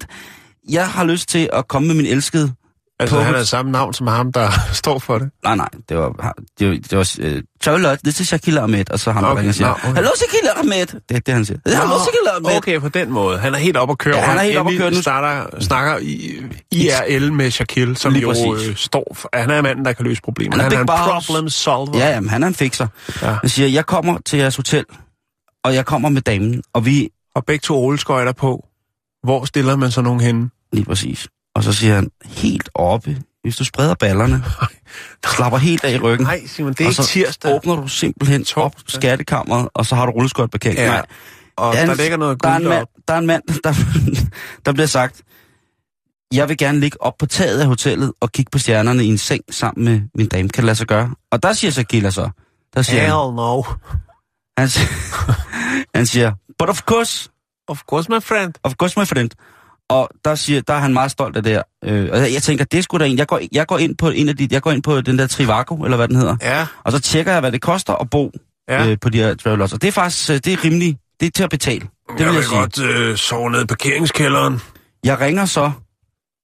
Jeg 0.70 0.88
har 0.90 1.04
lyst 1.04 1.30
til 1.30 1.50
at 1.54 1.68
komme 1.68 1.88
med 1.88 1.96
min 1.96 2.06
elskede 2.06 2.54
Altså, 3.00 3.16
På- 3.16 3.22
han 3.22 3.36
er 3.36 3.44
samme 3.44 3.72
navn 3.72 3.94
som 3.94 4.08
ham, 4.08 4.32
der 4.32 4.50
står 4.74 5.00
for 5.00 5.18
det. 5.18 5.30
Nej, 5.44 5.56
nej, 5.56 5.70
det 5.90 5.98
var, 5.98 6.36
det 6.60 6.68
var, 6.68 6.74
det 6.74 6.98
var 6.98 7.36
uh, 7.36 7.40
Travelot, 7.62 8.00
det 8.06 8.20
er 8.20 8.24
Shakila 8.24 8.62
Ahmed, 8.62 8.92
og 8.92 9.00
så 9.00 9.12
ham, 9.12 9.24
der 9.24 9.30
Okay, 9.30 9.40
ringer 9.40 9.52
og 9.52 9.56
siger, 9.56 9.68
nå, 9.68 9.74
okay. 9.74 9.94
Hallo 9.94 10.10
Shakila 10.16 10.50
Ahmed, 10.60 10.86
det 10.86 11.16
er 11.16 11.20
det, 11.20 11.34
han 11.34 11.46
siger. 11.46 11.60
Hallo 11.68 11.94
Shakila 12.00 12.36
Ahmed. 12.36 12.58
Okay, 12.58 12.80
på 12.80 12.90
den 12.90 13.12
måde. 13.12 13.38
Han 13.38 13.54
er 13.54 13.58
helt 13.58 13.78
op 13.78 13.90
at 13.90 13.98
køre. 13.98 14.16
Ja, 14.18 14.22
han 14.22 14.38
er 14.38 14.42
helt 14.42 14.58
oppe 14.58 14.72
at 14.72 14.78
køre 14.78 14.92
nu. 14.92 15.02
starter, 15.02 15.60
snakker 15.62 15.98
i 15.98 16.32
IRL 16.72 17.34
med 17.34 17.52
Shaquille, 17.52 17.96
som 17.98 18.14
Lige 18.14 18.22
jo 18.22 18.28
præcis. 18.30 18.70
øh, 18.70 18.76
står 18.76 19.12
for. 19.16 19.30
Han 19.34 19.50
er 19.50 19.62
manden, 19.62 19.86
der 19.86 19.94
kan 19.94 20.06
løse 20.06 20.22
problemer. 20.22 20.52
Han 20.52 20.60
er 20.60 20.64
Han, 20.64 20.88
er 20.90 20.94
en 21.18 21.22
problem 21.26 21.50
solver. 21.50 21.98
Ja, 21.98 22.08
jamen, 22.10 22.30
han 22.30 22.44
er 22.44 22.48
en 22.48 22.56
fikser. 22.56 22.88
Ja. 23.22 23.32
Han 23.42 23.50
siger, 23.50 23.68
jeg 23.70 23.86
kommer 23.86 24.18
til 24.26 24.40
jeres 24.40 24.56
hotel, 24.56 24.86
og 25.64 25.76
jeg 25.76 25.86
kommer 25.86 26.10
med 26.10 26.22
damen, 26.22 26.64
og 26.74 26.86
vi... 26.86 27.10
Og 27.36 27.46
begge 27.46 27.62
to 27.64 27.78
rulleskøjter 27.80 28.32
på. 28.32 28.66
Hvor 29.26 29.46
stiller 29.46 29.76
man 29.76 29.92
så 29.92 30.02
nogen 30.02 30.20
henne? 30.22 30.50
Lige 30.74 30.86
præcis. 30.86 31.28
Og 31.56 31.64
så 31.64 31.74
siger 31.74 31.96
han, 31.96 32.10
helt 32.26 32.70
oppe, 32.76 33.22
hvis 33.44 33.56
du 33.56 33.64
spreder 33.66 33.96
ballerne, 33.96 34.44
slapper 35.36 35.58
helt 35.60 35.84
af 35.84 35.94
i 35.94 35.98
ryggen, 36.00 36.26
Nej, 36.28 36.42
Simon, 36.48 36.74
det 36.74 36.80
er 36.82 36.86
og 36.86 36.90
ikke 36.90 37.04
så 37.04 37.08
tirsdag. 37.10 37.56
åbner 37.56 37.76
du 37.76 37.88
simpelthen 37.88 38.42
op 38.42 38.48
Torsdag. 38.72 38.92
skattekammeret, 39.02 39.70
og 39.74 39.86
så 39.86 39.96
har 39.96 40.06
du 40.06 40.12
rulleskøjt 40.12 40.52
parkering. 40.52 40.78
Ja. 40.80 40.88
Nej, 40.88 41.06
Og 41.58 41.74
Der 41.74 41.80
er 41.80 41.86
der 41.86 41.92
en- 41.92 41.98
ligger 41.98 42.18
noget 42.18 42.44
der 42.44 42.50
er 42.50 42.56
en 42.58 42.64
mand, 42.68 42.88
der, 43.08 43.14
er 43.14 43.18
en 43.18 43.26
mand 43.28 43.42
der, 43.64 43.74
der 44.66 44.74
bliver 44.74 44.88
sagt, 44.88 45.22
jeg 46.34 46.50
vil 46.50 46.58
gerne 46.58 46.80
ligge 46.80 47.02
op 47.02 47.14
på 47.20 47.26
taget 47.26 47.60
af 47.60 47.68
hotellet 47.68 48.14
og 48.22 48.32
kigge 48.32 48.50
på 48.52 48.58
stjernerne 48.60 49.04
i 49.06 49.08
en 49.08 49.18
seng 49.18 49.42
sammen 49.52 49.86
med 49.86 50.02
min 50.16 50.28
dame. 50.28 50.50
Kan 50.50 50.62
det 50.62 50.66
lade 50.66 50.76
sig 50.76 50.88
gøre? 50.88 51.12
Og 51.32 51.44
der 51.44 51.54
siger 51.54 51.72
Shakila 51.72 52.10
så, 52.12 52.30
der 52.76 52.82
siger 52.82 53.02
Hell 53.02 53.12
han, 53.14 53.34
no. 53.34 53.64
han, 54.58 54.70
siger, 54.70 54.88
han 55.98 56.06
siger, 56.06 56.34
but 56.60 56.70
of 56.70 56.82
course, 56.82 57.30
Of 57.68 57.82
course, 57.90 58.12
my 58.12 58.20
friend. 58.22 58.54
of 58.64 58.74
course 58.74 59.00
my 59.00 59.06
friend. 59.06 59.30
Og 59.90 60.10
der, 60.26 60.36
siger, 60.36 60.62
der 60.62 60.74
er 60.74 60.80
han 60.80 60.94
meget 60.94 61.12
stolt 61.12 61.38
af 61.38 61.44
det 61.44 61.52
her. 61.52 61.62
Øh, 61.86 62.10
og 62.12 62.20
jeg, 62.20 62.34
jeg 62.34 62.42
tænker, 62.44 62.66
det 62.66 62.78
er 62.78 62.82
sgu 62.82 62.98
da 62.98 63.06
en. 63.06 63.18
Jeg 63.18 63.28
går, 63.28 63.40
jeg 63.52 63.68
går 63.68 63.78
ind 63.78 63.98
på 63.98 64.10
en 64.10 64.30
af 64.30 64.38
de, 64.38 64.48
jeg 64.52 64.62
går 64.62 64.72
ind 64.72 64.84
på 64.84 65.02
den 65.02 65.20
der 65.20 65.28
Trivago, 65.28 65.76
eller 65.84 65.98
hvad 65.98 66.08
den 66.08 66.16
hedder. 66.16 66.36
Ja, 66.42 66.68
Og 66.84 66.92
så 66.92 67.00
tjekker 67.00 67.32
jeg, 67.32 67.40
hvad 67.42 67.52
det 67.52 67.62
koster 67.62 67.94
at 67.94 68.10
bo 68.10 68.32
ja. 68.70 68.88
øh, 68.88 68.98
på 69.02 69.10
de 69.10 69.18
her 69.18 69.36
travelers. 69.36 69.74
Og 69.74 69.82
det 69.82 69.88
er 69.88 69.92
faktisk, 69.92 70.30
øh, 70.30 70.36
det 70.36 70.48
er 70.48 70.64
rimeligt. 70.64 70.98
Det 71.20 71.26
er 71.26 71.32
til 71.32 71.44
at 71.44 71.50
betale. 71.50 71.80
Det 71.82 72.20
vil 72.20 72.26
jeg 72.26 72.36
jeg, 72.36 72.44
sige. 72.44 72.60
godt 72.60 72.80
øh, 72.80 73.18
sove 73.18 73.52
ned 73.52 73.62
i 73.64 73.66
parkeringskælderen. 73.66 74.62
Jeg 75.04 75.20
ringer 75.20 75.46
så 75.46 75.72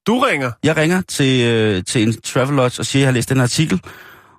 Du 0.08 0.20
ringer. 0.20 0.52
Jeg 0.64 0.78
ringer 0.78 1.02
til, 1.02 1.46
øh, 1.46 1.84
til 1.84 2.04
en 2.04 2.22
Travelodge 2.22 2.80
og 2.82 2.86
siger, 2.86 3.00
at 3.00 3.02
jeg 3.02 3.08
har 3.08 3.14
læst 3.14 3.30
den 3.30 3.40
artikel. 3.42 3.82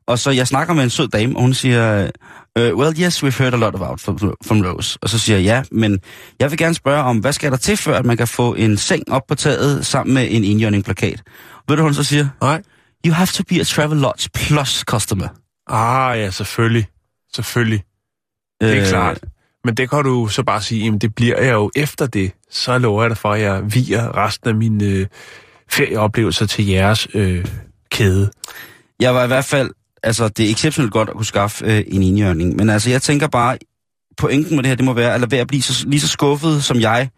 Og 0.06 0.18
så 0.18 0.30
jeg 0.30 0.46
snakker 0.48 0.74
med 0.74 0.84
en 0.84 0.90
sød 0.90 1.08
dame, 1.08 1.36
og 1.36 1.42
hun 1.42 1.54
siger, 1.54 2.10
uh, 2.58 2.62
well, 2.78 3.00
yes, 3.02 3.24
we've 3.24 3.38
heard 3.38 3.54
a 3.54 3.56
lot 3.56 3.74
about 3.74 4.00
from, 4.00 4.18
from 4.44 4.60
Rose. 4.66 4.98
Og 5.02 5.08
så 5.08 5.18
siger 5.18 5.38
jeg, 5.38 5.44
ja, 5.44 5.62
men 5.72 6.00
jeg 6.40 6.50
vil 6.50 6.58
gerne 6.58 6.74
spørge 6.74 7.02
om, 7.02 7.18
hvad 7.18 7.32
skal 7.32 7.50
der 7.50 7.56
til, 7.56 7.76
før 7.76 7.98
at 7.98 8.06
man 8.06 8.16
kan 8.16 8.28
få 8.28 8.54
en 8.54 8.76
seng 8.76 9.12
op 9.12 9.22
på 9.28 9.34
taget 9.34 9.86
sammen 9.86 10.14
med 10.14 10.26
en 10.30 10.44
indjørning-plakat? 10.44 11.22
Ved 11.68 11.76
du, 11.76 11.82
hun 11.82 11.94
så 11.94 12.04
siger? 12.04 12.28
Nej. 12.40 12.62
You 13.06 13.14
have 13.14 13.26
to 13.26 13.42
be 13.48 13.60
a 13.60 13.64
Travelodge 13.64 14.28
Plus 14.34 14.84
customer. 14.86 15.28
Ah, 15.66 16.18
ja, 16.18 16.30
selvfølgelig. 16.30 16.86
Selvfølgelig. 17.34 17.82
Det 18.60 18.70
er 18.72 18.80
Øh, 18.82 18.88
klart. 18.88 19.18
Men 19.64 19.74
det 19.74 19.90
kan 19.90 20.04
du 20.04 20.28
så 20.28 20.42
bare 20.42 20.62
sige, 20.62 20.84
jamen 20.84 20.98
det 20.98 21.14
bliver 21.14 21.42
jeg 21.42 21.52
jo 21.52 21.70
efter 21.76 22.06
det. 22.06 22.32
Så 22.50 22.78
lover 22.78 23.02
jeg 23.02 23.10
dig 23.10 23.18
for, 23.18 23.32
at 23.32 23.40
jeg 23.40 23.74
viger 23.74 24.16
resten 24.16 24.48
af 24.50 24.54
mine 24.56 24.84
øh, 24.84 25.06
ferieoplevelser 25.70 26.46
til 26.46 26.66
jeres 26.66 27.08
øh, 27.14 27.44
kæde. 27.90 28.30
Jeg 29.00 29.14
var 29.14 29.24
i 29.24 29.26
hvert 29.26 29.44
fald, 29.44 29.70
altså 30.04 30.28
det 30.28 30.46
er 30.46 30.50
exceptionelt 30.50 30.92
godt 30.92 31.08
at 31.08 31.14
kunne 31.14 31.26
skaffe 31.26 31.64
øh, 31.64 31.84
en 31.86 32.02
indjørning, 32.02 32.56
men 32.56 32.70
altså 32.70 32.90
jeg 32.90 33.02
tænker 33.02 33.26
bare, 33.26 33.58
pointen 34.16 34.56
med 34.56 34.62
det 34.62 34.68
her, 34.68 34.76
det 34.76 34.84
må 34.84 34.92
være 34.92 35.14
at 35.14 35.20
lade 35.20 35.30
være 35.30 35.40
at 35.40 35.46
blive 35.48 35.62
så, 35.62 35.84
lige 35.88 36.00
så 36.00 36.08
skuffet 36.08 36.64
som 36.64 36.80
jeg, 36.80 37.08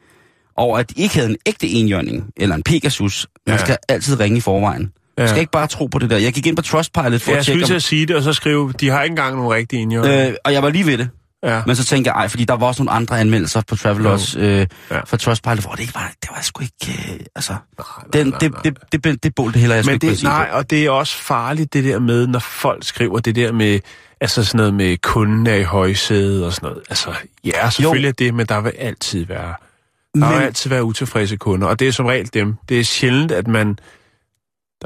over 0.57 0.79
at 0.79 0.91
de 0.91 1.03
ikke 1.03 1.15
havde 1.15 1.31
en 1.31 1.37
ægte 1.47 1.69
enhjørning, 1.69 2.25
eller 2.37 2.55
en 2.57 2.63
Pegasus. 2.63 3.27
Man 3.47 3.57
Ja. 3.57 3.65
skal 3.65 3.77
altid 3.89 4.21
ringe 4.21 4.39
i 4.39 4.41
forvejen. 4.41 4.83
Ja. 5.19 5.23
Man 5.23 5.29
skal 5.29 5.41
ikke 5.41 5.53
bare 5.53 5.67
tro 5.67 5.87
på 5.87 5.99
det 5.99 6.11
der. 6.11 6.17
Jeg 6.19 6.33
gik 6.33 6.47
ind 6.47 6.57
på 6.57 6.63
Trustpilot 6.63 7.21
for 7.21 7.31
Ja, 7.31 7.37
at 7.37 7.37
jeg 7.37 7.45
skulle 7.45 7.55
tjekke, 7.55 7.67
til 7.67 7.75
at 7.75 7.83
sige 7.83 8.07
det, 8.07 8.17
og 8.17 8.23
så 8.23 8.33
skrive, 8.33 8.73
de 8.81 8.89
har 8.89 9.03
ikke 9.03 9.13
engang 9.13 9.37
nogen 9.37 9.53
rigtige 9.53 9.83
indjørninger. 9.83 10.29
øh, 10.29 10.35
og 10.45 10.53
jeg 10.53 10.63
var 10.63 10.69
lige 10.71 10.87
ved 10.87 10.99
det. 10.99 11.09
Ja. 11.45 11.63
Men 11.67 11.77
så 11.77 11.85
tænkte 11.85 12.09
jeg, 12.11 12.21
ej, 12.21 12.29
fordi 12.29 12.45
der 12.45 12.55
var 12.57 12.67
også 12.67 12.83
nogle 12.83 12.97
andre 12.97 13.21
anmeldelser 13.21 13.63
på 13.69 13.77
Travelers 13.77 14.37
øh, 14.37 14.67
Ja. 14.91 15.01
fra 15.07 15.17
Trustpilot, 15.17 15.61
hvor 15.61 15.73
det 15.73 15.81
ikke 15.81 15.95
var, 15.95 16.13
det 16.23 16.31
var 16.35 16.43
sgu 16.43 16.63
ikke, 16.63 17.03
øh, 17.13 17.21
altså, 17.35 17.53
nej, 17.79 17.87
den, 18.13 18.27
nej, 18.27 18.39
det, 18.39 18.51
nej. 18.53 18.61
det, 18.63 18.79
det, 18.93 19.05
det, 19.05 19.23
det 19.23 19.35
bål, 19.35 19.53
det 19.53 19.61
heller 19.61 19.77
jeg 19.77 19.85
Men 19.87 19.99
det, 19.99 20.23
nej, 20.23 20.49
og 20.53 20.71
det 20.71 20.87
er 20.87 20.91
også 20.91 21.17
farligt, 21.17 21.73
det 21.73 21.85
der 21.85 21.99
med, 21.99 22.27
når 22.27 22.39
folk 22.39 22.85
skriver 22.85 23.19
det 23.19 23.37
der 23.37 23.53
med, 23.53 23.81
altså 24.21 24.45
sådan 24.45 24.59
noget 24.59 24.75
med 24.75 24.97
kunden 24.97 25.47
er 25.47 25.55
i 25.55 25.63
højsædet 25.63 26.45
og 26.47 26.53
sådan 26.53 26.67
noget. 26.69 26.83
Altså, 26.91 27.11
ja, 27.45 27.71
selvfølgelig 27.71 28.09
er 28.09 28.13
det, 28.13 28.35
men 28.35 28.47
der 28.47 28.61
vil 28.61 28.73
altid 28.79 29.27
være, 29.27 29.55
der 30.15 30.29
vil 30.29 30.37
Men- 30.37 30.43
altid 30.43 30.71
være 30.71 30.85
utilfredse 30.85 31.37
kunder, 31.37 31.67
og 31.69 31.79
det 31.79 31.89
er 31.89 31.93
som 31.93 32.07
regel 32.07 32.31
dem. 32.35 32.55
Det 32.69 32.81
er 32.81 32.85
sjældent, 32.85 33.33
at 33.33 33.49
man, 33.49 33.79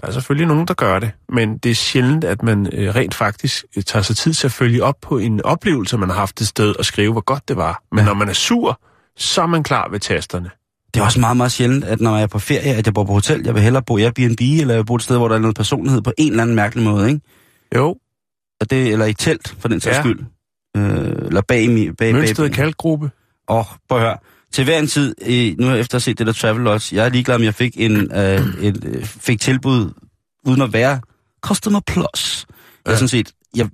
der 0.02 0.08
er 0.08 0.12
selvfølgelig 0.12 0.46
nogen, 0.48 0.66
der 0.68 0.74
gør 0.74 0.98
det, 0.98 1.10
men 1.28 1.58
det 1.58 1.70
er 1.70 1.74
sjældent, 1.74 2.24
at 2.24 2.42
man 2.42 2.66
øh, 2.72 2.94
rent 2.94 3.14
faktisk 3.14 3.64
øh, 3.76 3.82
tager 3.82 4.02
sig 4.02 4.16
tid 4.16 4.32
til 4.34 4.46
at 4.46 4.52
følge 4.52 4.84
op 4.84 4.94
på 5.02 5.18
en 5.18 5.42
oplevelse, 5.44 5.98
man 5.98 6.08
har 6.08 6.16
haft 6.16 6.40
et 6.40 6.46
sted, 6.48 6.74
og 6.78 6.84
skrive, 6.84 7.12
hvor 7.12 7.20
godt 7.20 7.48
det 7.48 7.56
var. 7.56 7.82
Men 7.92 7.98
Ja. 7.98 8.04
når 8.04 8.14
man 8.14 8.28
er 8.28 8.32
sur, 8.32 8.80
så 9.16 9.42
er 9.42 9.46
man 9.46 9.62
klar 9.62 9.88
ved 9.90 10.00
tasterne. 10.00 10.50
Det 10.94 11.00
er 11.00 11.04
også 11.04 11.20
meget, 11.20 11.36
meget 11.36 11.52
sjældent, 11.52 11.84
at 11.84 12.00
når 12.00 12.14
jeg 12.16 12.22
er 12.22 12.26
på 12.26 12.38
ferie, 12.38 12.74
at 12.74 12.86
jeg 12.86 12.94
bor 12.94 13.04
på 13.04 13.12
hotel. 13.12 13.42
Jeg 13.44 13.54
vil 13.54 13.62
hellere 13.62 13.82
bo 13.82 13.96
i 13.98 14.02
Airbnb, 14.02 14.40
eller 14.40 14.74
jeg 14.74 14.78
vil 14.78 14.84
bo 14.86 14.94
et 14.94 15.02
sted, 15.02 15.16
hvor 15.16 15.28
der 15.28 15.34
er 15.34 15.38
noget 15.40 15.56
personlighed 15.56 16.02
på 16.02 16.12
en 16.18 16.30
eller 16.30 16.42
anden 16.42 16.56
mærkelig 16.56 16.84
måde, 16.84 17.08
ikke? 17.08 17.20
Jo, 17.76 17.96
Og 18.60 18.70
det, 18.70 18.92
eller 18.92 19.06
i 19.06 19.14
telt, 19.14 19.54
for 19.58 19.68
den 19.68 19.80
sags 19.80 19.96
Ja. 19.96 20.02
skyld. 20.02 20.20
Øh, 20.76 20.82
eller 21.26 21.40
bag 21.48 21.90
bag, 21.98 22.14
Mønsted 22.14 22.44
bag, 22.48 22.54
Kalkgruppe. 22.54 23.10
Åh, 23.48 23.64
prøv 23.88 23.98
at 23.98 24.04
høre. 24.04 24.16
Til 24.52 24.64
hver 24.64 24.78
en 24.78 24.86
tid, 24.86 25.14
øh, 25.26 25.54
nu 25.58 25.74
efter 25.74 25.96
at 25.96 26.02
set 26.02 26.18
det 26.18 26.26
der 26.26 26.32
Travelodge, 26.32 26.96
jeg 26.96 27.04
er 27.04 27.08
ligeglad, 27.08 27.36
om 27.36 27.42
jeg 27.42 27.54
fik, 27.54 27.72
en, 27.76 28.12
øh, 28.16 28.40
et, 28.62 28.84
øh, 28.84 29.04
fik 29.04 29.40
tilbud, 29.40 29.90
uden 30.44 30.62
at 30.62 30.72
være 30.72 31.00
Customer 31.42 31.80
Plus. 31.86 32.46
Jeg 32.86 32.92
er 32.92 32.96
sådan 32.96 33.08
set, 33.08 33.32
jeg, 33.56 33.68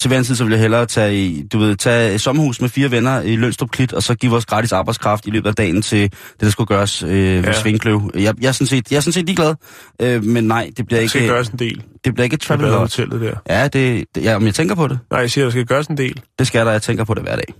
til 0.00 0.08
hver 0.08 0.18
en 0.18 0.24
tid, 0.24 0.34
så 0.34 0.44
vil 0.44 0.50
jeg 0.50 0.60
hellere 0.60 0.86
tage, 0.86 1.44
du 1.52 1.58
ved, 1.58 1.76
tage 1.76 2.14
et 2.14 2.20
sommerhus 2.20 2.60
med 2.60 2.68
fire 2.68 2.90
venner 2.90 3.20
i 3.20 3.36
Lønstrup 3.36 3.70
Klit, 3.70 3.92
og 3.92 4.02
så 4.02 4.14
give 4.14 4.36
os 4.36 4.46
gratis 4.46 4.72
arbejdskraft 4.72 5.26
i 5.26 5.30
løbet 5.30 5.48
af 5.48 5.54
dagen 5.54 5.82
til 5.82 6.02
det, 6.02 6.12
der 6.40 6.50
skulle 6.50 6.66
gøres 6.66 7.02
øh, 7.02 7.10
ved 7.10 7.42
Ja. 7.42 7.52
Svinkløv. 7.60 8.10
Jeg, 8.14 8.34
jeg, 8.40 8.48
er 8.48 8.52
sådan 8.52 8.66
set, 8.66 8.90
jeg 8.90 8.96
er 8.96 9.00
sådan 9.00 9.12
set 9.12 9.26
ligeglad, 9.26 9.54
øh, 10.02 10.24
men 10.24 10.44
nej, 10.44 10.70
det 10.76 10.86
bliver 10.86 11.00
Der 11.00 11.08
skal 11.08 11.20
ikke, 11.22 11.32
gøres 11.34 11.48
en 11.48 11.58
del. 11.58 11.82
det 12.04 12.14
bliver 12.14 12.24
ikke 12.24 12.34
et 12.34 12.40
Til 12.40 12.48
Travelodge. 12.48 12.78
hotellet 12.78 13.20
der. 13.20 13.34
Ja, 13.56 13.68
det, 13.68 14.04
det, 14.14 14.24
ja, 14.24 14.36
om 14.36 14.46
jeg 14.46 14.54
tænker 14.54 14.74
på 14.74 14.88
det. 14.88 14.98
Nej, 15.10 15.20
jeg 15.20 15.30
siger, 15.30 15.44
der 15.44 15.50
skal 15.50 15.64
gøres 15.66 15.86
en 15.86 15.96
del. 15.96 16.20
Det 16.38 16.46
skal 16.46 16.66
der, 16.66 16.72
jeg 16.72 16.82
tænker 16.82 17.04
på 17.04 17.14
det 17.14 17.22
hver 17.22 17.36
dag. 17.36 17.54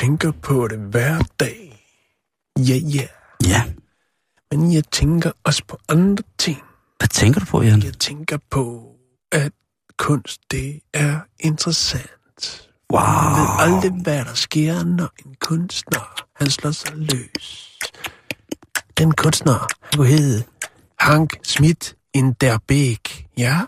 Tænker 0.00 0.32
på 0.42 0.68
det 0.68 0.78
hver 0.78 1.18
dag. 1.40 1.86
Ja, 2.58 2.74
ja. 2.74 3.06
Ja, 3.46 3.64
Men 4.50 4.72
jeg 4.72 4.84
tænker 4.92 5.32
også 5.44 5.62
på 5.68 5.78
andre 5.88 6.24
ting. 6.38 6.58
hvad 6.98 7.08
tænker 7.08 7.40
du 7.40 7.46
på, 7.46 7.62
Jan? 7.62 7.82
Jeg 7.82 7.94
tænker 7.94 8.38
på, 8.50 8.94
at 9.32 9.52
kunst, 9.98 10.40
det 10.50 10.80
er 10.94 11.20
interessant. 11.40 12.70
Wow. 12.92 13.00
Man 13.00 13.40
ved 13.40 13.48
aldrig, 13.58 14.02
hvad 14.02 14.24
der 14.24 14.34
sker, 14.34 14.84
når 14.84 15.10
en 15.26 15.34
kunstner, 15.40 16.24
han 16.36 16.50
slår 16.50 16.70
sig 16.70 16.92
løs. 16.96 17.78
Den 18.98 19.12
kunstner, 19.12 19.66
han 19.82 19.96
kunne 19.96 20.06
hedde 20.06 20.44
Hank 20.98 21.38
Schmidt 21.44 21.96
in 22.14 22.32
der 22.32 22.58
Beek. 22.68 23.26
Ja? 23.38 23.60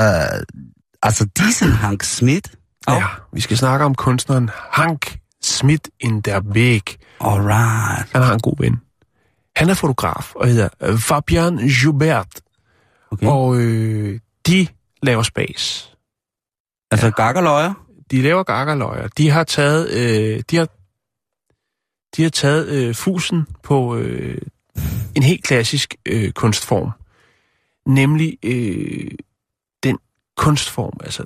Uh, 0.00 0.42
altså, 1.02 1.28
diesen 1.38 1.72
Hank 1.72 2.02
Schmidt? 2.02 2.50
Ja, 2.88 3.06
vi 3.32 3.40
skal 3.40 3.56
snakke 3.56 3.84
om 3.84 3.94
kunstneren 3.94 4.50
Hank 4.54 5.18
Schmidt 5.42 5.88
in 6.00 6.20
der 6.20 6.40
Beek. 6.40 6.98
Alright. 7.20 8.12
Han 8.12 8.22
har 8.22 8.34
en 8.34 8.40
god 8.40 8.54
ven. 8.58 8.80
Han 9.56 9.68
er 9.70 9.74
fotograf 9.74 10.34
og 10.34 10.46
hedder 10.46 10.68
øh, 10.82 10.98
Fabian 10.98 11.58
Joubert. 11.58 12.40
Okay. 13.10 13.26
Og 13.26 13.56
øh, 13.56 14.20
de 14.46 14.66
laver 15.02 15.22
spas. 15.22 15.92
altså, 16.90 17.10
gakkerløjer? 17.10 17.74
De 18.10 18.22
laver 18.22 18.42
gakkerløjer. 18.42 19.08
De 19.08 19.30
har 19.30 19.44
taget, 19.44 19.90
øh, 19.90 20.42
de 20.50 20.56
har, 20.56 20.68
de 22.16 22.22
har 22.22 22.30
taget 22.30 22.68
øh, 22.68 22.94
fusen 22.94 23.46
på 23.62 23.96
øh, 23.96 24.38
en 25.14 25.22
helt 25.22 25.44
klassisk 25.44 25.94
øh, 26.06 26.32
kunstform. 26.32 26.90
Nemlig 27.86 28.38
øh, 28.42 29.10
den 29.82 29.98
kunstform, 30.36 31.00
altså 31.00 31.24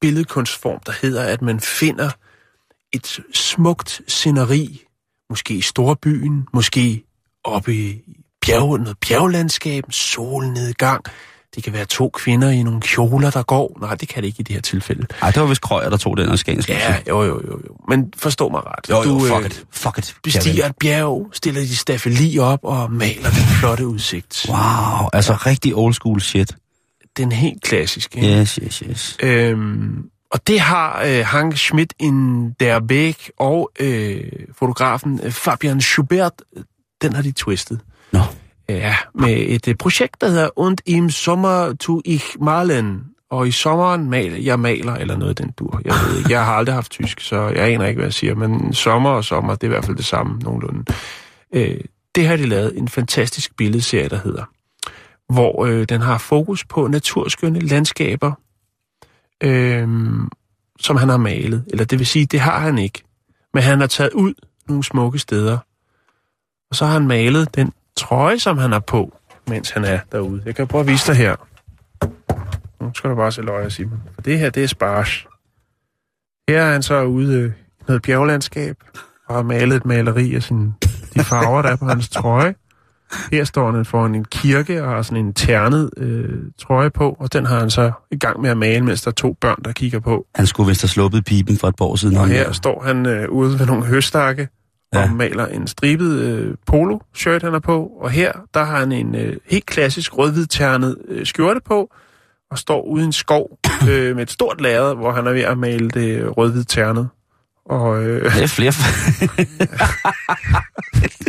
billedkunstform, 0.00 0.80
der 0.86 0.92
hedder, 1.02 1.24
at 1.24 1.42
man 1.42 1.60
finder 1.60 2.10
et 2.92 3.20
smukt 3.34 4.00
sceneri, 4.08 4.82
måske 5.30 5.54
i 5.54 5.60
storbyen, 5.60 6.46
måske 6.52 7.02
oppe 7.44 7.74
i 7.74 8.00
bjerg, 8.46 8.78
noget 8.78 8.96
bjerglandskab, 9.00 9.84
solnedgang. 9.90 11.04
Det 11.54 11.64
kan 11.64 11.72
være 11.72 11.84
to 11.84 12.08
kvinder 12.08 12.50
i 12.50 12.62
nogle 12.62 12.80
kjoler, 12.80 13.30
der 13.30 13.42
går. 13.42 13.78
Nej, 13.80 13.94
det 13.94 14.08
kan 14.08 14.22
det 14.22 14.28
ikke 14.28 14.40
i 14.40 14.42
det 14.42 14.54
her 14.54 14.60
tilfælde. 14.60 15.06
Ej, 15.22 15.30
det 15.30 15.42
var 15.42 15.48
vist 15.48 15.60
Krøyer, 15.60 15.90
der 15.90 15.96
tog 15.96 16.16
den 16.16 16.28
afghanske 16.28 16.72
Ja, 16.72 16.96
jo, 17.08 17.22
jo, 17.22 17.40
jo, 17.46 17.60
jo. 17.68 17.76
Men 17.88 18.12
forstå 18.16 18.48
mig 18.48 18.60
ret. 18.66 18.90
Jo, 18.90 18.96
jo, 18.96 19.18
du, 19.18 19.26
fuck 19.26 19.40
øh, 19.40 19.46
it. 19.46 19.64
Fuck 19.70 19.98
it. 19.98 20.16
bestiger 20.22 20.66
et 20.66 20.76
bjerg, 20.80 21.30
stiller 21.32 21.60
de 21.60 21.76
stafeli 21.76 22.38
op 22.38 22.58
og 22.62 22.92
maler 22.92 23.30
den 23.30 23.44
flotte 23.60 23.86
udsigt. 23.86 24.46
Wow, 24.48 25.08
altså 25.12 25.32
rigtig 25.32 25.74
old 25.74 25.94
school 25.94 26.20
shit. 26.20 26.56
Den 27.16 27.32
helt 27.32 27.62
klassiske. 27.62 28.20
ikke? 28.20 28.40
Yes, 28.40 28.54
yes, 28.54 28.82
yes. 28.88 29.16
Øhm, 29.22 30.04
og 30.32 30.46
det 30.46 30.60
har 30.60 31.02
øh, 31.06 31.26
Hank 31.26 31.56
Schmidt 31.56 31.92
in 31.98 32.50
der 32.50 32.80
Beek 32.80 33.30
og 33.38 33.70
øh, 33.80 34.22
fotografen 34.58 35.20
øh, 35.22 35.32
Fabian 35.32 35.80
Schubert, 35.80 36.32
den 37.02 37.12
har 37.12 37.22
de 37.22 37.32
twistet. 37.32 37.80
Nå. 38.12 38.20
Ja, 38.68 38.96
med 39.14 39.36
et 39.48 39.68
uh, 39.68 39.74
projekt, 39.74 40.20
der 40.20 40.28
hedder 40.28 40.58
Und 40.58 40.78
im 40.86 41.10
Sommer 41.10 41.72
tu 41.80 42.00
ich 42.04 42.24
malen. 42.40 43.04
Og 43.30 43.48
i 43.48 43.50
sommeren 43.50 44.10
maler 44.10 44.36
jeg 44.36 44.60
maler, 44.60 44.94
eller 44.94 45.16
noget 45.16 45.30
af 45.30 45.36
den 45.36 45.50
dur. 45.58 45.80
Jeg 45.84 45.94
ved 45.94 46.18
ikke, 46.18 46.30
jeg 46.32 46.44
har 46.44 46.52
aldrig 46.52 46.74
haft 46.74 46.90
tysk, 46.90 47.20
så 47.20 47.48
jeg 47.48 47.68
aner 47.68 47.86
ikke, 47.86 47.98
hvad 47.98 48.06
jeg 48.06 48.12
siger. 48.12 48.34
Men 48.34 48.72
sommer 48.72 49.10
og 49.10 49.24
sommer, 49.24 49.54
det 49.54 49.62
er 49.62 49.66
i 49.66 49.68
hvert 49.68 49.84
fald 49.84 49.96
det 49.96 50.04
samme 50.04 50.38
nogenlunde. 50.38 50.84
Øh, 51.54 51.80
det 52.14 52.26
har 52.26 52.36
de 52.36 52.46
lavet 52.46 52.78
en 52.78 52.88
fantastisk 52.88 53.56
billedserie, 53.56 54.08
der 54.08 54.18
hedder. 54.24 54.44
Hvor 55.32 55.64
øh, 55.64 55.84
den 55.88 56.00
har 56.00 56.18
fokus 56.18 56.64
på 56.64 56.86
naturskønne 56.86 57.60
landskaber, 57.60 58.32
øh, 59.42 59.88
som 60.80 60.96
han 60.96 61.08
har 61.08 61.16
malet. 61.16 61.64
Eller 61.70 61.84
det 61.84 61.98
vil 61.98 62.06
sige, 62.06 62.26
det 62.26 62.40
har 62.40 62.58
han 62.58 62.78
ikke. 62.78 63.02
Men 63.54 63.62
han 63.62 63.80
har 63.80 63.86
taget 63.86 64.12
ud 64.12 64.34
nogle 64.68 64.84
smukke 64.84 65.18
steder. 65.18 65.58
Og 66.70 66.76
så 66.76 66.84
har 66.86 66.92
han 66.92 67.06
malet 67.06 67.54
den 67.54 67.72
trøje, 67.96 68.38
som 68.38 68.58
han 68.58 68.72
har 68.72 68.78
på, 68.80 69.18
mens 69.48 69.70
han 69.70 69.84
er 69.84 70.00
derude. 70.12 70.42
Jeg 70.46 70.54
kan 70.54 70.66
prøve 70.66 70.80
at 70.80 70.86
vise 70.86 71.12
dig 71.12 71.16
her. 71.16 71.36
Nu 72.84 72.90
skal 72.94 73.10
du 73.10 73.14
bare 73.14 73.32
se 73.32 73.42
løje, 73.42 73.70
Simon. 73.70 74.02
For 74.14 74.22
det 74.22 74.38
her, 74.38 74.50
det 74.50 74.62
er 74.64 74.66
spars. 74.66 75.26
Her 76.48 76.62
er 76.62 76.72
han 76.72 76.82
så 76.82 77.02
ude 77.02 77.46
i 77.46 77.50
noget 77.86 78.02
bjerglandskab, 78.02 78.76
og 79.26 79.34
har 79.34 79.42
malet 79.42 79.76
et 79.76 79.84
maleri 79.84 80.34
af 80.34 80.42
sin, 80.42 80.74
de 81.14 81.24
farver, 81.24 81.62
der 81.62 81.68
er 81.68 81.76
på 81.76 81.84
hans 81.84 82.08
trøje. 82.08 82.54
Her 83.32 83.44
står 83.44 83.70
han 83.72 83.84
foran 83.84 84.14
en 84.14 84.24
kirke 84.24 84.82
og 84.84 84.90
har 84.90 85.02
sådan 85.02 85.24
en 85.24 85.32
ternet 85.34 85.90
øh, 85.96 86.38
trøje 86.58 86.90
på, 86.90 87.16
og 87.20 87.32
den 87.32 87.46
har 87.46 87.58
han 87.58 87.70
så 87.70 87.92
i 88.10 88.16
gang 88.18 88.40
med 88.40 88.50
at 88.50 88.56
male, 88.56 88.84
mens 88.84 89.02
der 89.02 89.08
er 89.10 89.12
to 89.12 89.36
børn, 89.40 89.58
der 89.64 89.72
kigger 89.72 90.00
på. 90.00 90.26
Han 90.34 90.46
skulle 90.46 90.68
vist 90.68 90.82
have 90.82 90.88
sluppet 90.88 91.24
pipen 91.24 91.56
for 91.58 91.68
et 91.68 91.76
par 91.76 91.84
år 91.84 91.96
siden. 91.96 92.16
Og 92.16 92.26
her 92.28 92.52
står 92.52 92.82
han 92.86 93.06
øh, 93.06 93.28
ude 93.30 93.58
ved 93.58 93.66
nogle 93.66 93.84
høstakke 93.84 94.48
og 94.92 94.98
Ja. 94.98 95.12
maler 95.12 95.46
en 95.46 95.66
stribet 95.66 96.18
øh, 96.20 96.54
polo-shirt, 96.66 97.42
han 97.42 97.54
er 97.54 97.58
på. 97.60 97.86
Og 98.00 98.10
her, 98.10 98.32
der 98.54 98.64
har 98.64 98.78
han 98.78 98.92
en 98.92 99.14
øh, 99.14 99.36
helt 99.50 99.66
klassisk 99.66 100.18
rødhvidternet 100.18 100.96
øh, 101.08 101.26
skjorte 101.26 101.60
på, 101.66 101.90
og 102.50 102.58
står 102.58 102.82
ude 102.82 103.02
i 103.02 103.06
en 103.06 103.12
skov 103.12 103.58
øh, 103.90 104.14
med 104.16 104.22
et 104.22 104.30
stort 104.30 104.60
lærred, 104.60 104.94
hvor 104.94 105.12
han 105.12 105.26
er 105.26 105.32
ved 105.32 105.40
at 105.40 105.58
male 105.58 105.90
det 105.90 106.36
rødhvidternet. 106.36 107.08
Og 107.66 108.04
øh, 108.04 108.24
Det 108.34 108.42
er 108.42 108.46
flere. 108.46 108.72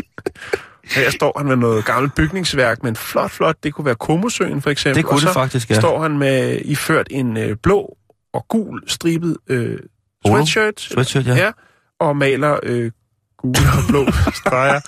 her 0.92 1.10
står 1.10 1.34
han 1.38 1.48
med 1.48 1.56
noget 1.56 1.86
gammelt 1.86 2.16
bygningsværk, 2.16 2.84
men 2.84 2.96
flot, 2.96 3.32
flot. 3.32 3.56
Det 3.64 3.74
kunne 3.74 3.86
være 3.86 3.96
Komosøen, 3.96 4.62
for 4.62 4.70
eksempel. 4.70 4.98
Det 4.98 5.06
kunne 5.06 5.16
og 5.16 5.22
så 5.22 5.28
det 5.28 5.34
faktisk, 5.34 5.70
ja. 5.70 5.80
står 5.80 6.02
han 6.02 6.18
med 6.18 6.60
iført 6.66 7.08
en 7.12 7.38
øh, 7.38 7.56
blå 7.64 7.98
og 8.34 8.46
gul 8.48 8.84
stribet 8.88 9.38
øh, 9.48 9.80
sweatshirt. 10.28 10.82
Sweatshirt, 10.82 11.28
ja. 11.28 11.36
ja. 11.36 11.52
Og 12.00 12.18
maler 12.18 12.60
øh, 12.64 12.92
gule 13.38 13.58
og 13.78 13.84
blå 13.90 14.06
streger 14.46 14.80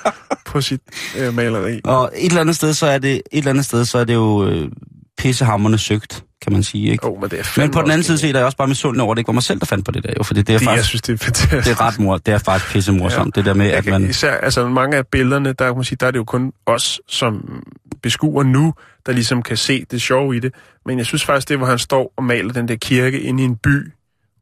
på 0.46 0.62
sit 0.62 0.82
øh, 1.18 1.34
maleri. 1.34 1.82
Og 1.84 2.12
et 2.16 2.26
eller 2.26 2.42
andet 2.42 2.56
sted, 2.56 2.74
så 2.74 2.86
er 2.86 2.98
det, 2.98 3.14
et 3.16 3.22
eller 3.32 3.50
andet 3.50 3.66
sted, 3.66 3.86
så 3.86 3.98
er 3.98 4.04
det 4.04 4.14
jo 4.14 4.48
øh, 4.48 4.72
pissehammerne 5.18 5.78
søgt, 5.78 6.24
kan 6.46 6.54
man 6.54 6.64
sige. 6.64 6.92
Ikke? 6.92 7.08
Oh, 7.08 7.22
men, 7.22 7.30
det 7.30 7.40
er 7.40 7.60
Men 7.62 7.72
på 7.72 7.82
den 7.82 7.92
anden 7.92 8.04
side 8.04 8.18
set 8.18 8.36
er 8.36 8.40
jeg 8.40 8.46
også 8.46 8.58
bare 8.58 8.68
misundelig 8.68 9.04
over, 9.04 9.12
at 9.12 9.16
det 9.16 9.20
ikke 9.20 9.28
var 9.28 9.34
mig 9.34 9.44
selv, 9.44 9.60
der 9.60 9.66
fandt 9.66 9.86
på 9.86 9.92
det 9.92 10.04
der. 10.04 10.14
Jo, 10.18 10.24
fordi 10.24 10.42
det 10.42 10.54
er 10.54 10.58
det, 10.60 10.66
jeg 10.66 10.70
faktisk 10.70 10.90
synes, 10.90 11.02
det 11.02 11.14
er 11.14 11.18
fantastisk. 11.18 11.66
det 11.66 11.72
er 11.72 11.88
ret 11.88 12.00
mor, 12.00 12.18
det 12.18 12.34
er 12.34 12.38
faktisk 12.38 12.72
pisse 12.72 12.92
morsomt, 12.92 13.38
ja. 13.38 13.42
det 13.42 13.46
der 13.46 13.54
med, 13.54 13.66
Jeg 13.66 13.76
at 13.76 13.84
kan, 13.84 13.94
man... 13.94 14.10
Især, 14.10 14.34
altså 14.34 14.68
mange 14.68 14.98
af 14.98 15.08
billederne, 15.08 15.54
der, 15.54 15.66
kan 15.66 15.76
man 15.76 15.84
sige, 15.84 15.98
der 16.00 16.08
er 16.08 16.12
det 16.12 16.18
jo 16.18 16.24
kun 16.24 16.52
os, 16.66 17.02
som 17.08 17.64
beskuer 18.02 18.44
nu, 18.44 18.74
der 19.06 19.12
ligesom 19.12 19.42
kan 19.42 19.58
se 19.58 19.86
det 19.92 20.02
sjove 20.02 20.36
i 20.36 20.40
det. 20.40 20.54
Men 20.86 20.98
jeg 20.98 21.06
synes 21.06 21.26
faktisk, 21.26 21.50
det 21.50 21.58
hvor 21.58 21.68
han 21.68 21.80
står 21.80 22.14
og 22.18 22.24
maler 22.24 22.54
den 22.54 22.68
der 22.68 22.76
kirke 22.76 23.22
inde 23.22 23.44
i 23.44 23.46
en 23.46 23.56
by, 23.56 23.92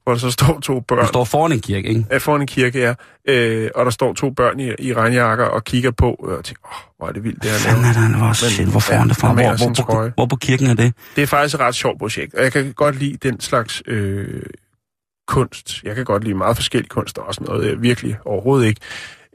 hvor 0.04 0.14
der 0.14 0.20
så 0.20 0.32
står 0.32 0.60
to 0.60 0.80
børn. 0.80 0.98
Man 0.98 1.08
står 1.08 1.24
foran 1.24 1.52
en 1.52 1.60
kirke, 1.60 1.90
ikke? 1.90 2.06
Ja, 2.12 2.18
foran 2.18 2.42
en 2.42 2.48
kirke, 2.48 2.80
ja. 2.80 2.94
Øh, 3.28 3.70
og 3.76 3.86
der 3.86 3.92
står 3.92 4.14
to 4.14 4.30
børn 4.30 4.60
i, 4.60 4.72
i 4.80 4.94
regnjakker 4.94 5.46
og 5.46 5.64
kigger 5.64 5.92
på, 5.92 6.12
og 6.14 6.46
tænker, 6.46 6.62
åh, 6.66 6.98
hvor 6.98 7.08
er 7.08 7.12
det 7.12 7.24
vildt, 7.24 7.44
det 7.44 7.52
her 7.52 7.58
Fanden 7.58 7.86
er 7.86 7.94
der, 7.94 8.18
hvor, 8.18 8.34
shit, 8.34 8.68
hvor 8.68 8.80
foran 8.80 9.02
ja, 9.02 9.08
det 9.08 9.18
fra? 9.18 9.34
Hvor, 9.34 9.44
hvor, 9.44 9.94
hvor, 9.94 10.12
hvor, 10.16 10.26
på 10.26 10.36
kirken 10.36 10.68
er 10.68 10.74
det? 10.74 10.94
Det 11.16 11.22
er 11.22 11.28
faktisk 11.28 11.56
et 11.56 11.62
ret 11.62 11.76
sjovt 11.76 12.00
projekt, 12.00 12.34
og 12.34 12.44
jeg 12.44 12.52
kan 12.52 12.74
godt 12.74 13.00
lide 13.00 13.30
den 13.30 13.40
slags 13.40 13.84
øh, 13.88 14.44
kunst. 15.28 15.84
Jeg 15.84 15.96
kan 15.96 16.06
godt 16.06 16.24
lide 16.24 16.36
meget 16.36 16.56
forskellig 16.56 16.90
kunst, 16.90 17.18
og 17.18 17.28
også 17.28 17.44
noget, 17.44 17.70
jeg 17.70 17.82
virkelig 17.82 18.18
overhovedet 18.26 18.68
ikke 18.68 18.82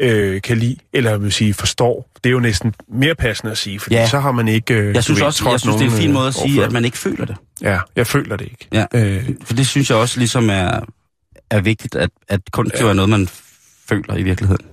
øh, 0.01 0.43
kan 0.43 0.57
lide, 0.59 0.77
eller 0.93 1.11
jeg 1.11 1.23
vil 1.23 1.33
sige 1.33 1.55
forstår. 1.55 2.11
Det 2.25 2.31
er 2.31 2.33
jo 2.33 2.41
næsten 2.41 2.75
mere 2.93 3.15
passende 3.15 3.51
at 3.53 3.59
sige, 3.59 3.81
fordi 3.81 3.95
Ja. 3.95 4.09
så 4.09 4.19
har 4.19 4.33
man 4.33 4.49
ikke... 4.49 4.75
Øh, 4.75 4.95
Jeg 4.95 5.05
synes 5.05 5.21
ved, 5.21 5.27
også, 5.27 5.51
jeg 5.51 5.61
synes, 5.61 5.77
det 5.77 5.87
er 5.87 5.91
en 5.91 5.97
fin 5.97 6.09
øh, 6.09 6.15
måde 6.15 6.29
at 6.29 6.35
sige, 6.35 6.65
at 6.65 6.73
man 6.73 6.85
ikke 6.85 6.99
føler 6.99 7.25
det. 7.25 7.37
Ja, 7.63 7.81
jeg 7.97 8.07
føler 8.07 8.37
det 8.37 8.45
ikke. 8.45 8.69
Ja. 8.73 8.85
Øh, 8.95 9.29
For 9.45 9.55
det 9.55 9.67
synes 9.67 9.91
jeg 9.91 9.99
også 9.99 10.19
ligesom 10.19 10.51
er, 10.51 10.81
er 11.51 11.61
vigtigt, 11.61 11.95
at, 11.95 12.11
at 12.29 12.41
kunst 12.53 12.81
jo 12.81 12.89
er 12.89 12.93
noget, 12.93 13.09
man 13.09 13.29
føler 13.89 14.17
i 14.17 14.23
virkeligheden. 14.23 14.67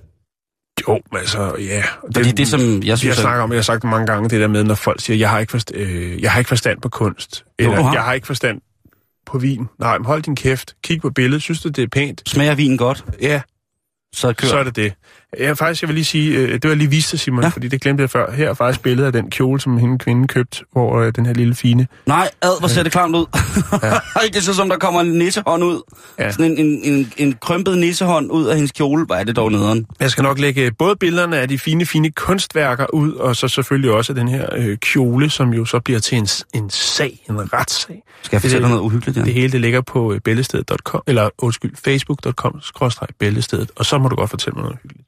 jo, 0.88 1.00
altså, 1.12 1.56
ja. 1.58 1.82
Og 2.02 2.08
Fordi 2.14 2.30
det, 2.32 2.48
som 2.48 2.60
jeg 2.60 2.98
synes... 2.98 3.04
jeg 3.04 3.14
snakker 3.22 3.42
om, 3.42 3.50
jeg 3.50 3.56
har 3.56 3.62
sagt 3.62 3.82
det 3.82 3.90
mange 3.90 4.06
gange, 4.06 4.28
det 4.28 4.40
der 4.40 4.48
med, 4.48 4.64
når 4.64 4.74
folk 4.74 5.00
siger, 5.00 5.16
jeg 5.16 5.30
har 5.30 5.38
ikke, 5.38 5.50
forst- 5.56 5.74
øh, 5.74 6.22
jeg 6.22 6.32
har 6.32 6.38
ikke 6.38 6.48
forstand 6.48 6.80
på 6.80 6.88
kunst. 6.88 7.44
Eller, 7.58 7.82
har. 7.82 7.92
jeg 7.92 8.02
har 8.02 8.12
ikke 8.12 8.26
forstand 8.26 8.60
på 9.26 9.38
vin. 9.38 9.66
Nej, 9.80 9.98
men 9.98 10.04
hold 10.06 10.22
din 10.22 10.36
kæft. 10.36 10.74
Kig 10.84 11.00
på 11.00 11.10
billedet. 11.10 11.42
Synes 11.42 11.60
du, 11.62 11.68
det 11.68 11.82
er 11.84 11.88
pænt? 11.88 12.22
Smager 12.26 12.54
vinen 12.54 12.78
godt, 12.78 13.04
Ja, 13.22 13.40
så 14.16 14.32
kør. 14.32 14.48
så 14.48 14.58
er 14.58 14.64
det 14.70 14.76
det. 14.76 14.92
Ja, 15.38 15.52
faktisk, 15.52 15.82
jeg 15.82 15.88
vil 15.88 15.94
lige 15.94 16.04
sige, 16.04 16.38
øh, 16.38 16.52
det 16.52 16.68
var 16.70 16.74
lige 16.74 16.90
vist 16.90 17.12
dig, 17.12 17.20
Simon, 17.20 17.42
Ja. 17.42 17.48
fordi 17.48 17.68
det 17.68 17.80
glemte 17.80 18.00
jeg 18.00 18.10
før. 18.10 18.32
Her 18.32 18.50
er 18.50 18.54
faktisk 18.54 18.82
billedet 18.82 19.06
af 19.06 19.12
den 19.12 19.30
kjole, 19.30 19.60
som 19.60 19.78
hende 19.78 19.98
kvinde 19.98 20.28
købte, 20.28 20.64
hvor 20.72 21.00
øh, 21.00 21.12
den 21.16 21.26
her 21.26 21.32
lille 21.34 21.54
fine... 21.54 21.86
Nej, 22.06 22.30
ad, 22.42 22.58
hvor 22.58 22.68
ser 22.68 22.82
det 22.82 22.92
klamt 22.92 23.16
ud. 23.16 23.26
Ja. 23.82 24.26
det 24.34 24.42
ser 24.42 24.52
som, 24.52 24.68
der 24.68 24.76
kommer 24.78 25.00
en 25.00 25.06
nissehånd 25.18 25.64
ud. 25.64 25.80
Ja. 26.18 26.32
Sådan 26.32 26.52
en, 26.52 26.58
en, 26.66 26.80
en, 26.94 27.12
en 27.16 27.34
krympet 27.40 27.78
nissehånd 27.78 28.30
ud 28.30 28.46
af 28.46 28.54
hendes 28.54 28.72
kjole. 28.72 29.04
Hvor 29.06 29.14
er 29.14 29.24
det 29.24 29.36
dog 29.36 29.52
nederen? 29.52 29.86
Jeg 30.00 30.10
skal 30.10 30.22
nok 30.22 30.38
lægge 30.38 30.70
både 30.78 30.96
billederne 30.96 31.38
af 31.38 31.48
de 31.48 31.58
fine, 31.58 31.86
fine 31.86 32.10
kunstværker 32.10 32.94
ud, 32.94 33.12
og 33.12 33.36
så 33.36 33.48
selvfølgelig 33.48 33.90
også 33.90 34.12
den 34.12 34.28
her 34.28 34.46
øh, 34.56 34.76
kjole, 34.76 35.30
som 35.30 35.50
jo 35.54 35.64
så 35.64 35.80
bliver 35.80 36.00
til 36.00 36.18
en, 36.18 36.28
en 36.54 36.70
sag, 36.70 37.24
en 37.30 37.52
retssag. 37.52 38.02
Skal 38.22 38.36
jeg 38.36 38.42
fortælle 38.42 38.62
dig 38.62 38.70
noget 38.70 38.82
uhyggeligt? 38.82 39.18
Ja? 39.18 39.22
Det 39.24 39.34
hele 39.34 39.52
det 39.52 39.60
ligger 39.60 39.80
på 39.80 40.12
øh, 40.12 40.20
bæltestedet.com, 40.20 41.02
eller 41.06 41.30
undskyld, 41.38 41.72
facebook.com, 41.84 42.60
skråstreg 42.62 43.08
bæltestedet, 43.18 43.70
og 43.76 43.86
så 43.86 43.98
må 43.98 44.08
du 44.08 44.16
godt 44.16 44.30
fortælle 44.30 44.54
mig 44.54 44.62
noget 44.62 44.78
hyggeligt. 44.82 45.06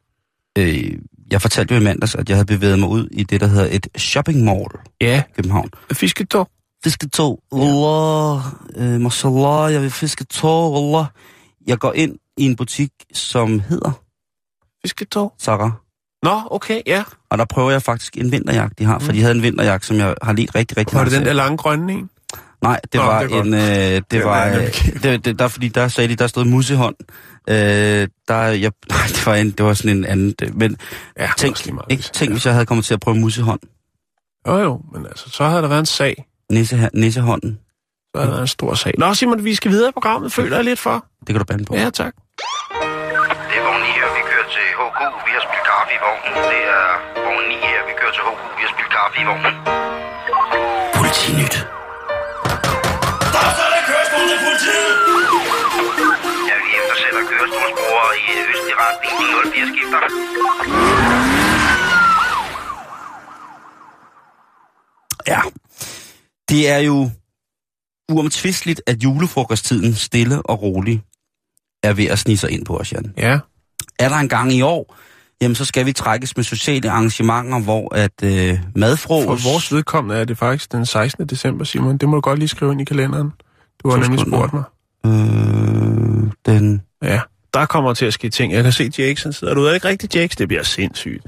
Øh, 0.58 0.92
jeg 1.30 1.42
fortalte 1.42 1.74
jo 1.74 1.80
i 1.80 1.84
mandags, 1.84 2.14
at 2.14 2.28
jeg 2.28 2.36
havde 2.36 2.46
bevæget 2.46 2.78
mig 2.78 2.88
ud 2.88 3.08
i 3.12 3.22
det, 3.24 3.40
der 3.40 3.46
hedder 3.46 3.68
et 3.70 3.86
shopping 3.96 4.44
mall 4.44 4.64
Ja, 5.00 5.22
i 5.28 5.32
København. 5.36 5.70
fisketog. 5.92 6.48
Fisketog. 6.84 7.40
Allah, 7.52 8.40
øh, 8.76 9.00
mashallah, 9.00 9.72
jeg 9.72 9.82
vil 9.82 9.90
fisketog. 9.90 10.76
Allah. 10.78 11.06
Jeg 11.66 11.78
går 11.78 11.92
ind 11.92 12.16
i 12.36 12.44
en 12.44 12.56
butik, 12.56 12.90
som 13.14 13.60
hedder 13.60 13.90
Fisketog. 14.82 15.32
Zara. 15.42 15.70
Nå, 16.22 16.40
okay, 16.50 16.80
ja. 16.86 17.02
Og 17.30 17.38
der 17.38 17.44
prøver 17.44 17.70
jeg 17.70 17.82
faktisk 17.82 18.16
en 18.16 18.32
vinterjakke, 18.32 18.74
de 18.78 18.84
har. 18.84 18.98
For 18.98 19.12
de 19.12 19.20
havde 19.20 19.34
en 19.34 19.42
vinterjakke, 19.42 19.86
som 19.86 19.96
jeg 19.96 20.14
har 20.22 20.32
lidt 20.32 20.54
rigtig, 20.54 20.76
rigtig 20.76 20.98
Var 20.98 21.04
det 21.04 21.12
den 21.12 21.24
der 21.24 21.32
lange 21.32 21.56
grønne 21.56 21.92
en? 21.92 22.10
Nej, 22.62 22.80
det 22.92 22.94
Nå, 22.94 23.02
var 23.02 23.22
det 23.22 23.32
en... 23.46 23.54
Øh, 23.54 23.60
det 23.60 24.10
Den 24.10 24.24
var... 24.24 24.46
Øh, 24.48 24.62
det, 25.02 25.24
det, 25.24 25.38
der, 25.38 25.48
fordi 25.48 25.68
der 25.68 25.88
sagde 25.88 26.08
de, 26.08 26.16
der 26.16 26.26
stod 26.26 26.44
musehånd. 26.44 26.94
Øh, 27.48 28.08
der, 28.28 28.36
jeg, 28.36 28.72
nej, 28.90 29.06
det 29.08 29.26
var, 29.26 29.34
en, 29.34 29.50
det 29.50 29.66
var 29.66 29.74
sådan 29.74 29.96
en 29.96 30.04
anden... 30.04 30.34
Men 30.54 30.76
Ja, 31.18 31.30
tænk, 31.36 31.72
meget, 31.72 31.86
ikke, 31.90 32.00
hvis- 32.00 32.10
tænk, 32.10 32.32
hvis 32.32 32.46
jeg 32.46 32.52
havde 32.54 32.66
kommet 32.66 32.84
til 32.86 32.94
at 32.94 33.00
prøve 33.00 33.16
musehånd. 33.16 33.60
Jo, 34.48 34.58
jo, 34.58 34.80
men 34.92 35.06
altså, 35.06 35.30
så 35.30 35.44
havde 35.44 35.62
der 35.62 35.68
været 35.68 35.80
en 35.80 35.86
sag. 35.86 36.24
Nisse, 36.52 36.90
nissehånden. 36.94 37.58
Så 38.14 38.18
havde 38.20 38.26
der 38.26 38.32
været 38.32 38.42
en 38.42 38.46
stor 38.58 38.74
sag. 38.74 38.94
Nå, 38.98 39.14
Simon, 39.14 39.44
vi 39.44 39.54
skal 39.54 39.70
videre 39.70 39.88
i 39.88 39.92
programmet, 39.92 40.32
føler 40.32 40.56
jeg 40.56 40.64
lidt 40.64 40.78
for. 40.78 41.04
Det 41.20 41.26
kan 41.26 41.38
du 41.38 41.44
bande 41.44 41.64
på. 41.64 41.74
Ja, 41.74 41.90
tak. 41.90 42.14
Det 43.50 43.56
er 43.58 43.64
vogn 43.68 43.80
9 43.82 43.86
her, 43.98 44.08
vi 44.16 44.22
kører 44.30 44.48
til 44.56 44.66
HK. 44.80 45.00
Vi 45.26 45.30
har 45.36 45.42
spillet 45.46 45.64
kaffe 45.72 45.92
i 45.96 46.00
vognen. 46.06 46.32
Det 46.50 46.60
er 46.78 46.86
vogn 47.26 47.44
9 47.48 47.54
her, 47.72 47.80
vi 47.88 47.92
kører 48.00 48.12
til 48.16 48.22
HK. 48.28 48.40
Vi 48.58 48.62
har 48.66 48.70
spillet 48.74 48.92
kaffe 48.98 49.16
i 49.22 49.24
vognen. 49.30 49.54
Politinyt. 50.98 51.54
Ja, 53.34 54.82
vi 55.32 55.37
kørestolsbrugere 57.38 58.12
i 58.24 58.30
østlig 58.50 58.74
retning. 58.84 59.14
04 59.54 59.66
skifter. 59.72 60.00
Ja. 65.32 65.40
Det 66.48 66.68
er 66.68 66.78
jo 66.78 67.10
uomtvisteligt, 68.12 68.82
at 68.86 69.04
julefrokosttiden 69.04 69.94
stille 69.94 70.42
og 70.42 70.62
rolig 70.62 71.02
er 71.82 71.92
ved 71.92 72.04
at 72.04 72.18
snige 72.18 72.36
sig 72.38 72.50
ind 72.50 72.64
på 72.64 72.76
os, 72.76 72.92
Jan. 72.92 73.14
Ja. 73.16 73.38
Er 73.98 74.08
der 74.08 74.16
en 74.16 74.28
gang 74.28 74.52
i 74.52 74.62
år, 74.62 74.96
jamen 75.40 75.54
så 75.54 75.64
skal 75.64 75.86
vi 75.86 75.92
trækkes 75.92 76.36
med 76.36 76.44
sociale 76.44 76.90
arrangementer, 76.90 77.60
hvor 77.60 77.94
at 77.94 78.22
øh, 78.22 78.58
madfrokost... 78.74 79.42
For 79.42 79.50
vores 79.50 79.72
vedkommende 79.72 80.20
er 80.20 80.24
det 80.24 80.38
faktisk 80.38 80.72
den 80.72 80.86
16. 80.86 81.26
december, 81.26 81.64
Simon. 81.64 81.98
Det 81.98 82.08
må 82.08 82.14
du 82.14 82.20
godt 82.20 82.38
lige 82.38 82.48
skrive 82.48 82.72
ind 82.72 82.80
i 82.80 82.84
kalenderen. 82.84 83.32
Du 83.82 83.90
har 83.90 83.96
nemlig 83.96 84.20
spurgt 84.20 84.52
mig. 84.52 84.62
Øh, 85.06 85.12
den... 86.46 86.82
Ja, 87.02 87.20
der 87.54 87.66
kommer 87.66 87.94
til 87.94 88.06
at 88.06 88.12
ske 88.14 88.28
ting. 88.30 88.52
Jeg 88.52 88.62
kan 88.62 88.72
se, 88.72 88.90
Jackson 88.98 89.32
sidder 89.32 89.54
du. 89.54 89.62
Er 89.64 89.66
det 89.68 89.74
ikke 89.74 89.88
rigtigt, 89.88 90.14
Jax? 90.16 90.30
Det 90.30 90.48
bliver 90.48 90.62
sindssygt. 90.62 91.22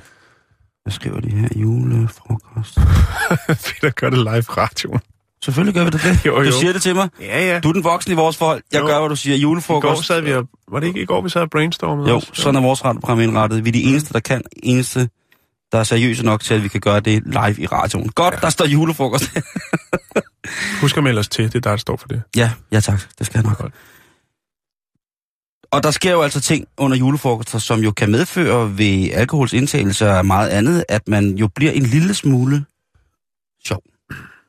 Hvad 0.83 0.93
skriver 0.93 1.21
de 1.21 1.31
her? 1.31 1.49
Julefrokost. 1.57 2.79
Fedt 3.66 3.85
at 3.85 3.97
gøre 3.97 4.11
det 4.11 4.18
live 4.18 4.39
i 4.39 4.41
radioen. 4.41 5.01
Selvfølgelig 5.45 5.75
gør 5.75 5.85
vi 5.85 5.91
det. 5.91 6.01
det. 6.03 6.27
Jo, 6.27 6.37
Du 6.37 6.43
jo. 6.43 6.53
siger 6.53 6.73
det 6.73 6.83
til 6.83 6.95
mig. 6.95 7.09
Ja, 7.21 7.47
ja. 7.47 7.61
Du 7.61 7.68
er 7.68 7.73
den 7.73 7.85
voksne 7.85 8.12
i 8.12 8.16
vores 8.16 8.37
forhold. 8.37 8.62
Jeg 8.73 8.81
Jo. 8.81 8.87
gør, 8.87 8.99
hvad 9.01 9.09
du 9.09 9.16
siger. 9.16 9.37
I 9.37 9.39
går 9.39 9.43
Julefrokost. 9.49 10.07
sad 10.07 10.21
vi 10.21 10.33
og... 10.33 10.49
Var 10.73 10.81
det 10.81 10.87
ikke 10.87 11.03
i 11.03 11.05
går, 11.05 11.23
vi 11.23 11.29
sad 11.29 11.43
og 11.43 11.51
brainstormede 11.51 12.09
Jo, 12.09 12.14
også? 12.16 12.31
sådan 12.33 12.57
er 12.57 12.61
vores 12.61 12.85
radioprogram 12.85 13.21
indrettet. 13.21 13.64
Vi 13.64 13.68
er 13.68 13.73
de 13.73 13.83
eneste, 13.83 14.12
der 14.12 14.21
kan, 14.21 14.43
eneste, 14.62 15.09
der 15.73 15.79
er 15.79 15.85
seriøse 15.85 16.25
nok 16.25 16.41
til, 16.43 16.55
at 16.55 16.62
vi 16.62 16.68
kan 16.68 16.81
gøre 16.81 17.01
det 17.01 17.23
live 17.27 17.61
i 17.61 17.66
radioen. 17.66 18.09
Godt, 18.09 18.35
ja. 18.35 18.39
der 18.41 18.51
står 18.51 18.64
julefrokost. 18.66 19.25
Husk 20.80 20.96
at 20.96 21.05
melde 21.05 21.18
os 21.18 21.28
til, 21.28 21.44
det 21.44 21.55
er 21.55 21.61
dig, 21.61 21.70
der 21.70 21.76
står 21.76 21.96
for 21.96 22.09
det. 22.09 22.22
ja, 22.36 22.53
ja 22.72 22.80
tak, 22.80 23.01
det 23.18 23.26
skal 23.26 23.38
jeg 23.38 23.44
nok. 23.48 23.59
Godt. 23.59 23.74
Og 25.72 25.82
der 25.82 25.90
sker 25.90 26.12
jo 26.12 26.22
altså 26.22 26.40
ting 26.40 26.66
under 26.76 26.96
julefrokoster, 26.96 27.59
som 27.59 27.80
jo 27.80 27.92
kan 27.92 28.11
medføre 28.11 28.78
ved 28.78 29.11
alkohols 29.12 29.53
indtagelse 29.53 30.11
og 30.11 30.26
meget 30.26 30.48
andet, 30.48 30.84
at 30.88 31.09
man 31.09 31.30
jo 31.38 31.48
bliver 31.48 31.72
en 31.72 31.82
lille 31.82 32.14
smule 32.14 32.64
sjov. 33.66 33.82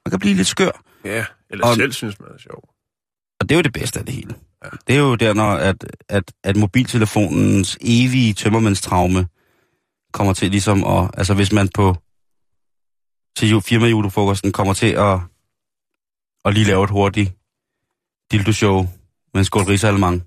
Man 0.05 0.09
kan 0.09 0.19
blive 0.19 0.33
lidt 0.35 0.47
skør. 0.47 0.83
Ja, 1.05 1.25
eller 1.49 1.65
Og- 1.67 1.75
selv 1.75 1.91
synes 1.91 2.19
man 2.19 2.29
er 2.35 2.37
sjov. 2.39 2.69
Og 3.39 3.49
det 3.49 3.51
er 3.51 3.55
jo 3.55 3.61
det 3.61 3.73
bedste 3.73 3.99
af 3.99 4.05
det 4.05 4.13
hele. 4.15 4.35
Ja. 4.63 4.69
Det 4.87 4.95
er 4.95 4.99
jo 4.99 5.15
der, 5.15 5.33
når 5.33 5.51
at, 5.51 5.75
at, 6.09 6.23
at 6.43 6.55
mobiltelefonens 6.55 7.77
evige 7.81 8.33
tømmermandstraume 8.33 9.27
kommer 10.13 10.33
til 10.33 10.51
ligesom 10.51 10.83
at... 10.83 11.09
Altså 11.17 11.33
hvis 11.33 11.51
man 11.51 11.69
på 11.73 11.95
til 13.37 13.49
ju- 13.49 13.59
firmajulefrokosten 13.59 14.51
kommer 14.51 14.73
til 14.73 14.87
at, 14.87 15.19
at 16.45 16.53
lige 16.53 16.65
lave 16.65 16.83
et 16.83 16.89
hurtigt 16.89 17.31
dildo-show 18.31 18.87
med 19.33 19.41
en 19.41 19.45
skål 19.45 19.63
risalemang, 19.63 20.23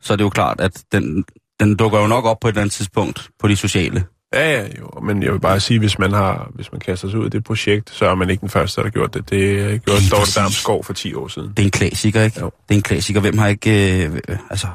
så 0.00 0.12
er 0.12 0.16
det 0.16 0.24
jo 0.24 0.28
klart, 0.30 0.60
at 0.60 0.84
den, 0.92 1.24
den 1.60 1.76
dukker 1.76 2.00
jo 2.00 2.06
nok 2.06 2.24
op 2.24 2.40
på 2.40 2.48
et 2.48 2.52
eller 2.52 2.60
andet 2.60 2.72
tidspunkt 2.72 3.30
på 3.38 3.48
de 3.48 3.56
sociale. 3.56 4.04
Ja, 4.34 4.52
ja, 4.52 4.66
jo. 4.80 5.00
Men 5.02 5.22
jeg 5.22 5.32
vil 5.32 5.40
bare 5.40 5.60
sige, 5.60 5.78
hvis 5.78 5.98
man 5.98 6.12
har, 6.12 6.50
hvis 6.54 6.72
man 6.72 6.80
kaster 6.80 7.10
sig 7.10 7.18
ud 7.18 7.26
i 7.26 7.28
det 7.28 7.44
projekt, 7.44 7.90
så 7.90 8.06
er 8.06 8.14
man 8.14 8.30
ikke 8.30 8.40
den 8.40 8.48
første, 8.48 8.80
der 8.80 8.86
har 8.86 8.90
gjort 8.90 9.14
det. 9.14 9.30
Det 9.30 9.36
øh, 9.36 9.80
gjorde 9.80 10.00
Dorte. 10.10 10.40
Damsgaard 10.40 10.84
for 10.84 10.92
10 10.92 11.14
år 11.14 11.28
siden. 11.28 11.48
Det 11.48 11.58
er 11.58 11.64
en 11.64 11.70
klassiker, 11.70 12.22
ikke? 12.22 12.40
Jo. 12.40 12.50
Det 12.68 12.74
er 12.74 12.78
en 12.78 12.82
klassiker. 12.82 13.20
Hvem 13.20 13.38
har 13.38 13.48
ikke... 13.48 14.04
Øh, 14.06 14.18
altså, 14.50 14.66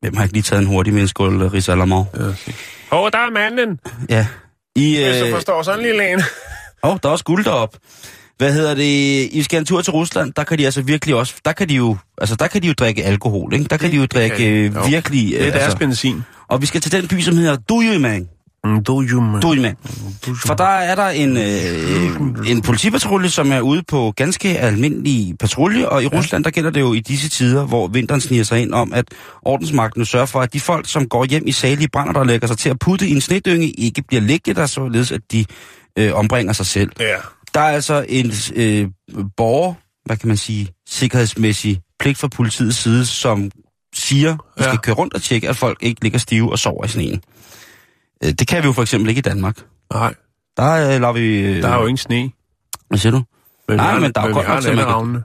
hvem 0.00 0.16
har 0.16 0.22
ikke 0.22 0.32
lige 0.32 0.42
taget 0.42 0.60
en 0.60 0.66
hurtig 0.66 0.92
med 0.92 1.02
en 1.02 1.08
skål 1.08 1.42
risalemang? 1.42 2.06
Ja. 2.14 2.26
Åh, 2.26 2.32
oh, 2.90 3.10
der 3.12 3.18
er 3.18 3.30
manden! 3.30 3.80
Ja. 4.08 4.26
I, 4.76 5.02
Hvis 5.04 5.20
du 5.20 5.26
øh, 5.26 5.32
forstår 5.32 5.62
sådan 5.62 5.80
en 5.80 5.86
lille 5.86 6.12
en. 6.12 6.18
Åh, 6.82 6.90
oh, 6.90 6.98
der 7.02 7.08
er 7.08 7.12
også 7.12 7.24
guld 7.24 7.44
derop. 7.44 7.76
Hvad 8.40 8.52
hedder 8.52 8.74
det? 8.74 9.28
I 9.32 9.42
skal 9.42 9.58
en 9.58 9.64
tur 9.64 9.82
til 9.82 9.92
Rusland, 9.92 10.32
der 10.36 10.44
kan 10.44 10.58
de 10.58 10.64
altså 10.64 10.82
virkelig 10.82 11.14
også, 11.14 11.34
der 11.44 11.52
kan 11.52 11.68
de 11.68 11.74
jo, 11.74 11.96
altså 12.18 12.36
der 12.36 12.46
kan 12.46 12.62
de 12.62 12.66
jo 12.66 12.72
drikke 12.72 13.04
alkohol, 13.04 13.52
ikke? 13.52 13.64
Der 13.64 13.76
kan 13.76 13.90
de 13.90 13.96
jo 13.96 14.06
drikke 14.06 14.36
kan 14.36 14.46
øh, 14.46 14.74
jo. 14.74 14.82
virkelig, 14.88 15.30
Det 15.30 15.40
er 15.40 15.46
øh, 15.46 15.52
deres 15.52 15.62
altså, 15.62 15.78
benzin. 15.78 16.22
og 16.48 16.60
vi 16.60 16.66
skal 16.66 16.80
til 16.80 16.92
den 16.92 17.08
by, 17.08 17.20
som 17.20 17.36
hedder. 17.36 17.56
Mm, 18.64 18.84
you, 18.88 19.20
man. 19.20 19.40
Dujman. 19.40 19.76
For 20.46 20.54
der 20.54 20.64
er 20.64 20.94
der 20.94 21.08
en, 21.08 21.36
øh, 21.36 22.50
en 22.50 22.62
politipatrulje, 22.62 23.28
som 23.28 23.52
er 23.52 23.60
ude 23.60 23.82
på 23.88 24.12
ganske 24.16 24.58
almindelig 24.58 25.34
patrulje, 25.40 25.88
og 25.88 26.02
i 26.02 26.08
ja. 26.12 26.18
Rusland, 26.18 26.44
der 26.44 26.50
gælder 26.50 26.70
det 26.70 26.80
jo 26.80 26.92
i 26.92 27.00
disse 27.00 27.28
tider, 27.28 27.66
hvor 27.66 27.88
vinteren 27.88 28.20
sniger 28.20 28.44
sig 28.44 28.62
ind 28.62 28.74
om, 28.74 28.92
at 28.92 29.04
ordensmagten 29.42 30.04
sørger 30.04 30.26
for, 30.26 30.40
at 30.40 30.52
de 30.52 30.60
folk, 30.60 30.88
som 30.88 31.08
går 31.08 31.24
hjem 31.24 31.42
i 31.46 31.52
salige 31.52 31.88
brænder, 31.92 32.12
der 32.12 32.24
lægger 32.24 32.46
sig 32.46 32.58
til 32.58 32.68
at 32.68 32.78
putte 32.78 33.08
i 33.08 33.10
en 33.10 33.20
snedynge, 33.20 33.70
ikke 33.70 34.02
bliver 34.08 34.20
liggende 34.20 34.60
der, 34.60 34.66
således 34.66 35.12
at 35.12 35.20
de 35.32 35.44
øh, 35.98 36.14
ombringer 36.14 36.52
sig 36.52 36.66
selv. 36.66 36.90
Ja. 37.00 37.16
Der 37.54 37.60
er 37.60 37.72
altså 37.72 38.06
en 38.08 38.32
øh, 38.54 38.88
borger, 39.36 39.74
hvad 40.04 40.16
kan 40.16 40.28
man 40.28 40.36
sige, 40.36 40.68
sikkerhedsmæssig 40.88 41.80
pligt 41.98 42.18
fra 42.18 42.28
politiets 42.28 42.76
side, 42.76 43.06
som 43.06 43.50
siger, 43.94 44.32
at 44.32 44.38
vi 44.56 44.62
skal 44.62 44.72
Ja. 44.72 44.76
køre 44.80 44.94
rundt 44.94 45.14
og 45.14 45.22
tjekke, 45.22 45.48
at 45.48 45.56
folk 45.56 45.78
ikke 45.82 46.02
ligger 46.02 46.18
stive 46.18 46.52
og 46.52 46.58
sover 46.58 46.84
i 46.84 46.88
sneen. 46.88 47.22
Øh, 48.24 48.32
Det 48.32 48.48
kan 48.48 48.62
vi 48.62 48.66
jo 48.66 48.72
for 48.72 48.82
eksempel 48.82 49.08
ikke 49.08 49.18
i 49.18 49.22
Danmark. 49.22 49.58
Nej, 49.92 50.14
Der 50.56 50.72
øh, 50.72 51.00
lader 51.00 51.12
vi... 51.12 51.38
Øh, 51.40 51.62
der 51.62 51.68
er 51.68 51.74
jo 51.80 51.86
ingen 51.86 51.96
sne. 51.96 52.30
Hvad 52.88 52.98
siger 52.98 53.10
du? 53.12 53.22
Men 53.68 53.76
Nej, 53.76 53.90
har, 53.90 54.00
men 54.00 54.12
der 54.12 54.20
er 54.20 54.28
jo 54.28 54.34
godt 54.34 54.48
nok 54.48 54.62
til, 54.62 54.76
man 54.76 54.84
kan-. 54.86 55.22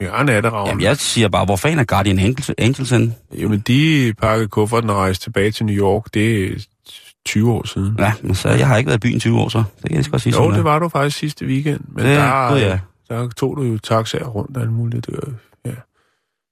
Vi 0.00 0.06
har. 0.06 0.66
Jamen, 0.68 0.82
jeg 0.82 0.96
siger 0.96 1.28
bare, 1.28 1.44
hvor 1.44 1.56
fanden 1.56 1.78
er 1.78 1.84
Guardian 1.84 2.18
Angels, 2.18 2.50
Angels 2.58 2.90
henne? 2.90 3.14
Jamen, 3.38 3.60
de 3.60 4.12
pakkede 4.22 4.48
kufferten 4.48 4.90
og 4.90 4.96
rejste 4.96 5.24
tilbage 5.24 5.50
til 5.50 5.66
New 5.66 5.76
York. 5.76 6.04
Det 6.14 6.52
20 7.26 7.52
år 7.52 7.66
siden. 7.66 7.96
Ja, 7.98 8.12
men 8.22 8.34
så 8.34 8.48
jeg 8.48 8.66
har 8.68 8.76
ikke 8.76 8.88
været 8.88 8.98
i 8.98 9.00
byen 9.08 9.16
i 9.16 9.20
20 9.20 9.38
år, 9.38 9.48
så 9.48 9.58
det 9.82 9.90
kan 9.90 9.96
jeg 9.96 10.10
godt 10.10 10.22
sige. 10.22 10.32
Jo, 10.32 10.36
sådan 10.42 10.54
det 10.54 10.64
var 10.64 10.78
du 10.78 10.88
faktisk 10.88 11.18
sidste 11.18 11.46
weekend. 11.46 11.80
Men 11.88 12.04
Det- 12.06 12.16
der, 12.16 12.56
ja. 12.56 12.78
der 13.08 13.28
tog 13.28 13.56
du 13.56 13.62
jo 13.62 13.78
taxaer 13.78 14.24
rundt 14.24 14.56
og 14.56 14.62
alt 14.62 14.72
muligt. 14.72 15.06
Det 15.06 15.14
var, 15.14 15.32
ja. 15.66 15.70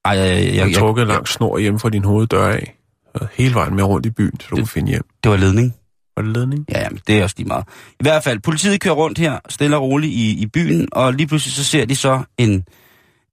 Ej, 0.04 0.18
jeg, 0.18 0.44
jeg, 0.44 0.54
Jeg, 0.54 0.66
jeg, 0.68 0.74
trukket 0.76 1.02
en 1.02 1.08
lang 1.08 1.28
snor 1.28 1.58
hjem 1.58 1.78
fra 1.78 1.90
din 1.90 2.04
hoveddør 2.04 2.46
af. 2.48 2.74
Og 3.14 3.28
hele 3.32 3.54
vejen 3.54 3.74
med 3.74 3.84
rundt 3.84 4.06
i 4.06 4.10
byen, 4.10 4.40
så 4.40 4.46
du 4.50 4.56
kunne 4.56 4.66
finde 4.66 4.88
hjem. 4.88 5.02
det 5.24 5.30
var 5.30 5.36
ledning. 5.36 5.74
Var 6.16 6.22
det 6.22 6.32
ledning? 6.32 6.64
Ja, 6.72 6.80
jamen, 6.82 7.00
det 7.06 7.18
er 7.18 7.22
også 7.22 7.34
lige 7.38 7.48
meget. 7.48 7.64
I 7.90 8.02
hvert 8.02 8.24
fald, 8.24 8.38
politiet 8.40 8.80
kører 8.80 8.94
rundt 8.94 9.18
her, 9.18 9.38
stille 9.48 9.76
og 9.76 9.82
roligt 9.82 10.12
i, 10.12 10.30
i 10.42 10.46
byen, 10.46 10.88
og 10.92 11.12
lige 11.14 11.26
pludselig 11.26 11.54
så 11.54 11.64
ser 11.64 11.84
de 11.84 11.96
så 11.96 12.22
en... 12.38 12.64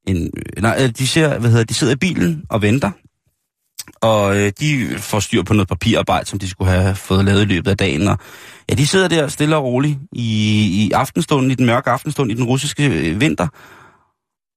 en 0.08 0.32
nej, 0.60 0.78
øh, 0.84 0.90
de, 0.90 1.08
ser, 1.08 1.40
hvad 1.40 1.50
hedder, 1.50 1.64
de 1.66 1.74
sidder 1.74 1.94
i 1.94 1.98
bilen 1.98 2.44
og 2.50 2.62
venter, 2.62 2.92
og 4.02 4.38
øh, 4.38 4.52
de 4.60 4.96
får 4.98 5.20
styr 5.20 5.44
på 5.44 5.54
noget 5.54 5.68
papirarbejde, 5.68 6.26
som 6.26 6.40
de 6.40 6.50
skulle 6.50 6.72
have 6.72 6.96
fået 6.96 7.26
lavet 7.26 7.42
i 7.42 7.46
løbet 7.46 7.72
af 7.72 7.78
dagen. 7.78 8.08
Og, 8.08 8.18
ja, 8.70 8.74
de 8.76 8.88
sidder 8.88 9.08
der 9.08 9.28
stille 9.28 9.56
og 9.56 9.64
roligt 9.64 10.00
i, 10.12 10.22
i 10.86 10.92
aftenstunden, 10.92 11.52
i 11.52 11.56
den 11.56 11.66
mørke 11.66 11.90
aftenstund, 11.90 12.32
i 12.32 12.34
den 12.34 12.44
russiske 12.44 12.86
øh, 13.10 13.22
vinter. 13.22 13.48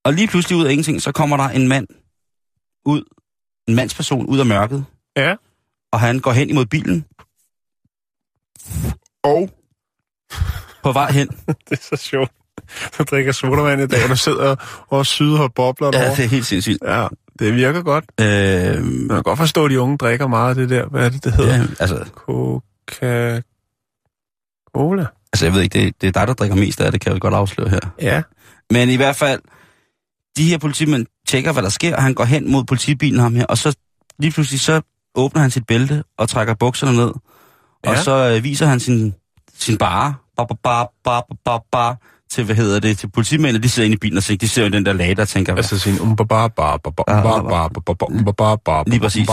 Og 0.04 0.12
lige 0.12 0.28
pludselig 0.28 0.58
ud 0.58 0.64
af 0.64 0.70
ingenting, 0.70 1.02
så 1.02 1.12
kommer 1.12 1.36
der 1.36 1.44
en 1.48 1.68
mand 1.68 1.86
ud, 2.86 3.02
en 3.68 3.74
mandsperson 3.74 4.26
ud 4.26 4.38
af 4.38 4.46
mørket, 4.46 4.84
Ja. 5.16 5.34
og 5.92 6.00
han 6.00 6.18
går 6.18 6.32
hen 6.32 6.50
imod 6.50 6.66
bilen, 6.66 7.04
Og 9.22 9.50
på 10.82 10.92
vej 10.92 11.10
hen. 11.12 11.28
det 11.68 11.78
er 11.78 11.96
så 11.96 11.96
sjovt. 11.96 12.30
Du 12.98 13.02
drikker 13.02 13.32
sodavand 13.32 13.80
i 13.80 13.86
dag, 13.86 14.04
og 14.04 14.08
du 14.10 14.16
sidder 14.16 14.56
og 14.88 15.06
syder 15.06 15.40
og 15.40 15.54
bobler 15.54 15.90
Ja, 15.92 16.10
det 16.10 16.24
er 16.24 16.28
helt 16.28 16.46
sindssygt. 16.46 16.78
Ja, 16.86 17.06
det 17.38 17.54
virker 17.54 17.82
godt. 17.82 18.04
Øh, 18.20 18.84
Man 18.84 19.08
kan 19.08 19.22
godt 19.22 19.38
forstå, 19.38 19.64
at 19.64 19.70
de 19.70 19.80
unge 19.80 19.96
drikker 19.98 20.26
meget 20.26 20.48
af 20.48 20.54
det 20.54 20.70
der. 20.70 20.86
Hvad 20.86 21.04
er 21.04 21.08
det, 21.08 21.24
det 21.24 21.32
hedder? 21.34 21.56
ja, 21.56 21.62
altså, 21.80 22.04
Coca-Cola? 22.14 23.42
altså, 25.32 25.46
jeg 25.46 25.52
ved 25.54 25.62
ikke, 25.62 25.78
det, 25.84 26.00
det 26.00 26.06
er 26.06 26.10
dig, 26.12 26.26
der 26.28 26.34
drikker 26.34 26.56
mest 26.56 26.80
af 26.80 26.92
det, 26.92 27.00
kan 27.00 27.12
jeg 27.12 27.20
godt 27.20 27.34
afsløre 27.34 27.68
her. 27.68 27.80
Ja. 28.00 28.22
Men 28.70 28.88
i 28.90 28.96
hvert 28.96 29.16
fald, 29.16 29.40
de 30.36 30.50
her 30.50 30.58
politimænd 30.58 31.06
tjekker, 31.28 31.52
hvad 31.52 31.62
der 31.62 31.68
sker, 31.68 31.96
og 31.96 32.02
han 32.02 32.14
går 32.14 32.24
hen 32.24 32.52
mod 32.52 32.64
politibilen 32.64 33.20
ham 33.20 33.34
her, 33.34 33.46
og 33.46 33.58
så 33.58 33.76
lige 34.18 34.30
pludselig 34.30 34.60
så 34.60 34.80
åbner 35.14 35.42
han 35.42 35.50
sit 35.50 35.66
bælte 35.66 36.04
og 36.18 36.28
trækker 36.28 36.54
bukserne 36.54 36.96
ned, 36.96 37.10
og 37.84 37.94
Ja. 37.94 38.02
så 38.02 38.34
øh, 38.36 38.44
viser 38.44 38.66
han 38.66 38.80
sin, 38.80 39.14
sin 39.58 39.78
bare, 39.78 40.14
bar, 40.36 40.44
bar, 40.44 40.56
bar, 40.62 40.90
bar, 41.04 41.26
bar, 41.44 41.62
bar, 41.72 41.96
til, 42.30 42.44
hvad 42.44 42.56
hedder 42.56 42.80
det, 42.80 42.98
til 42.98 43.10
politimændene, 43.10 43.62
de 43.62 43.68
sidder 43.68 43.84
inde 43.84 43.94
i 43.94 43.98
bilen 43.98 44.16
og 44.16 44.22
siger, 44.22 44.38
de 44.38 44.48
ser 44.48 44.62
jo 44.62 44.68
den 44.68 44.86
der 44.86 44.92
lader 44.92 45.14
der 45.14 45.24
tænker... 45.24 45.54
Altså 45.54 45.78
sin 45.78 45.98
Lige 48.86 49.00
præcis. 49.00 49.26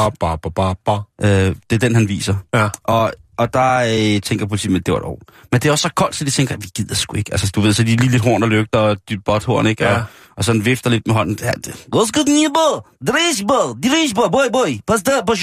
Det 1.69 1.75
er 1.75 1.79
den, 1.79 1.95
han 1.95 2.09
viser. 2.09 2.35
Ja. 2.53 2.69
Og 2.83 3.13
og 3.37 3.53
der 3.53 3.77
øh, 4.15 4.21
tænker 4.21 4.45
politimanden, 4.45 4.83
det 4.85 4.93
var 4.93 4.99
et. 4.99 5.19
Men 5.51 5.61
det 5.61 5.67
er 5.67 5.71
også 5.71 5.81
så 5.81 5.93
koldt, 5.95 6.15
så 6.15 6.25
de 6.25 6.29
tænker, 6.31 6.57
vi 6.57 6.67
gider 6.75 6.95
sgu 6.95 7.17
ikke. 7.17 7.31
Altså, 7.31 7.51
du 7.55 7.61
ved, 7.61 7.73
så 7.73 7.83
de 7.83 7.95
lige 7.95 8.11
lidt 8.11 8.23
horn 8.23 8.43
og 8.43 8.49
lygter 8.49 8.79
og 8.79 8.97
dit 9.09 9.23
botthorn, 9.25 9.67
ikke? 9.67 9.83
Ja. 9.83 9.95
Og, 9.95 10.03
og 10.37 10.43
sådan 10.43 10.65
vifter 10.65 10.89
lidt 10.89 11.07
med 11.07 11.15
hånden. 11.15 11.37
Rusko 11.95 12.23
knibo, 12.23 12.67
drisbo, 13.07 13.73
drisbo, 13.89 14.29
boy, 14.29 14.49
boy, 14.53 14.79
pas 14.87 15.03
der, 15.03 15.25
på 15.25 15.35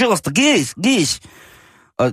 gis. 0.84 1.20
Og 1.98 2.12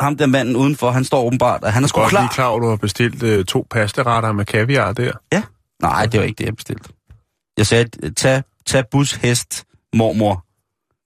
ham 0.00 0.16
der 0.16 0.26
manden 0.26 0.56
udenfor, 0.56 0.90
han 0.90 1.04
står 1.04 1.24
åbenbart, 1.24 1.64
og 1.64 1.72
han 1.72 1.84
er 1.84 1.88
sgu 1.88 2.00
Godt 2.00 2.10
klar. 2.10 2.20
lige 2.20 2.30
klar, 2.34 2.54
at 2.54 2.62
du 2.62 2.68
har 2.68 2.76
bestilt 2.76 3.22
øh, 3.22 3.44
to 3.44 3.66
pastaretter 3.70 4.32
med 4.32 4.44
kaviar 4.44 4.92
der. 4.92 5.12
Ja. 5.32 5.42
Nej, 5.82 6.06
det 6.06 6.20
var 6.20 6.26
ikke 6.26 6.38
det, 6.38 6.44
jeg 6.44 6.56
bestilte. 6.56 6.88
Jeg 7.58 7.66
sagde, 7.66 8.10
tag, 8.14 8.42
tag 8.66 8.84
bus, 8.90 9.12
hest, 9.12 9.64
mormor. 9.94 10.44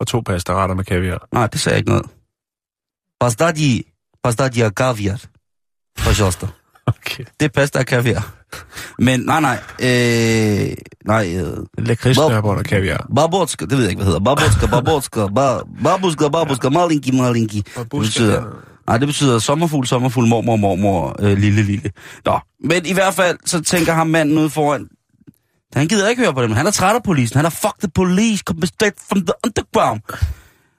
Og 0.01 0.07
to 0.07 0.21
pastaretter 0.21 0.75
med 0.75 0.85
kaviar. 0.85 1.29
Nej, 1.33 1.47
det 1.47 1.61
sagde 1.61 1.75
jeg 1.75 1.79
ikke 1.79 1.91
noget. 1.91 2.07
Поставьте, 3.21 3.83
поставьте 4.25 4.71
kaviar. 4.71 5.21
Пожалуйста. 6.05 6.47
Okay. 6.87 7.25
Det 7.41 7.47
er 7.47 7.49
pasta 7.49 7.79
og 7.79 7.87
kaviar. 7.87 8.35
Men 8.99 9.21
nej, 9.21 9.41
nej. 9.41 9.59
Øh, 9.83 10.77
nej, 11.05 11.37
øh, 11.37 11.57
Lakridsnørbånd 11.79 12.59
og 12.59 12.65
kaviar. 12.65 13.09
babotska, 13.17 13.65
det 13.65 13.73
ved 13.73 13.81
jeg 13.81 13.91
ikke, 13.91 13.99
hvad 14.03 14.07
hedder. 14.07 14.21
Babotska, 14.21 14.67
babotska, 14.67 15.27
ba, 15.27 15.59
babuska, 15.85 16.29
babuska, 16.29 16.69
malinki, 16.69 17.11
malinki. 17.12 17.61
Det 17.61 17.89
betyder, 17.91 18.43
nej, 18.90 18.98
det 18.98 19.08
betyder 19.08 19.40
sommerfugl, 19.40 19.88
sommerfugl, 19.88 20.28
mormor, 20.28 20.56
mormor, 20.56 21.16
øh, 21.20 21.38
lille, 21.38 21.64
lille. 21.64 21.92
Nå, 22.26 22.40
men 22.64 22.86
i 22.86 22.94
hvert 22.94 23.14
fald, 23.14 23.38
så 23.46 23.62
tænker 23.62 23.94
ham 23.94 24.08
manden 24.08 24.38
ude 24.38 24.50
foran, 24.50 24.88
han 25.74 25.88
gider 25.88 26.10
ikke 26.10 26.22
høre 26.22 26.34
på 26.34 26.44
dem. 26.44 26.52
Han 26.52 26.68
er 26.68 26.72
træt 26.72 26.96
af 26.96 27.04
polisen. 27.04 27.38
Han 27.38 27.46
er 27.46 27.50
fuck 27.50 27.80
the 27.80 27.90
police, 27.96 28.44
come 28.46 28.66
straight 28.66 28.98
from 29.10 29.22
the 29.22 29.34
underground. 29.46 30.02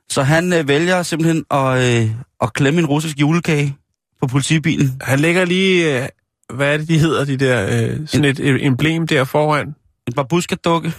Så 0.09 0.23
han 0.23 0.53
øh, 0.53 0.69
vælger 0.69 1.03
simpelthen 1.03 1.45
at, 1.51 2.03
øh, 2.03 2.11
at 2.41 2.53
klemme 2.53 2.81
en 2.81 2.87
russisk 2.87 3.21
julekage 3.21 3.77
på 4.21 4.27
politibilen. 4.27 5.01
Han 5.03 5.21
lægger 5.21 5.45
lige, 5.45 6.03
øh, 6.03 6.09
hvad 6.55 6.75
er 6.75 6.77
det, 6.77 6.89
de 6.89 6.99
hedder, 6.99 7.25
de 7.25 7.37
der, 7.37 7.67
øh, 7.67 8.07
sådan 8.07 8.25
et, 8.25 8.41
et 8.41 8.67
emblem 8.67 9.07
der 9.07 9.25
foran. 9.25 9.75
En 10.07 10.13
babuska-dukke. 10.13 10.93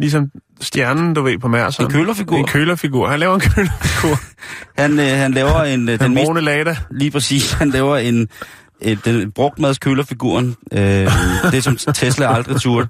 Ligesom 0.00 0.30
stjernen, 0.60 1.14
du 1.14 1.22
ved, 1.22 1.38
på 1.38 1.48
Mærsen. 1.48 1.84
En 1.84 1.90
kølerfigur. 1.90 2.36
En 2.36 2.46
kølerfigur. 2.46 3.08
Han 3.08 3.20
laver 3.20 3.34
en 3.34 3.40
kølerfigur. 3.40 4.18
Han, 4.82 5.00
øh, 5.00 5.06
han 5.06 5.32
laver 5.32 5.62
en, 5.62 5.88
øh, 5.88 6.00
den 6.00 6.14
mest 6.14 6.30
Lada. 6.34 6.76
Lige 6.90 7.10
præcis. 7.10 7.52
Han 7.52 7.70
laver 7.70 7.96
en, 7.96 8.28
et, 8.80 9.04
den 9.04 9.32
brugtmadskølerfiguren. 9.32 10.56
Øh, 10.72 11.08
det, 11.52 11.64
som 11.64 11.76
Tesla 11.76 12.34
aldrig 12.34 12.60
turde. 12.60 12.88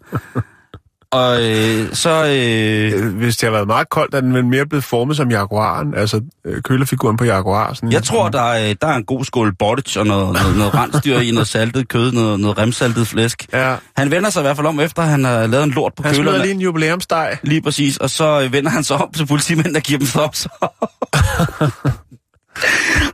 Og 1.12 1.42
øh, 1.50 1.94
så... 1.94 2.24
Øh, 2.26 3.16
Hvis 3.16 3.36
det 3.36 3.46
har 3.46 3.50
været 3.50 3.66
meget 3.66 3.88
koldt, 3.88 4.14
er 4.14 4.20
den 4.20 4.34
vel 4.34 4.44
mere 4.44 4.66
blevet 4.66 4.84
formet 4.84 5.16
som 5.16 5.30
jaguaren, 5.30 5.94
altså 5.94 6.20
øh, 6.46 6.62
kølefiguren 6.62 7.16
på 7.16 7.24
jaguar. 7.24 7.74
Sådan 7.74 7.92
jeg 7.92 8.02
tror, 8.02 8.28
der 8.28 8.42
er, 8.42 8.74
der 8.74 8.86
er 8.86 8.96
en 8.96 9.04
god 9.04 9.24
skål 9.24 9.54
bordage 9.58 10.00
og 10.00 10.06
noget, 10.06 10.32
noget, 10.32 10.56
noget 10.56 10.74
rensdyr 10.74 11.18
i, 11.18 11.30
noget 11.30 11.48
saltet 11.48 11.88
kød, 11.88 12.12
noget, 12.12 12.40
noget 12.40 12.58
remsaltet 12.58 13.06
flæsk. 13.06 13.46
Ja, 13.52 13.76
Han 13.96 14.10
vender 14.10 14.30
sig 14.30 14.40
i 14.40 14.42
hvert 14.42 14.56
fald 14.56 14.66
om, 14.66 14.80
efter 14.80 15.02
han 15.02 15.24
har 15.24 15.46
lavet 15.46 15.64
en 15.64 15.70
lort 15.70 15.92
på 15.96 16.02
han 16.02 16.14
kølerne. 16.14 16.42
lige 16.42 16.54
en 16.54 16.60
jubilæumsdej. 16.60 17.38
Lige 17.42 17.62
præcis, 17.62 17.96
og 17.96 18.10
så 18.10 18.40
øh, 18.40 18.52
vender 18.52 18.70
han 18.70 18.84
sig 18.84 18.96
om 18.96 19.10
til 19.16 19.26
politimænd, 19.26 19.74
der 19.74 19.80
giver 19.80 19.98
dem 19.98 20.08
thumbs 20.08 20.46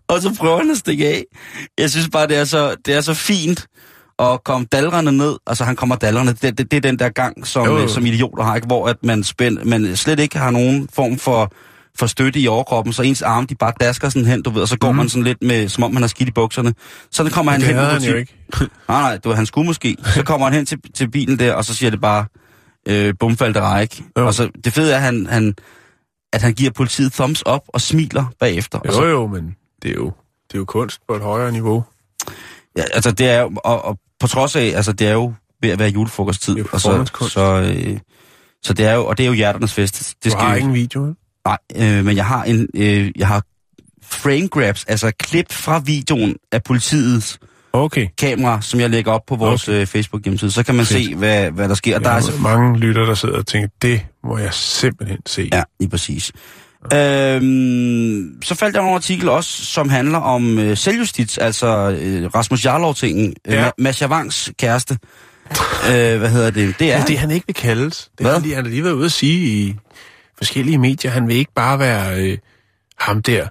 og 0.09 0.22
så 0.22 0.34
prøver 0.38 0.59
han 0.59 0.70
at 0.70 0.76
stikke 0.76 1.07
af. 1.09 1.24
Jeg 1.78 1.90
synes 1.90 2.09
bare, 2.12 2.26
det 2.26 2.36
er 2.36 2.44
så, 2.44 2.74
det 2.86 2.94
er 2.94 3.01
så 3.01 3.14
fint 3.14 3.66
at 4.19 4.45
komme 4.45 4.66
dalrende 4.73 5.12
ned. 5.12 5.37
Altså, 5.47 5.64
han 5.64 5.77
kommer 5.77 5.97
dalrende. 5.97 6.33
Det, 6.33 6.59
det, 6.59 6.71
det 6.71 6.77
er 6.77 6.81
den 6.81 6.99
der 6.99 7.09
gang, 7.09 7.47
som, 7.47 7.66
Jo, 7.66 7.77
jo. 7.77 7.83
øh, 7.83 7.89
som 7.89 8.07
idioter 8.07 8.45
har, 8.45 8.55
ikke? 8.57 8.66
hvor 8.66 8.89
at 8.89 8.97
man, 9.03 9.25
spænd, 9.25 9.59
man 9.64 9.97
slet 9.97 10.21
ikke 10.21 10.39
har 10.39 10.51
nogen 10.51 10.89
form 10.93 11.19
for, 11.19 11.53
for 11.99 12.07
støtte 12.07 12.41
i 12.41 12.49
overkroppen, 12.49 12.93
så 12.93 13.03
ens 13.03 13.23
arme, 13.23 13.47
de 13.47 13.55
bare 13.55 13.73
dasker 13.81 14.09
sådan 14.09 14.27
hen, 14.27 14.43
du 14.43 14.51
ved, 14.51 14.62
og 14.62 14.69
så 14.69 14.79
går 14.79 14.91
mm. 14.93 14.97
man 14.97 15.09
sådan 15.09 15.25
lidt 15.25 15.43
med, 15.43 15.69
som 15.69 15.85
om 15.85 15.93
man 15.93 16.03
har 16.03 16.09
skidt 16.09 16.29
i 16.29 16.33
bukserne. 16.33 16.75
Så 17.11 17.31
kommer 17.31 17.53
han 17.53 17.61
Det 17.61 17.69
hen 17.69 17.77
havde 17.77 17.91
han 17.91 18.03
jo 18.03 18.14
ikke. 18.16 18.35
Nej, 18.61 18.69
nej, 18.89 19.12
det 19.12 19.25
var, 19.25 19.35
han 19.35 19.47
skulle 19.47 19.66
måske. 19.66 19.97
Så 20.14 20.23
kommer 20.23 20.47
han 20.47 20.55
hen 20.55 20.66
til, 20.66 20.79
til 20.95 21.11
bilen 21.11 21.39
der, 21.39 21.55
og 21.55 21.64
så 21.64 21.75
siger 21.75 21.91
det 21.91 22.01
bare, 22.01 22.25
øh, 22.89 23.14
bumfaldt 23.21 23.57
ræk. 23.57 24.03
Jo. 24.19 24.27
Og 24.27 24.35
så, 24.35 24.51
det 24.64 24.73
fede 24.73 24.93
er, 24.93 24.97
at 24.97 25.03
han, 25.03 25.27
han, 25.27 25.55
at 26.33 26.43
han 26.43 26.55
giver 26.55 26.71
politiet 26.71 27.12
thumbs 27.12 27.43
up 27.47 27.61
og 27.69 27.81
smiler 27.81 28.25
bagefter. 28.41 28.79
Og 28.79 28.93
så, 28.93 29.03
Jo 29.05 29.11
jo, 29.11 29.27
men 29.27 29.57
det 29.83 29.91
er 29.91 29.95
jo, 29.95 30.12
det 30.49 30.55
er 30.55 30.59
jo 30.59 30.64
kunst 30.64 31.01
på 31.09 31.14
et 31.14 31.23
højere 31.23 31.53
niveau. 31.53 31.85
ja, 32.77 32.83
altså, 32.95 33.11
det 33.11 33.29
er 33.29 33.41
jo, 33.41 33.53
og, 33.64 33.85
og 33.85 33.99
på 34.21 34.27
trods 34.27 34.57
af, 34.57 34.73
altså, 34.77 34.93
det 34.93 35.07
er 35.09 35.12
jo 35.12 35.33
ved 35.62 35.71
at 35.71 35.79
være 35.79 35.89
julefrokosttid. 35.89 36.55
Det 36.55 36.61
er 36.66 36.69
og 36.73 36.81
så, 36.81 37.29
så, 37.29 37.73
øh, 37.77 37.99
så 38.62 38.73
det 38.73 38.87
er 38.87 38.95
jo, 38.95 39.07
og 39.07 39.19
det 39.19 39.25
er 39.25 39.29
jo 39.29 39.33
hjerternes 39.33 39.73
fest. 39.73 40.14
Det 40.25 40.33
Du 40.33 40.39
har 40.39 40.51
jo- 40.53 40.59
ingen 40.59 40.75
video? 40.75 41.14
Nej, 41.47 41.59
øh, 41.77 42.05
men 42.05 42.16
jeg 42.16 42.27
har 42.27 42.45
en, 42.45 42.69
øh, 42.75 43.11
jeg 43.16 43.27
har 43.29 43.43
frame 44.03 44.49
grabs, 44.49 44.85
altså 44.85 45.12
klip 45.19 45.53
fra 45.53 45.79
videoen 45.79 46.37
af 46.53 46.62
politiets 46.62 47.39
Okay. 47.73 48.09
kamera, 48.19 48.61
som 48.62 48.81
jeg 48.81 48.91
lægger 48.91 49.12
op 49.12 49.21
på 49.27 49.37
vores 49.37 49.69
okay. 49.69 49.81
øh, 49.81 49.87
Facebook 49.87 50.25
hjemmeside. 50.25 50.51
Så 50.51 50.62
kan 50.62 50.75
man 50.75 50.87
Fedt. 50.87 51.05
se, 51.07 51.14
hvad, 51.14 51.51
hvad 51.51 51.69
der 51.69 51.75
sker. 51.75 51.93
Der 51.93 51.99
Der 51.99 52.09
er 52.09 52.12
er 52.12 52.16
altså 52.16 52.37
mange 52.41 52.79
lytter, 52.79 53.05
der 53.07 53.14
sidder 53.14 53.39
og 53.39 53.47
tænker, 53.47 53.69
det 53.83 54.01
må 54.25 54.39
jeg 54.39 54.55
simpelthen 54.55 55.19
se. 55.27 55.49
Ja, 55.53 55.62
lige 55.81 55.91
præcis. 55.91 56.33
Øhm, 56.95 58.43
så 58.43 58.55
faldt 58.55 58.74
jeg 58.74 58.83
over 58.83 58.91
en 58.91 58.97
artikel 58.97 59.29
også, 59.29 59.64
som 59.64 59.89
handler 59.89 60.18
om 60.18 60.59
øh, 60.59 60.76
selvjustits, 60.76 61.39
altså 61.39 61.66
øh, 62.01 62.24
Rasmus 62.35 62.64
Jarlov-tingen, 62.66 63.35
øh, 63.47 63.53
Ja. 63.55 63.64
ja. 63.64 63.70
Mads 63.79 64.03
Javangs 64.03 64.53
kæreste. 64.59 64.99
øh, 65.91 66.18
hvad 66.18 66.29
hedder 66.31 66.51
det? 66.51 66.74
Det 66.79 66.85
er 66.87 66.91
Ja, 66.93 66.99
han. 66.99 67.07
det 67.09 67.18
han 67.18 67.31
ikke 67.31 67.47
vil 67.47 67.55
kaldes. 67.55 68.11
Det 68.18 68.26
er, 68.26 68.35
fordi 68.35 68.53
han 68.53 68.64
har 68.64 68.70
lige 68.70 68.85
været 68.85 68.95
ude 68.95 69.05
at 69.05 69.12
sige 69.12 69.47
i 69.49 69.74
forskellige 70.37 70.79
medier, 70.79 71.11
han 71.11 71.29
vil 71.29 71.37
ikke 71.37 71.53
bare 71.55 71.79
være 71.79 72.20
øh, 72.24 72.39
ham 72.99 73.22
der, 73.22 73.47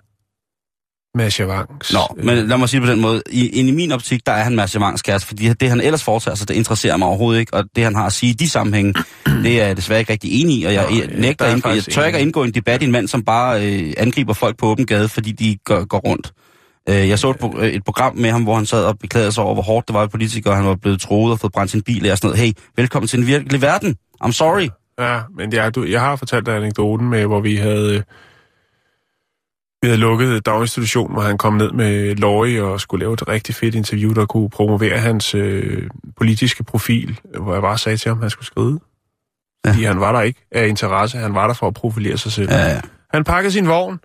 Mads 1.17 1.39
Javangs. 1.39 1.93
Nå, 1.93 1.99
øh, 2.17 2.25
men 2.25 2.47
lad 2.47 2.57
mig 2.57 2.69
sige 2.69 2.79
det 2.79 2.87
på 2.87 2.91
den 2.91 3.01
måde. 3.01 3.21
I, 3.29 3.47
i 3.47 3.71
min 3.71 3.91
optik, 3.91 4.25
der 4.25 4.31
er 4.31 4.43
han 4.43 4.55
Mads 4.55 4.75
Javangs 4.75 5.01
kæreste, 5.01 5.27
fordi 5.27 5.53
det, 5.53 5.69
han 5.69 5.81
ellers 5.81 6.03
foretager 6.03 6.35
sig, 6.35 6.47
det 6.47 6.53
interesserer 6.53 6.97
mig 6.97 7.07
overhovedet 7.07 7.39
ikke, 7.39 7.53
og 7.53 7.63
det, 7.75 7.83
han 7.83 7.95
har 7.95 8.05
at 8.05 8.13
sige 8.13 8.29
i 8.29 8.33
de 8.33 8.49
sammenhænge, 8.49 8.93
det 9.43 9.61
er 9.61 9.65
jeg 9.65 9.77
desværre 9.77 9.99
ikke 9.99 10.11
rigtig 10.11 10.41
enig 10.41 10.55
i, 10.55 10.63
og 10.63 10.73
jeg, 10.73 10.85
Nå, 10.89 10.95
jeg 10.95 11.07
nægter 11.17 11.45
er 11.45 11.49
at 11.49 11.55
indgå, 11.55 11.69
jeg 11.69 11.83
tør 11.83 12.05
ikke 12.05 12.17
at 12.17 12.21
indgå 12.21 12.43
i 12.43 12.47
en 12.47 12.53
debat 12.53 12.81
i 12.81 12.85
en 12.85 12.91
mand, 12.91 13.07
som 13.07 13.23
bare 13.23 13.65
øh, 13.65 13.93
angriber 13.97 14.33
folk 14.33 14.57
på 14.57 14.65
åben 14.65 14.85
gade, 14.85 15.09
fordi 15.09 15.31
de 15.31 15.57
går, 15.65 15.85
går 15.85 15.99
rundt. 15.99 16.31
Øh, 16.89 17.09
jeg 17.09 17.19
så 17.19 17.29
et, 17.29 17.37
øh, 17.59 17.69
et 17.69 17.83
program 17.83 18.15
med 18.15 18.31
ham, 18.31 18.43
hvor 18.43 18.55
han 18.55 18.65
sad 18.65 18.83
og 18.83 18.99
beklagede 18.99 19.31
sig 19.31 19.43
over, 19.43 19.53
hvor 19.53 19.63
hårdt 19.63 19.87
det 19.87 19.93
var 19.93 20.05
i 20.05 20.07
politikere, 20.07 20.55
han 20.55 20.65
var 20.65 20.75
blevet 20.75 21.01
troet 21.01 21.31
og 21.31 21.39
fået 21.39 21.53
brændt 21.53 21.71
sin 21.71 21.81
bil 21.81 22.11
og 22.11 22.17
sådan 22.17 22.27
noget. 22.27 22.39
Hey, 22.39 22.51
velkommen 22.75 23.07
til 23.07 23.19
den 23.19 23.27
virkelige 23.27 23.61
verden. 23.61 23.95
I'm 24.23 24.31
sorry. 24.31 24.67
Ja, 24.99 25.19
men 25.37 25.53
ja, 25.53 25.69
du, 25.69 25.83
jeg 25.83 26.01
har 26.01 26.15
fortalt 26.15 26.45
dig 26.45 26.55
anekdoten 26.55 27.09
med, 27.09 27.25
hvor 27.25 27.39
vi 27.39 27.55
havde, 27.55 27.95
øh, 27.95 28.01
vi 29.81 29.87
havde 29.87 29.97
lukket 29.97 30.45
daginstitution, 30.45 31.13
hvor 31.13 31.21
han 31.21 31.37
kom 31.37 31.53
ned 31.53 31.71
med 31.71 32.15
Løje 32.15 32.61
og 32.61 32.81
skulle 32.81 33.05
lave 33.05 33.13
et 33.13 33.27
rigtig 33.27 33.55
fedt 33.55 33.75
interview, 33.75 34.13
der 34.13 34.25
kunne 34.25 34.49
promovere 34.49 34.97
hans 34.97 35.35
øh, 35.35 35.89
politiske 36.17 36.63
profil, 36.63 37.19
hvor 37.39 37.53
jeg 37.53 37.61
bare 37.61 37.77
sagde 37.77 37.97
til 37.97 38.09
ham, 38.09 38.17
at 38.17 38.23
han 38.23 38.29
skulle 38.29 38.45
skride. 38.45 38.79
Fordi 39.67 39.83
han 39.83 39.99
var 39.99 40.11
der 40.11 40.21
ikke 40.21 40.39
af 40.51 40.67
interesse, 40.67 41.17
han 41.17 41.33
var 41.33 41.47
der 41.47 41.53
for 41.53 41.67
at 41.67 41.73
profilere 41.73 42.17
sig 42.17 42.31
selv. 42.31 42.51
Ja, 42.51 42.67
ja. 42.67 42.81
Han 43.13 43.23
pakkede 43.23 43.51
sin 43.51 43.67
vogn. 43.67 43.99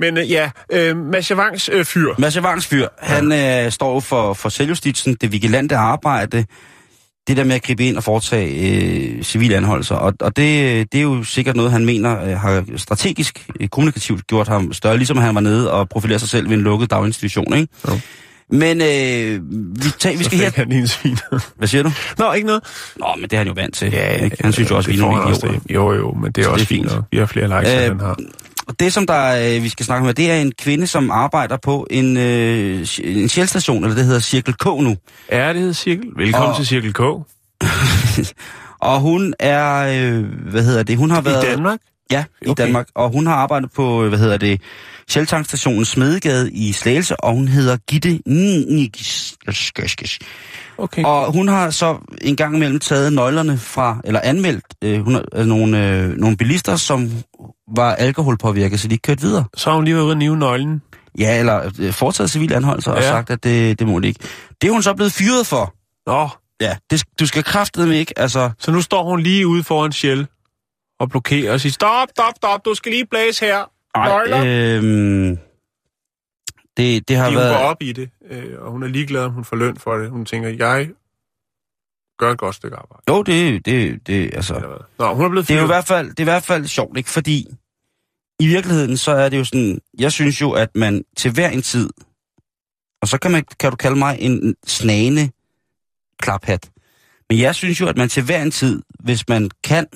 Men 0.00 0.18
øh, 0.18 0.30
ja, 0.30 0.50
øh, 0.72 0.96
Mads 0.96 1.30
Javangs 1.30 1.70
øh, 1.72 1.84
fyr. 1.84 2.14
Mads 2.18 2.36
Javangs 2.36 2.66
fyr, 2.66 2.88
han 2.98 3.32
øh, 3.32 3.72
står 3.72 4.00
for, 4.00 4.32
for 4.32 4.48
selvjustitsen, 4.48 5.14
det 5.14 5.32
vigilante 5.32 5.76
arbejde, 5.76 6.44
det 7.28 7.36
der 7.36 7.44
med 7.44 7.54
at 7.54 7.62
gribe 7.62 7.84
ind 7.84 7.96
og 7.96 8.04
foretage 8.04 8.76
øh, 9.16 9.22
civile 9.22 9.56
anholdelser. 9.56 9.94
Og, 9.94 10.12
og 10.20 10.36
det, 10.36 10.92
det 10.92 10.98
er 10.98 11.02
jo 11.02 11.24
sikkert 11.24 11.56
noget, 11.56 11.72
han 11.72 11.84
mener 11.84 12.24
øh, 12.24 12.38
har 12.38 12.64
strategisk, 12.76 13.46
øh, 13.60 13.68
kommunikativt 13.68 14.26
gjort 14.26 14.48
ham 14.48 14.72
større, 14.72 14.96
ligesom 14.96 15.16
han 15.16 15.34
var 15.34 15.40
nede 15.40 15.72
og 15.72 15.88
profilerede 15.88 16.20
sig 16.20 16.28
selv 16.28 16.48
ved 16.48 16.56
en 16.56 16.62
lukket 16.62 16.90
daginstitution, 16.90 17.54
ikke? 17.56 17.68
Jo. 17.88 17.98
Men 18.50 18.80
øh, 18.80 18.86
vi, 19.84 19.90
tager, 19.98 20.18
vi 20.18 20.24
skal 20.24 20.38
her... 20.38 20.50
han 20.54 20.72
en 20.72 20.88
svin. 20.88 21.18
Hvad 21.56 21.68
siger 21.68 21.82
du? 21.82 21.92
Nå, 22.18 22.32
ikke 22.32 22.46
noget. 22.46 22.62
Nå, 22.96 23.06
men 23.16 23.22
det 23.22 23.32
er 23.32 23.38
han 23.38 23.46
jo 23.46 23.52
vant 23.52 23.74
til. 23.74 23.86
ikke? 23.86 24.36
Han 24.40 24.52
synes 24.52 24.70
jo 24.70 24.76
også, 24.76 24.90
det 24.90 24.98
vi 24.98 25.02
er 25.02 25.06
nogle 25.06 25.22
idioter. 25.22 25.48
det. 25.48 25.74
Jo, 25.74 25.92
jo, 25.92 26.12
men 26.12 26.32
det 26.32 26.38
er 26.38 26.42
Så 26.42 26.48
det 26.48 26.52
også 26.52 26.62
er 26.62 26.66
fint 26.66 26.90
fint. 26.90 27.02
Vi 27.12 27.18
har 27.18 27.26
flere 27.26 27.48
likes, 27.60 27.74
Øh, 27.74 27.82
end 27.82 27.88
han 27.88 28.00
har. 28.00 28.16
Og 28.66 28.80
det, 28.80 28.92
som 28.92 29.06
der, 29.06 29.54
øh, 29.56 29.62
vi 29.62 29.68
skal 29.68 29.86
snakke 29.86 30.04
med, 30.06 30.14
det 30.14 30.30
er 30.30 30.36
en 30.36 30.52
kvinde, 30.58 30.86
som 30.86 31.10
arbejder 31.10 31.56
på 31.56 31.86
en, 31.90 32.16
øh, 32.16 32.86
en 33.04 33.28
sjælstation, 33.28 33.84
eller 33.84 33.96
det 33.96 34.04
hedder 34.04 34.20
Cirkel 34.20 34.54
K 34.54 34.64
nu. 34.66 34.96
Ja, 35.32 35.48
det 35.48 35.56
hedder 35.58 35.72
Cirkel. 35.72 36.06
Velkommen 36.16 36.50
Og- 36.50 36.56
til 36.56 36.66
Cirkel 36.66 36.92
K. 36.92 37.00
Og 38.80 39.00
hun 39.00 39.34
er, 39.40 39.74
øh, 39.76 40.24
hvad 40.50 40.64
hedder 40.64 40.82
det, 40.82 40.96
hun 40.96 41.10
har 41.10 41.20
været... 41.20 41.44
I 41.44 41.46
Danmark? 41.50 41.78
Ja, 42.10 42.24
i 42.42 42.46
Okay. 42.48 42.62
Danmark. 42.64 42.86
Og 42.94 43.10
hun 43.10 43.26
har 43.26 43.34
arbejdet 43.34 43.70
på, 43.72 44.02
øh, 44.02 44.08
hvad 44.08 44.18
hedder 44.18 44.36
det, 44.36 44.60
Shelltankstationen 45.08 45.84
Smedegade 45.84 46.52
i 46.52 46.72
Slagelse, 46.72 47.16
og 47.20 47.34
hun 47.34 47.48
hedder 47.48 47.76
Gitte 47.88 48.18
Nikis. 48.26 49.34
Okay. 50.78 51.04
Og 51.04 51.32
hun 51.32 51.48
har 51.48 51.70
så 51.70 51.96
en 52.22 52.36
gang 52.36 52.56
imellem 52.56 52.80
taget 52.80 53.12
nøglerne 53.12 53.58
fra, 53.58 54.00
eller 54.04 54.20
anmeldt 54.24 54.64
øh, 54.84 55.00
hun 55.04 55.16
øh, 55.34 55.46
nogle, 55.46 55.88
øh, 55.88 56.08
nogle 56.16 56.36
bilister, 56.36 56.76
som 56.76 57.10
var 57.76 57.94
alkoholpåvirket, 57.94 58.80
så 58.80 58.88
de 58.88 58.94
ikke 58.94 59.02
kørte 59.02 59.20
videre. 59.20 59.44
Så 59.56 59.70
har 59.70 59.74
hun 59.76 59.84
lige 59.84 59.94
været 59.94 60.04
ude 60.04 60.12
at 60.12 60.18
nive 60.18 60.36
nøglen. 60.36 60.82
Ja, 61.18 61.38
eller 61.38 61.70
øh, 61.80 61.92
foretaget 61.92 62.30
civil 62.30 62.52
anholdelse 62.52 62.90
og 62.90 62.96
Ja. 62.96 63.08
sagt, 63.08 63.30
at 63.30 63.44
det, 63.44 63.78
det 63.78 63.86
må 63.86 64.00
de 64.00 64.08
ikke. 64.08 64.20
Det 64.62 64.68
er 64.68 64.72
hun 64.72 64.82
så 64.82 64.94
blevet 64.94 65.12
fyret 65.12 65.46
for. 65.46 65.74
Nå, 66.10 66.28
Ja, 66.60 66.76
det, 66.90 67.02
du 67.20 67.26
skal 67.26 67.44
kraftedeme 67.44 67.96
ikke, 67.98 68.18
altså... 68.18 68.50
så 68.58 68.70
nu 68.70 68.80
står 68.82 69.04
hun 69.04 69.20
lige 69.20 69.46
ude 69.46 69.64
foran 69.64 69.92
Shell 69.92 70.26
og 71.00 71.08
blokerer 71.10 71.52
og 71.52 71.60
siger, 71.60 71.72
stop, 71.72 72.08
stop, 72.10 72.32
stop, 72.36 72.64
du 72.64 72.74
skal 72.74 72.92
lige 72.92 73.06
blæse 73.10 73.44
her. 73.44 73.70
Nøgler. 73.96 74.36
Ej, 74.36 74.46
øh, 74.48 75.36
det, 76.76 77.08
det 77.08 77.16
har 77.16 77.24
Fordi 77.24 77.34
hun 77.36 77.42
været... 77.44 77.54
går 77.56 77.64
op 77.64 77.82
i 77.82 77.92
det, 77.92 78.10
øh, 78.30 78.62
og 78.62 78.70
hun 78.70 78.82
er 78.82 78.86
ligeglad, 78.88 79.22
om 79.24 79.32
hun 79.32 79.44
får 79.44 79.56
løn 79.56 79.76
for 79.76 79.96
det. 79.96 80.10
Hun 80.10 80.24
tænker, 80.24 80.48
jeg 80.48 80.88
gør 82.18 82.30
et 82.32 82.38
godt 82.38 82.54
stykke 82.54 82.76
arbejde. 82.76 83.02
Jo, 83.08 83.22
det, 83.22 83.66
det, 83.66 84.06
det, 84.06 84.34
altså... 84.34 84.54
Nå, 84.98 85.14
hun 85.14 85.24
er 85.24 85.28
blevet 85.28 85.48
Det 85.48 85.54
er 85.54 85.58
jo 85.58 85.64
i 85.64 85.68
fyret. 85.68 85.76
hvert 85.76 85.86
fald, 85.86 86.08
det 86.10 86.18
er 86.18 86.22
i 86.22 86.24
hvert 86.24 86.42
fald 86.44 86.66
sjovt, 86.66 86.98
ikke? 86.98 87.10
Fordi 87.10 87.46
i 88.40 88.46
virkeligheden, 88.46 88.96
så 88.96 89.12
er 89.12 89.28
det 89.28 89.38
jo 89.38 89.44
sådan, 89.44 89.78
jeg 89.98 90.12
synes 90.12 90.40
jo, 90.40 90.52
at 90.52 90.76
man 90.76 91.04
til 91.16 91.30
hver 91.32 91.48
en 91.50 91.62
tid, 91.62 91.90
og 93.02 93.08
så 93.08 93.18
kan, 93.18 93.30
man, 93.30 93.44
kan 93.60 93.70
du 93.70 93.76
kalde 93.76 93.96
mig 93.98 94.16
en 94.20 94.54
snane 94.66 95.30
klaphat, 96.18 96.70
men 97.30 97.38
jeg 97.38 97.54
synes 97.54 97.80
jo, 97.80 97.88
at 97.88 97.96
man 97.96 98.08
til 98.08 98.24
hver 98.24 98.42
en 98.42 98.50
tid, 98.50 98.82
hvis 99.00 99.28
man 99.28 99.50
kan 99.64 99.86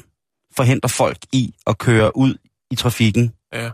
forhindre 0.57 0.89
folk 0.89 1.19
i 1.33 1.55
at 1.67 1.79
køre 1.79 2.17
ud 2.17 2.35
i 2.71 2.75
trafikken 2.75 3.33
Ja. 3.53 3.71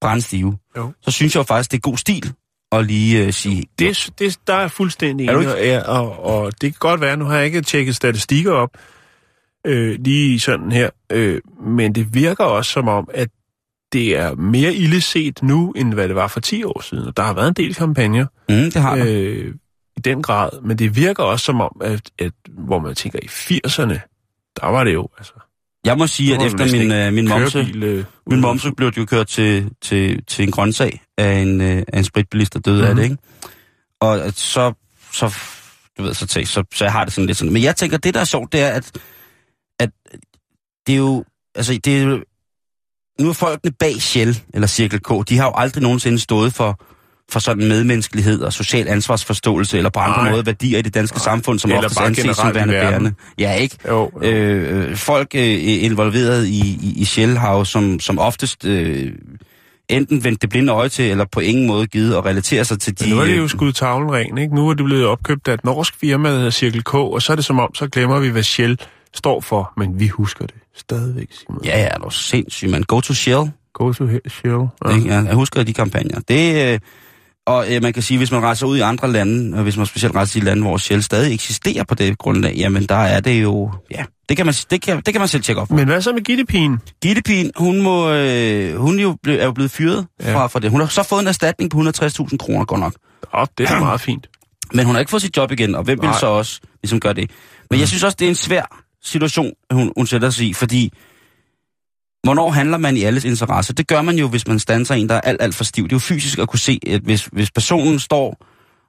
Brændstive, 0.00 0.58
Jo. 0.76 0.92
så 1.02 1.10
synes 1.10 1.34
jeg 1.34 1.38
jo 1.38 1.44
faktisk, 1.44 1.70
det 1.70 1.76
er 1.76 1.80
god 1.80 1.96
stil 1.96 2.32
at 2.72 2.86
lige 2.86 3.24
øh, 3.26 3.32
sige, 3.32 3.64
Det, 3.78 4.10
det, 4.18 4.38
der 4.46 4.54
er 4.54 4.68
fuldstændig 4.68 5.26
Er 5.26 5.36
enig, 5.36 5.52
og, 5.52 5.58
ja, 5.58 5.80
og, 5.80 6.24
og 6.24 6.52
det 6.60 6.72
kan 6.72 6.78
godt 6.78 7.00
være, 7.00 7.16
nu 7.16 7.24
har 7.24 7.36
jeg 7.36 7.46
ikke 7.46 7.62
tjekket 7.62 7.96
statistikker 7.96 8.52
op, 8.52 8.70
øh, 9.66 9.98
lige 10.00 10.40
sådan 10.40 10.72
her, 10.72 10.90
øh, 11.12 11.40
men 11.66 11.94
det 11.94 12.14
virker 12.14 12.44
også 12.44 12.70
som 12.70 12.88
om, 12.88 13.08
at 13.14 13.28
det 13.92 14.16
er 14.18 14.34
mere 14.34 14.74
illeset 14.74 15.42
nu, 15.42 15.72
end 15.72 15.94
hvad 15.94 16.08
det 16.08 16.16
var 16.16 16.28
for 16.28 16.40
10 16.40 16.64
år 16.64 16.82
siden. 16.82 17.06
Og 17.06 17.16
der 17.16 17.22
har 17.22 17.34
været 17.34 17.48
en 17.48 17.54
del 17.54 17.74
kampagner 17.74 18.26
mm, 18.48 18.54
det 18.54 18.76
har 18.76 18.96
øh, 19.06 19.54
i 19.96 20.00
den 20.00 20.22
grad, 20.22 20.50
men 20.62 20.78
det 20.78 20.96
virker 20.96 21.22
også 21.22 21.44
som 21.44 21.60
om, 21.60 21.80
at, 21.80 22.10
at 22.18 22.32
hvor 22.48 22.78
man 22.78 22.94
tænker, 22.94 23.18
i 23.22 23.26
80'erne, 23.26 23.98
der 24.60 24.66
var 24.66 24.84
det 24.84 24.94
jo, 24.94 25.08
altså... 25.18 25.32
Jeg 25.86 25.98
må 25.98 26.06
sige, 26.06 26.34
at 26.34 26.42
efter 26.42 26.72
min, 26.72 26.92
øh, 26.92 27.12
min 27.12 27.28
momse... 27.28 27.52
kørebil, 27.52 27.82
øh, 27.82 28.04
Min 28.26 28.40
momse 28.40 28.72
blev 28.76 28.92
jo 28.96 29.04
kørt 29.04 29.26
til, 29.26 29.70
til, 29.82 30.24
til 30.24 30.42
en 30.42 30.50
grøntsag 30.50 31.02
af 31.18 31.32
en, 31.32 31.60
øh, 31.60 31.82
af 31.92 31.98
en 31.98 32.04
spritbilist, 32.04 32.54
der 32.54 32.60
døde 32.60 32.76
mm-hmm. 32.76 32.88
af 32.88 32.94
Mhm. 32.94 33.02
det, 33.02 33.10
ikke? 33.10 33.22
Og 34.00 34.32
så, 34.34 34.72
så, 35.12 35.34
du 35.98 36.02
ved, 36.02 36.14
så, 36.14 36.26
så, 36.26 36.64
så 36.74 36.84
jeg 36.84 36.92
har 36.92 37.04
det 37.04 37.12
sådan 37.12 37.26
lidt 37.26 37.38
sådan. 37.38 37.52
Men 37.52 37.62
jeg 37.62 37.76
tænker, 37.76 37.96
det 37.98 38.14
der 38.14 38.20
er 38.20 38.24
sjovt, 38.24 38.52
det 38.52 38.60
er, 38.60 38.68
at, 38.68 38.98
at 39.80 39.90
det 40.86 40.92
er 40.92 40.96
jo, 40.96 41.24
altså 41.54 41.78
det 41.84 41.96
er 41.98 42.02
jo, 42.02 42.24
nu 43.20 43.28
er 43.28 43.32
folkene 43.32 43.72
bag 43.72 44.02
Shell, 44.02 44.42
eller 44.54 44.66
Cirkel 44.66 45.00
K, 45.00 45.28
de 45.28 45.36
har 45.38 45.44
jo 45.46 45.52
aldrig 45.54 45.82
nogensinde 45.82 46.18
stået 46.18 46.52
for, 46.54 46.80
for 47.30 47.40
sådan 47.40 47.68
medmenneskelighed 47.68 48.40
og 48.40 48.52
social 48.52 48.88
ansvarsforståelse, 48.88 49.76
eller 49.76 49.90
på 49.90 50.00
andre 50.00 50.22
Nej. 50.22 50.30
måder 50.30 50.42
værdier 50.42 50.78
i 50.78 50.82
det 50.82 50.94
danske 50.94 51.20
samfund, 51.20 51.58
som 51.58 51.70
bare 51.70 52.06
anses 52.06 52.36
som 52.36 52.54
værende 52.54 52.74
bærende. 52.74 53.14
Ja, 53.38 53.52
ikke? 53.54 53.76
Jo, 53.88 54.10
jo. 54.22 54.28
Øh, 54.28 54.96
folk 54.96 55.28
øh, 55.34 55.58
involveret 55.84 56.46
i, 56.46 56.60
i, 56.82 56.94
i 56.96 57.04
Shell 57.04 57.36
har 57.36 57.52
jo 57.56 57.64
som, 57.64 58.00
som 58.00 58.18
oftest 58.18 58.64
øh, 58.64 59.12
enten 59.88 60.24
vendt 60.24 60.42
det 60.42 60.50
blinde 60.50 60.72
øje 60.72 60.88
til, 60.88 61.10
eller 61.10 61.24
på 61.32 61.40
ingen 61.40 61.66
måde 61.66 61.86
givet 61.86 62.14
at 62.14 62.24
relatere 62.24 62.64
sig 62.64 62.80
til 62.80 62.98
de... 62.98 63.04
Men 63.04 63.14
nu 63.14 63.20
er 63.20 63.26
det 63.26 63.36
jo 63.36 63.42
øh, 63.42 63.48
skudt 63.48 63.76
tavlen 63.76 64.12
ren, 64.12 64.38
ikke? 64.38 64.54
Nu 64.54 64.68
er 64.68 64.74
det 64.74 64.84
blevet 64.84 65.06
opkøbt 65.06 65.48
af 65.48 65.54
et 65.54 65.64
norsk 65.64 65.94
firma, 66.00 66.28
der 66.30 66.36
hedder 66.36 66.50
Cirkel 66.50 66.84
K, 66.84 66.94
og 66.94 67.22
så 67.22 67.32
er 67.32 67.36
det 67.36 67.44
som 67.44 67.58
om, 67.58 67.74
så 67.74 67.88
glemmer 67.88 68.18
vi, 68.18 68.28
hvad 68.28 68.42
Shell 68.42 68.78
står 69.14 69.40
for, 69.40 69.72
men 69.76 70.00
vi 70.00 70.08
husker 70.08 70.46
det 70.46 70.54
stadigvæk, 70.76 71.28
Simon. 71.30 71.60
Ja, 71.64 71.78
ja, 71.78 71.84
det 71.84 72.04
er 72.04 72.10
sindssygt, 72.10 72.70
man. 72.70 72.82
Go 72.82 73.00
to 73.00 73.14
Shell. 73.14 73.50
Go 73.72 73.92
to 73.92 74.04
he- 74.06 74.28
Shell. 74.28 74.52
Ja. 74.84 75.14
Jeg, 75.16 75.26
jeg 75.26 75.34
husker 75.34 75.62
de 75.62 75.72
kampagner. 75.72 76.20
Det, 76.28 76.72
øh, 76.72 76.78
og 77.46 77.74
øh, 77.74 77.82
man 77.82 77.92
kan 77.92 78.02
sige, 78.02 78.18
hvis 78.18 78.32
man 78.32 78.42
rejser 78.42 78.66
ud 78.66 78.76
i 78.76 78.80
andre 78.80 79.12
lande, 79.12 79.56
og 79.56 79.62
hvis 79.62 79.76
man 79.76 79.86
specielt 79.86 80.14
rejser 80.14 80.40
i 80.40 80.44
lande, 80.44 80.62
hvor 80.62 80.76
Shell 80.76 81.02
stadig 81.02 81.34
eksisterer 81.34 81.84
på 81.84 81.94
det 81.94 82.18
grundlag, 82.18 82.54
jamen 82.56 82.86
der 82.86 82.94
er 82.94 83.20
det 83.20 83.42
jo... 83.42 83.70
Ja, 83.90 84.04
det 84.28 84.36
kan 84.36 84.46
man, 84.46 84.54
det 84.70 84.82
kan, 84.82 84.96
det 84.96 85.14
kan 85.14 85.20
man 85.20 85.28
selv 85.28 85.42
tjekke 85.42 85.62
op. 85.62 85.70
Men 85.70 85.86
hvad 85.88 86.02
så 86.02 86.12
med 86.12 86.22
Gittepin? 86.22 86.76
Gittepin, 87.02 87.50
hun, 87.56 87.82
må, 87.82 88.10
øh, 88.10 88.76
hun 88.76 88.98
jo 88.98 89.16
ble, 89.22 89.38
er 89.38 89.44
jo 89.44 89.52
blevet 89.52 89.70
fyret 89.70 90.06
Ja. 90.22 90.34
fra, 90.34 90.46
fra 90.46 90.60
det. 90.60 90.70
Hun 90.70 90.80
har 90.80 90.88
så 90.88 91.02
fået 91.02 91.20
en 91.20 91.26
erstatning 91.26 91.70
på 91.70 91.78
160.000 91.78 92.36
kroner, 92.36 92.64
godt 92.64 92.80
nok. 92.80 92.94
Åh, 93.34 93.46
det 93.58 93.70
er 93.70 93.80
meget 93.80 94.00
fint. 94.00 94.26
Men 94.72 94.86
hun 94.86 94.94
har 94.94 95.00
ikke 95.00 95.10
fået 95.10 95.22
sit 95.22 95.36
job 95.36 95.52
igen, 95.52 95.74
og 95.74 95.82
hvem 95.82 95.98
vil 96.02 96.08
Nej. 96.10 96.20
så 96.20 96.26
også 96.26 96.60
ligesom 96.82 97.00
gøre 97.00 97.12
det? 97.14 97.30
Men 97.70 97.80
jeg 97.80 97.88
synes 97.88 98.02
også, 98.04 98.16
det 98.18 98.24
er 98.24 98.28
en 98.28 98.34
svær 98.34 98.82
situation, 99.04 99.52
hun, 99.72 99.92
hun 99.96 100.06
sætter 100.06 100.30
sig 100.30 100.46
i, 100.46 100.52
fordi 100.52 100.92
hvornår 102.22 102.50
handler 102.50 102.78
man 102.78 102.96
i 102.96 103.02
alles 103.02 103.24
interesse? 103.24 103.72
Det 103.72 103.88
gør 103.88 104.02
man 104.02 104.18
jo, 104.18 104.28
hvis 104.28 104.48
man 104.48 104.58
standser 104.58 104.94
en, 104.94 105.08
der 105.08 105.14
er 105.14 105.20
alt, 105.20 105.42
alt 105.42 105.54
for 105.54 105.64
stiv. 105.64 105.84
Det 105.84 105.92
er 105.92 105.96
jo 105.96 106.00
fysisk 106.00 106.38
at 106.38 106.48
kunne 106.48 106.58
se, 106.58 106.80
at 106.86 107.00
hvis, 107.00 107.28
hvis 107.32 107.50
personen 107.50 107.98
står 107.98 108.36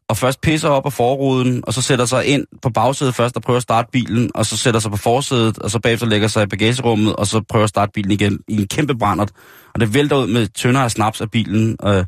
og 0.10 0.18
først 0.18 0.42
pisser 0.42 0.70
op 0.70 0.86
af 0.86 0.94
forruden, 0.94 1.64
og 1.68 1.74
så 1.74 1.82
sætter 1.82 2.06
sig 2.06 2.26
ind 2.26 2.46
på 2.62 2.70
bagsædet 2.70 3.16
først 3.16 3.36
og 3.36 3.42
prøver 3.42 3.58
at 3.58 3.64
starte 3.64 3.90
bilen, 3.92 4.32
og 4.36 4.46
så 4.46 4.58
sætter 4.58 4.80
sig 4.80 4.92
på 4.92 4.98
forsædet, 4.98 5.60
og 5.60 5.72
så 5.72 5.80
bagefter 5.80 6.08
lægger 6.08 6.28
sig 6.28 6.44
i 6.44 6.48
bagagerummet, 6.48 7.16
og 7.16 7.28
så 7.28 7.42
prøver 7.50 7.64
at 7.64 7.70
starte 7.70 7.92
bilen 7.92 8.12
igen 8.12 8.40
i 8.48 8.62
en 8.62 8.68
kæmpe 8.68 8.98
brændert. 8.98 9.32
Og 9.74 9.80
det 9.80 9.94
vælter 9.94 10.16
ud 10.16 10.28
med 10.28 10.48
tønder 10.48 10.82
af 10.82 10.92
snaps 10.92 11.22
af 11.22 11.32
bilen, 11.32 11.76
og 11.80 12.06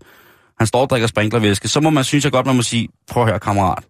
han 0.58 0.68
står 0.68 0.82
og 0.82 0.90
drikker 0.90 1.08
sprinklervæske. 1.08 1.68
Så 1.68 1.82
må 1.82 1.90
man, 1.90 2.04
synes 2.04 2.24
jeg 2.24 2.32
godt, 2.32 2.46
man 2.46 2.56
må 2.56 2.62
sige, 2.62 2.88
prøv 3.12 3.24
at 3.24 3.30
høre, 3.30 3.40
kammerat 3.40 3.84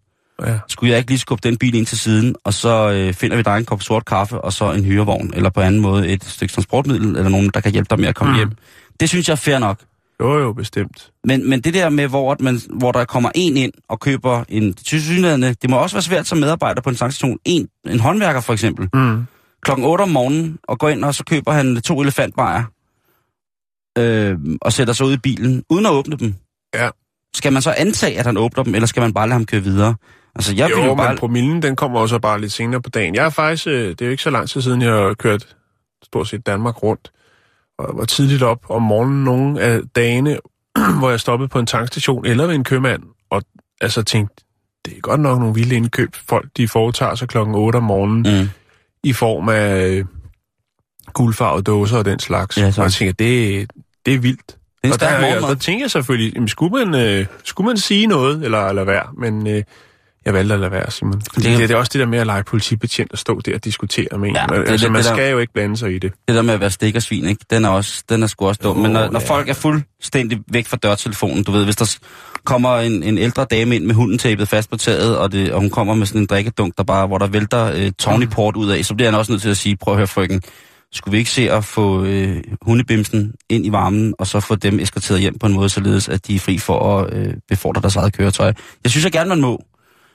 Ja. 0.46 0.60
skulle 0.68 0.90
jeg 0.92 0.98
ikke 0.98 1.12
lige 1.12 1.20
skubbe 1.20 1.50
den 1.50 1.58
bil 1.58 1.76
ind 1.76 1.86
til 1.86 2.00
siden, 2.00 2.36
og 2.44 2.54
så 2.54 2.92
øh, 2.92 3.14
finder 3.14 3.38
vi 3.38 3.44
dig 3.44 3.58
en 3.58 3.66
kop 3.66 3.82
sort 3.82 4.06
kaffe, 4.06 4.42
og 4.42 4.54
så 4.54 4.72
en 4.72 4.84
hyrevogn, 4.84 5.34
eller 5.36 5.50
på 5.50 5.62
anden 5.62 5.82
måde 5.82 6.08
et 6.08 6.24
stykke 6.24 6.54
transportmiddel, 6.54 7.08
eller 7.16 7.30
nogen, 7.30 7.50
der 7.54 7.60
kan 7.62 7.72
hjælpe 7.72 7.88
dig 7.90 8.00
med 8.00 8.08
at 8.08 8.16
komme 8.16 8.32
mm. 8.34 8.38
Hjem. 8.38 8.52
Det 9.00 9.10
synes 9.10 9.28
jeg 9.28 9.34
er 9.34 9.38
fair 9.38 9.60
nok. 9.60 9.80
Jo, 10.22 10.40
jo, 10.40 10.54
bestemt. 10.54 11.12
Men, 11.24 11.50
men 11.50 11.62
det 11.62 11.74
der 11.74 11.90
med, 11.90 12.08
hvor, 12.08 12.32
at 12.32 12.42
man, 12.42 12.60
hvor 12.70 12.92
der 12.92 13.06
kommer 13.06 13.32
en 13.36 13.58
ind 13.58 13.72
og 13.90 14.00
køber 14.00 14.44
en 14.50 14.74
tilsyneladende, 14.74 15.56
det 15.62 15.70
må 15.70 15.78
også 15.78 15.96
være 15.96 16.02
svært 16.04 16.28
som 16.28 16.38
medarbejder 16.38 16.82
på 16.82 16.90
en 16.90 16.96
tankstation, 16.96 17.38
en, 17.46 17.68
en 17.88 18.00
håndværker 18.00 18.42
for 18.42 18.54
eksempel, 18.54 18.90
Mm. 18.94 19.24
klokken 19.62 19.86
8 19.86 20.02
om 20.02 20.10
morgenen, 20.10 20.58
og 20.64 20.80
går 20.80 20.90
ind, 20.90 21.04
og 21.04 21.16
så 21.16 21.24
køber 21.24 21.52
han 21.52 21.82
to 21.82 22.02
elefantbajer, 22.02 22.64
øh, 23.98 24.38
og 24.62 24.74
sætter 24.74 24.94
sig 24.94 25.06
ud 25.06 25.14
i 25.14 25.18
bilen, 25.18 25.64
uden 25.70 25.86
at 25.86 25.92
åbne 25.92 26.18
dem. 26.18 26.36
Ja. 26.76 26.90
Skal 27.36 27.54
man 27.54 27.62
så 27.62 27.74
antage, 27.78 28.20
at 28.20 28.26
han 28.26 28.38
åbner 28.38 28.64
dem, 28.64 28.76
eller 28.76 28.88
skal 28.88 29.02
man 29.02 29.14
bare 29.14 29.28
lade 29.28 29.34
ham 29.34 29.46
køre 29.46 29.62
videre? 29.62 29.96
Altså, 30.36 30.56
jeg 30.56 30.70
Jo, 30.72 30.84
jo 30.86 30.96
bare... 30.96 31.10
men 31.10 31.18
promillen, 31.18 31.62
den 31.62 31.76
kommer 31.76 32.00
også 32.00 32.20
bare 32.20 32.42
lidt 32.42 32.52
senere 32.52 32.82
på 32.82 32.90
dagen. 32.90 33.16
Jeg 33.16 33.26
er 33.26 33.30
faktisk, 33.30 33.68
øh, 33.68 33.90
det 33.90 34.02
er 34.02 34.06
jo 34.06 34.12
ikke 34.12 34.24
så 34.24 34.30
lang 34.30 34.50
tid 34.50 34.62
siden, 34.62 34.82
jeg 34.82 34.92
har 34.94 35.14
kørt 35.14 35.56
stort 36.04 36.28
set 36.28 36.46
Danmark 36.46 36.84
rundt, 36.84 37.12
og 37.80 37.98
var 37.98 38.06
tidligt 38.06 38.44
op 38.44 38.66
om 38.70 38.82
morgenen 38.82 39.24
nogle 39.24 39.62
af 39.62 39.82
dagene, 39.96 40.38
hvor 41.00 41.10
jeg 41.10 41.20
stoppede 41.20 41.50
på 41.50 41.60
en 41.60 41.66
tankstation 41.66 42.26
eller 42.26 42.48
ved 42.48 42.56
en 42.56 42.64
købmand, 42.64 43.04
og 43.30 43.42
altså 43.82 44.04
tænkte, 44.04 44.44
det 44.86 44.98
er 44.98 45.02
godt 45.02 45.20
nok 45.20 45.40
nogle 45.40 45.54
vilde 45.56 45.76
indkøb, 45.76 46.16
folk 46.28 46.48
de 46.58 46.68
foretager 46.68 47.16
sig 47.16 47.28
klokken 47.28 47.56
8 47.56 47.78
om 47.78 47.84
morgenen, 47.84 48.40
Mm. 48.42 48.50
i 49.04 49.14
form 49.14 49.50
af 49.50 49.88
øh, 49.88 50.06
guldfarvede 51.14 51.64
dåser 51.64 51.98
og 51.98 52.06
den 52.06 52.20
slags. 52.20 52.58
Ja, 52.58 52.68
og 52.68 52.74
tak. 52.74 52.84
jeg 52.84 52.92
tænker, 52.92 53.14
det, 53.14 53.72
det 54.06 54.14
er 54.14 54.18
vildt. 54.20 54.48
Det 54.48 54.90
er 54.90 54.94
og 54.94 55.00
der, 55.00 55.08
stærk 55.08 55.42
der, 55.42 55.48
der 55.48 55.56
tænker 55.56 55.84
jeg 55.84 55.92
selvfølgelig, 55.92 56.34
jamen, 56.36 56.48
skulle, 56.48 56.86
man, 56.86 57.06
øh, 57.08 57.26
skulle 57.44 57.68
man 57.68 57.78
sige 57.78 58.08
noget, 58.08 58.44
eller 58.46 58.74
lade 58.74 58.88
være? 58.88 59.06
Men 59.18 59.48
øh, 59.48 59.64
jeg 60.30 60.34
valgte 60.38 60.54
at 60.54 60.60
lade 60.60 60.72
være, 60.72 60.92
Simon. 60.92 61.22
Fordi 61.34 61.48
Det- 61.50 61.60
det, 61.60 61.70
det 61.70 61.76
er 61.76 61.80
også 61.80 61.90
det 61.94 62.00
der 62.00 62.06
med 62.06 62.20
at 62.20 62.26
lege 62.26 62.44
politibetjent 62.44 63.12
og 63.12 63.18
stå 63.18 63.40
der 63.46 63.56
og 63.56 63.64
diskutere 63.66 64.18
med 64.18 64.30
en. 64.30 64.36
Ja, 64.36 64.42
det 64.50 64.52
er 64.58 64.72
altså, 64.72 64.86
det- 64.86 64.92
man 64.92 65.00
det 65.04 65.10
der- 65.10 65.16
skal 65.16 65.32
jo 65.32 65.38
ikke 65.38 65.54
blande 65.54 65.78
sig 65.78 65.96
i 65.96 66.00
det. 66.00 66.12
det 66.28 66.36
der 66.36 66.42
med 66.42 66.54
at 66.54 66.60
være 66.60 66.70
stikkersvin, 66.72 67.26
ikke? 67.26 67.46
Den 67.50 67.66
er, 67.66 67.70
også, 67.70 68.04
den 68.10 68.24
er 68.24 68.28
sgu 68.28 68.48
også 68.48 68.60
dum. 68.64 68.76
Jo, 68.78 68.82
Men 68.84 68.92
når, 68.92 69.10
når 69.12 69.20
ja. 69.20 69.26
folk 69.28 69.50
er 69.50 69.54
fuldstændig 69.54 70.40
væk 70.52 70.68
fra 70.68 70.78
dørtelefonen, 70.78 71.44
du 71.44 71.52
ved, 71.52 71.64
hvis 71.64 71.76
der 71.76 71.98
kommer 72.44 72.78
en, 72.78 73.04
en 73.04 73.18
ældre 73.18 73.46
dame 73.52 73.76
ind 73.76 73.86
med 73.86 73.96
hunden 73.96 74.18
tapet 74.18 74.48
fast 74.48 74.70
på 74.70 74.78
taget, 74.78 75.18
og, 75.18 75.32
det, 75.32 75.52
og 75.52 75.60
hun 75.62 75.70
kommer 75.70 75.94
med 75.94 76.06
sådan 76.06 76.22
en 76.22 76.26
drikkedunk, 76.28 76.74
der 76.78 76.84
bare, 76.84 77.08
hvor 77.08 77.18
der 77.18 77.28
vælter 77.28 77.72
øh, 77.76 77.92
tawnyport 77.98 78.56
ud 78.56 78.70
af, 78.70 78.86
så 78.86 78.96
bliver 78.96 79.10
han 79.12 79.20
også 79.20 79.32
nødt 79.32 79.42
til 79.42 79.50
at 79.50 79.58
sige, 79.58 79.76
prøv 79.78 79.94
at 79.94 79.98
høre 79.98 80.08
frøken, 80.08 80.42
skulle 80.94 81.12
vi 81.12 81.18
ikke 81.18 81.32
se 81.32 81.52
at 81.52 81.66
få 81.66 82.04
øh, 82.04 82.38
hundebimsen 82.62 83.34
ind 83.50 83.66
i 83.66 83.72
varmen, 83.72 84.14
og 84.20 84.28
så 84.28 84.40
få 84.40 84.56
dem 84.56 84.80
eskorteret 84.80 85.22
hjem 85.22 85.40
på 85.40 85.46
en 85.48 85.54
måde, 85.54 85.70
således 85.70 86.10
at 86.10 86.28
de 86.28 86.36
er 86.36 86.40
fri 86.40 86.58
for 86.58 86.98
at 87.00 87.14
øh, 87.14 87.34
befordre 87.50 87.82
deres 87.82 87.96
eget 87.96 88.14
køretøj. 88.18 88.54
Jeg 88.84 88.92
synes 88.92 89.04
jeg 89.04 89.12
gerne, 89.12 89.30
man 89.30 89.42
må. 89.42 89.64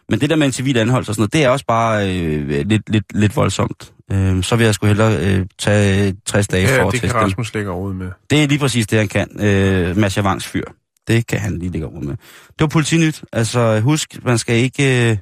Men 0.08 0.20
det 0.20 0.30
der 0.30 0.36
med 0.36 0.46
en 0.46 0.52
civil 0.52 0.76
anholdelse 0.76 1.10
og 1.10 1.14
sådan 1.14 1.20
noget, 1.20 1.32
det 1.32 1.44
er 1.44 1.48
også 1.48 1.64
bare 1.66 2.16
øh, 2.18 2.66
lidt, 2.66 2.90
lidt, 2.90 3.04
lidt 3.14 3.36
voldsomt. 3.36 3.92
Øh, 4.12 4.42
så 4.42 4.56
vil 4.56 4.64
jeg 4.64 4.74
sgu 4.74 4.86
hellere 4.86 5.16
øh, 5.26 5.46
tage 5.58 6.16
60 6.26 6.48
dage 6.48 6.68
Ja, 6.68 6.82
for 6.82 6.88
at 6.88 6.92
det 6.92 7.00
kan 7.00 7.08
teste. 7.08 7.18
Rasmus 7.24 7.54
lægge 7.54 7.70
over 7.70 7.92
med. 7.92 8.10
Det 8.30 8.42
er 8.42 8.48
lige 8.48 8.58
præcis 8.58 8.86
det, 8.86 8.98
han 8.98 9.08
kan. 9.08 9.40
Øh, 9.40 9.96
Mads 9.96 10.16
Javangs 10.16 10.46
fyr. 10.46 10.64
Det 11.08 11.26
kan 11.26 11.38
han 11.38 11.58
lige 11.58 11.70
lægge 11.72 11.86
over 11.86 12.00
med. 12.00 12.16
Det 12.48 12.60
var 12.60 12.66
politinyt. 12.66 13.24
Altså, 13.32 13.80
husk, 13.80 14.24
man 14.24 14.38
skal 14.38 14.56
ikke... 14.56 15.10
Øh, 15.10 15.16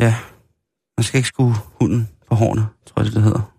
ja, 0.00 0.14
man 0.98 1.04
skal 1.04 1.18
ikke 1.18 1.28
skue 1.28 1.54
hunden 1.80 2.08
på 2.28 2.34
hårene, 2.34 2.66
tror 2.86 3.02
jeg, 3.02 3.06
det, 3.06 3.14
det 3.14 3.22
hedder. 3.22 3.52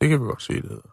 Det 0.00 0.08
kan 0.08 0.20
vi 0.20 0.24
godt 0.24 0.42
se, 0.42 0.52
det 0.52 0.62
hedder. 0.62 0.90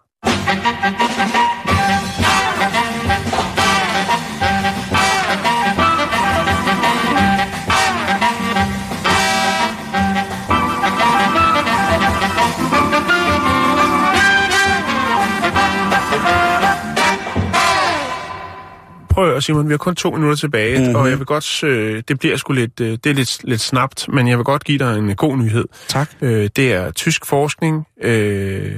Prøv 19.18 19.36
at 19.36 19.44
Simon, 19.44 19.68
vi 19.68 19.74
har 19.74 19.78
kun 19.78 19.96
to 19.96 20.12
minutter 20.12 20.36
tilbage, 20.36 20.74
Mhm. 20.78 20.82
mm-hmm. 20.84 20.96
og 20.96 21.10
jeg 21.10 21.18
vil 21.18 21.26
godt, 21.26 21.64
øh, 21.64 22.04
det 22.08 22.20
bliver 22.20 22.38
sgu 22.38 22.54
lidt, 22.54 22.80
øh, 22.80 22.92
det 22.92 23.06
er 23.06 23.14
lidt, 23.14 23.44
lidt 23.44 23.62
snapt, 23.62 24.08
men 24.14 24.28
jeg 24.28 24.38
vil 24.38 24.44
godt 24.46 24.64
give 24.64 24.78
dig 24.80 24.98
en 24.98 25.16
god 25.16 25.38
nyhed. 25.38 25.66
Tak. 25.88 26.10
Øh, 26.22 26.50
det 26.56 26.74
er 26.74 26.92
tysk 26.92 27.26
forskning, 27.26 27.88
øh, 28.02 28.76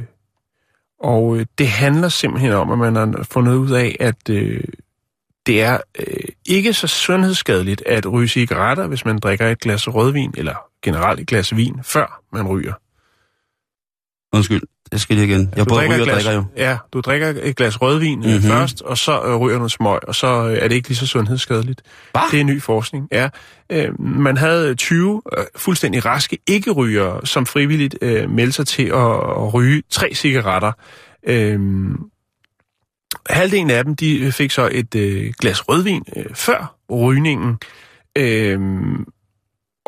og 0.99 1.37
øh, 1.37 1.45
det 1.57 1.67
handler 1.67 2.09
simpelthen 2.09 2.51
om, 2.51 2.71
at 2.71 2.77
man 2.77 2.95
har 2.95 3.27
fundet 3.31 3.55
ud 3.55 3.71
af, 3.71 3.95
at 3.99 4.29
øh, 4.29 4.63
det 5.45 5.61
er 5.61 5.77
øh, 5.99 6.05
ikke 6.45 6.73
så 6.73 6.87
sundhedsskadeligt 6.87 7.83
at 7.85 8.11
ryge 8.11 8.27
cigaretter, 8.27 8.87
hvis 8.87 9.05
man 9.05 9.17
drikker 9.19 9.47
et 9.47 9.59
glas 9.59 9.87
rødvin, 9.87 10.33
eller 10.37 10.55
generelt 10.83 11.19
et 11.19 11.27
glas 11.27 11.55
vin, 11.55 11.79
før 11.83 12.21
man 12.33 12.47
ryger. 12.47 12.73
Undskyld, 14.33 14.61
jeg 14.91 14.99
skal 14.99 15.15
lige 15.15 15.27
igen. 15.27 15.53
Jeg 15.55 15.65
Du 15.65 15.69
både 15.69 15.79
drikker 15.79 15.95
ryger 15.95 16.03
og 16.03 16.07
glas, 16.07 16.23
drikker 16.23 16.41
jo. 16.41 16.45
Ja, 16.57 16.77
du 16.93 17.01
drikker 17.01 17.33
et 17.41 17.55
glas 17.55 17.81
rødvin 17.81 18.19
mm-hmm. 18.19 18.33
Mhm. 18.33 18.41
først, 18.41 18.81
og 18.81 18.97
så 18.97 19.21
øh, 19.25 19.35
ryger 19.35 19.57
noget 19.57 19.71
smøg, 19.71 19.99
og 20.07 20.15
så 20.15 20.27
øh, 20.27 20.57
er 20.57 20.67
det 20.67 20.75
ikke 20.75 20.87
lige 20.87 20.97
så 20.97 21.07
sundhedsskadeligt. 21.07 21.81
Hva? 22.11 22.19
Det 22.31 22.39
er 22.39 22.43
ny 22.43 22.61
forskning, 22.61 23.07
ja. 23.11 23.29
Øh, 23.69 24.01
man 24.01 24.37
havde 24.37 24.75
20 24.75 25.21
øh, 25.37 25.43
fuldstændig 25.55 26.05
raske 26.05 26.37
ikke-rygere, 26.47 27.25
som 27.25 27.45
frivilligt 27.45 27.95
øh, 28.01 28.29
meldte 28.29 28.53
sig 28.53 28.67
til 28.67 28.85
at, 28.85 29.11
at 29.13 29.53
ryge 29.53 29.83
tre 29.89 30.13
cigaretter. 30.13 30.71
Øh, 31.27 31.59
halvdelen 33.29 33.71
af 33.71 33.83
dem, 33.83 33.95
de 33.95 34.31
fik 34.31 34.51
så 34.51 34.69
et 34.71 34.95
øh, 34.95 35.33
glas 35.39 35.69
rødvin 35.69 36.03
øh, 36.15 36.25
før 36.33 36.75
rygningen. 36.91 37.57
Øh, 38.17 38.59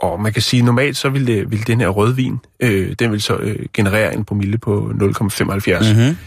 og 0.01 0.21
man 0.21 0.33
kan 0.33 0.41
sige, 0.41 0.63
normalt 0.63 0.97
så 0.97 1.09
ville, 1.09 1.27
det, 1.27 1.51
ville 1.51 1.65
den 1.65 1.81
her 1.81 1.87
rødvin, 1.87 2.39
øh, 2.59 2.95
den 2.99 3.11
vil 3.11 3.21
så 3.21 3.37
øh, 3.37 3.65
generere 3.73 4.13
en 4.13 4.25
promille 4.25 4.57
på 4.57 4.91
0,75. 4.93 5.93
Mm-hmm. 5.93 6.17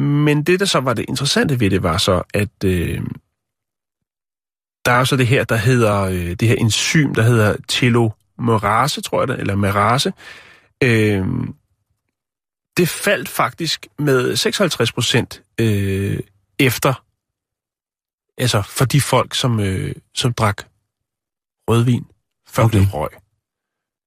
Men 0.00 0.42
det, 0.42 0.60
der 0.60 0.66
så 0.66 0.80
var 0.80 0.94
det 0.94 1.04
interessante 1.08 1.60
ved 1.60 1.70
det, 1.70 1.82
var 1.82 1.98
så, 1.98 2.22
at 2.34 2.64
øh, 2.64 3.00
der 4.84 4.92
er 4.92 5.04
så 5.04 5.16
det 5.16 5.26
her, 5.26 5.44
der 5.44 5.56
hedder, 5.56 6.02
øh, 6.02 6.30
det 6.30 6.48
her 6.48 6.54
enzym, 6.54 7.14
der 7.14 7.22
hedder 7.22 7.56
telomerase, 7.68 9.00
tror 9.00 9.20
jeg 9.20 9.28
det, 9.28 9.40
eller 9.40 9.54
merase. 9.54 10.12
Øh, 10.82 11.26
det 12.76 12.88
faldt 12.88 13.28
faktisk 13.28 13.86
med 13.98 14.36
56 14.36 14.92
procent 14.92 15.42
øh, 15.60 16.18
efter, 16.58 17.04
altså 18.38 18.62
for 18.62 18.84
de 18.84 19.00
folk, 19.00 19.34
som, 19.34 19.60
øh, 19.60 19.94
som 20.14 20.32
drak 20.32 20.62
rødvin 21.68 22.06
før 22.56 22.64
Okay. 22.64 22.86
røg. 22.92 23.08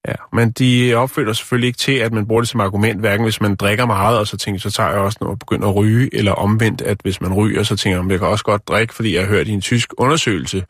Ja, 0.07 0.13
men 0.33 0.51
de 0.51 0.93
opfølger 0.93 1.33
selvfølgelig 1.33 1.67
ikke 1.67 1.77
til, 1.77 1.91
at 1.91 2.13
man 2.13 2.27
bruger 2.27 2.41
det 2.41 2.49
som 2.49 2.59
argument, 2.59 2.99
hverken 2.99 3.23
hvis 3.23 3.41
man 3.41 3.55
drikker 3.55 3.85
meget, 3.85 4.17
og 4.19 4.27
så 4.27 4.37
tænker 4.37 4.59
så 4.61 4.71
tager 4.71 4.89
jeg 4.89 4.99
også 4.99 5.17
noget 5.21 5.35
at 5.35 5.39
begynde 5.39 5.67
at 5.67 5.75
ryge, 5.75 6.15
eller 6.15 6.31
omvendt, 6.31 6.81
at 6.81 6.97
hvis 7.03 7.21
man 7.21 7.33
ryger, 7.33 7.63
så 7.63 7.75
tænker 7.75 8.01
man, 8.01 8.11
jeg 8.11 8.19
kan 8.19 8.27
også 8.27 8.43
godt 8.43 8.67
drikke, 8.67 8.93
fordi 8.95 9.13
jeg 9.15 9.21
har 9.21 9.27
hørt 9.29 9.47
i 9.47 9.51
en 9.51 9.61
tysk 9.61 9.93
undersøgelse, 9.97 10.65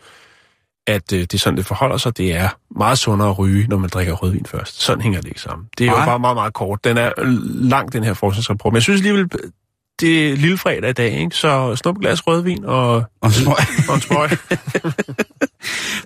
at 0.87 1.13
øh, 1.13 1.19
det 1.19 1.33
er 1.33 1.37
sådan, 1.37 1.57
det 1.57 1.65
forholder 1.65 1.97
sig. 1.97 2.17
Det 2.17 2.35
er 2.35 2.49
meget 2.77 2.97
sundere 2.97 3.29
at 3.29 3.39
ryge, 3.39 3.67
når 3.67 3.77
man 3.77 3.89
drikker 3.89 4.13
rødvin 4.13 4.45
først. 4.45 4.81
Sådan 4.81 5.01
hænger 5.01 5.21
det 5.21 5.27
ikke 5.27 5.41
sammen. 5.41 5.67
Det 5.77 5.87
er 5.87 5.91
Nej. 5.91 5.99
jo 5.99 6.05
bare 6.05 6.19
meget, 6.19 6.35
meget 6.35 6.53
kort. 6.53 6.83
Den 6.83 6.97
er 6.97 7.11
lang, 7.69 7.93
den 7.93 8.03
her 8.03 8.13
forskningsrapport. 8.13 8.73
Men 8.73 8.75
jeg 8.75 8.83
synes 8.83 8.99
alligevel, 8.99 9.29
det 9.99 10.31
er 10.31 10.35
lille 10.35 10.57
fredag 10.57 10.89
i 10.89 10.93
dag, 10.93 11.11
ikke? 11.19 11.35
så 11.35 11.75
snup 11.75 11.95
et 11.95 12.01
glas 12.01 12.27
rødvin 12.27 12.65
og, 12.65 12.93
Og 12.95 13.05
en 13.23 13.31
smøg. 13.31 13.55
og 13.89 13.95
en 13.95 14.01
smøg. 14.01 14.29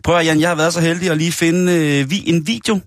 Prøv 0.04 0.18
at, 0.18 0.26
Jan, 0.26 0.40
jeg 0.40 0.50
har 0.50 0.56
været 0.56 0.74
så 0.74 0.82
heldig 0.82 1.10
at 1.10 1.18
lige 1.18 1.32
finde 1.32 1.72
øh, 1.74 2.10
vi, 2.10 2.24
en 2.26 2.48
video 2.48 2.80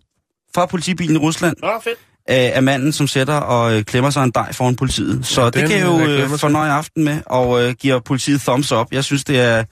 fra 0.55 0.67
politibilen 0.67 1.17
i 1.17 1.19
Rusland 1.19 1.57
Nå, 1.63 1.69
fedt. 1.85 1.99
af, 2.29 2.53
af 2.55 2.63
manden, 2.63 2.93
som 2.93 3.07
sætter 3.07 3.35
og 3.35 3.75
øh, 3.77 3.83
klemmer 3.85 4.11
sig 4.11 4.25
en 4.25 4.31
dej 4.31 4.53
foran 4.53 4.77
politiet. 4.77 5.27
Så 5.27 5.41
Ja, 5.43 5.51
det 5.51 5.69
kan 5.69 5.79
jeg 5.79 5.87
jo 5.87 6.01
øh, 6.01 6.29
til. 6.29 6.39
fornøje 6.39 6.71
aften 6.73 7.05
med, 7.05 7.19
og 7.27 7.63
øh, 7.63 7.75
giver 7.75 8.01
politiet 8.01 8.41
thumbs 8.41 8.73
up. 8.73 8.87
Jeg 8.93 9.05
synes, 9.05 9.25
det 9.25 9.41
er, 9.41 9.65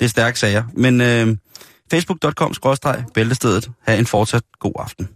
det 0.00 0.04
er 0.04 0.08
stærke 0.08 0.38
sager. 0.38 0.62
Men 0.76 1.00
øh, 1.00 1.36
facebook.com-bæltestedet. 1.90 3.70
Ha' 3.86 3.96
en 3.98 4.06
fortsat 4.06 4.42
god 4.60 4.72
aften. 4.78 5.08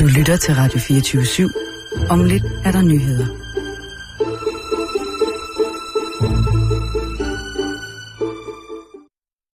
Du 0.00 0.06
lytter 0.06 0.36
til 0.36 0.54
Radio 0.54 0.78
24 0.78 1.22
/7. 1.22 2.08
Om 2.10 2.24
lidt 2.24 2.42
er 2.64 2.72
der 2.72 2.82
nyheder. 2.82 3.26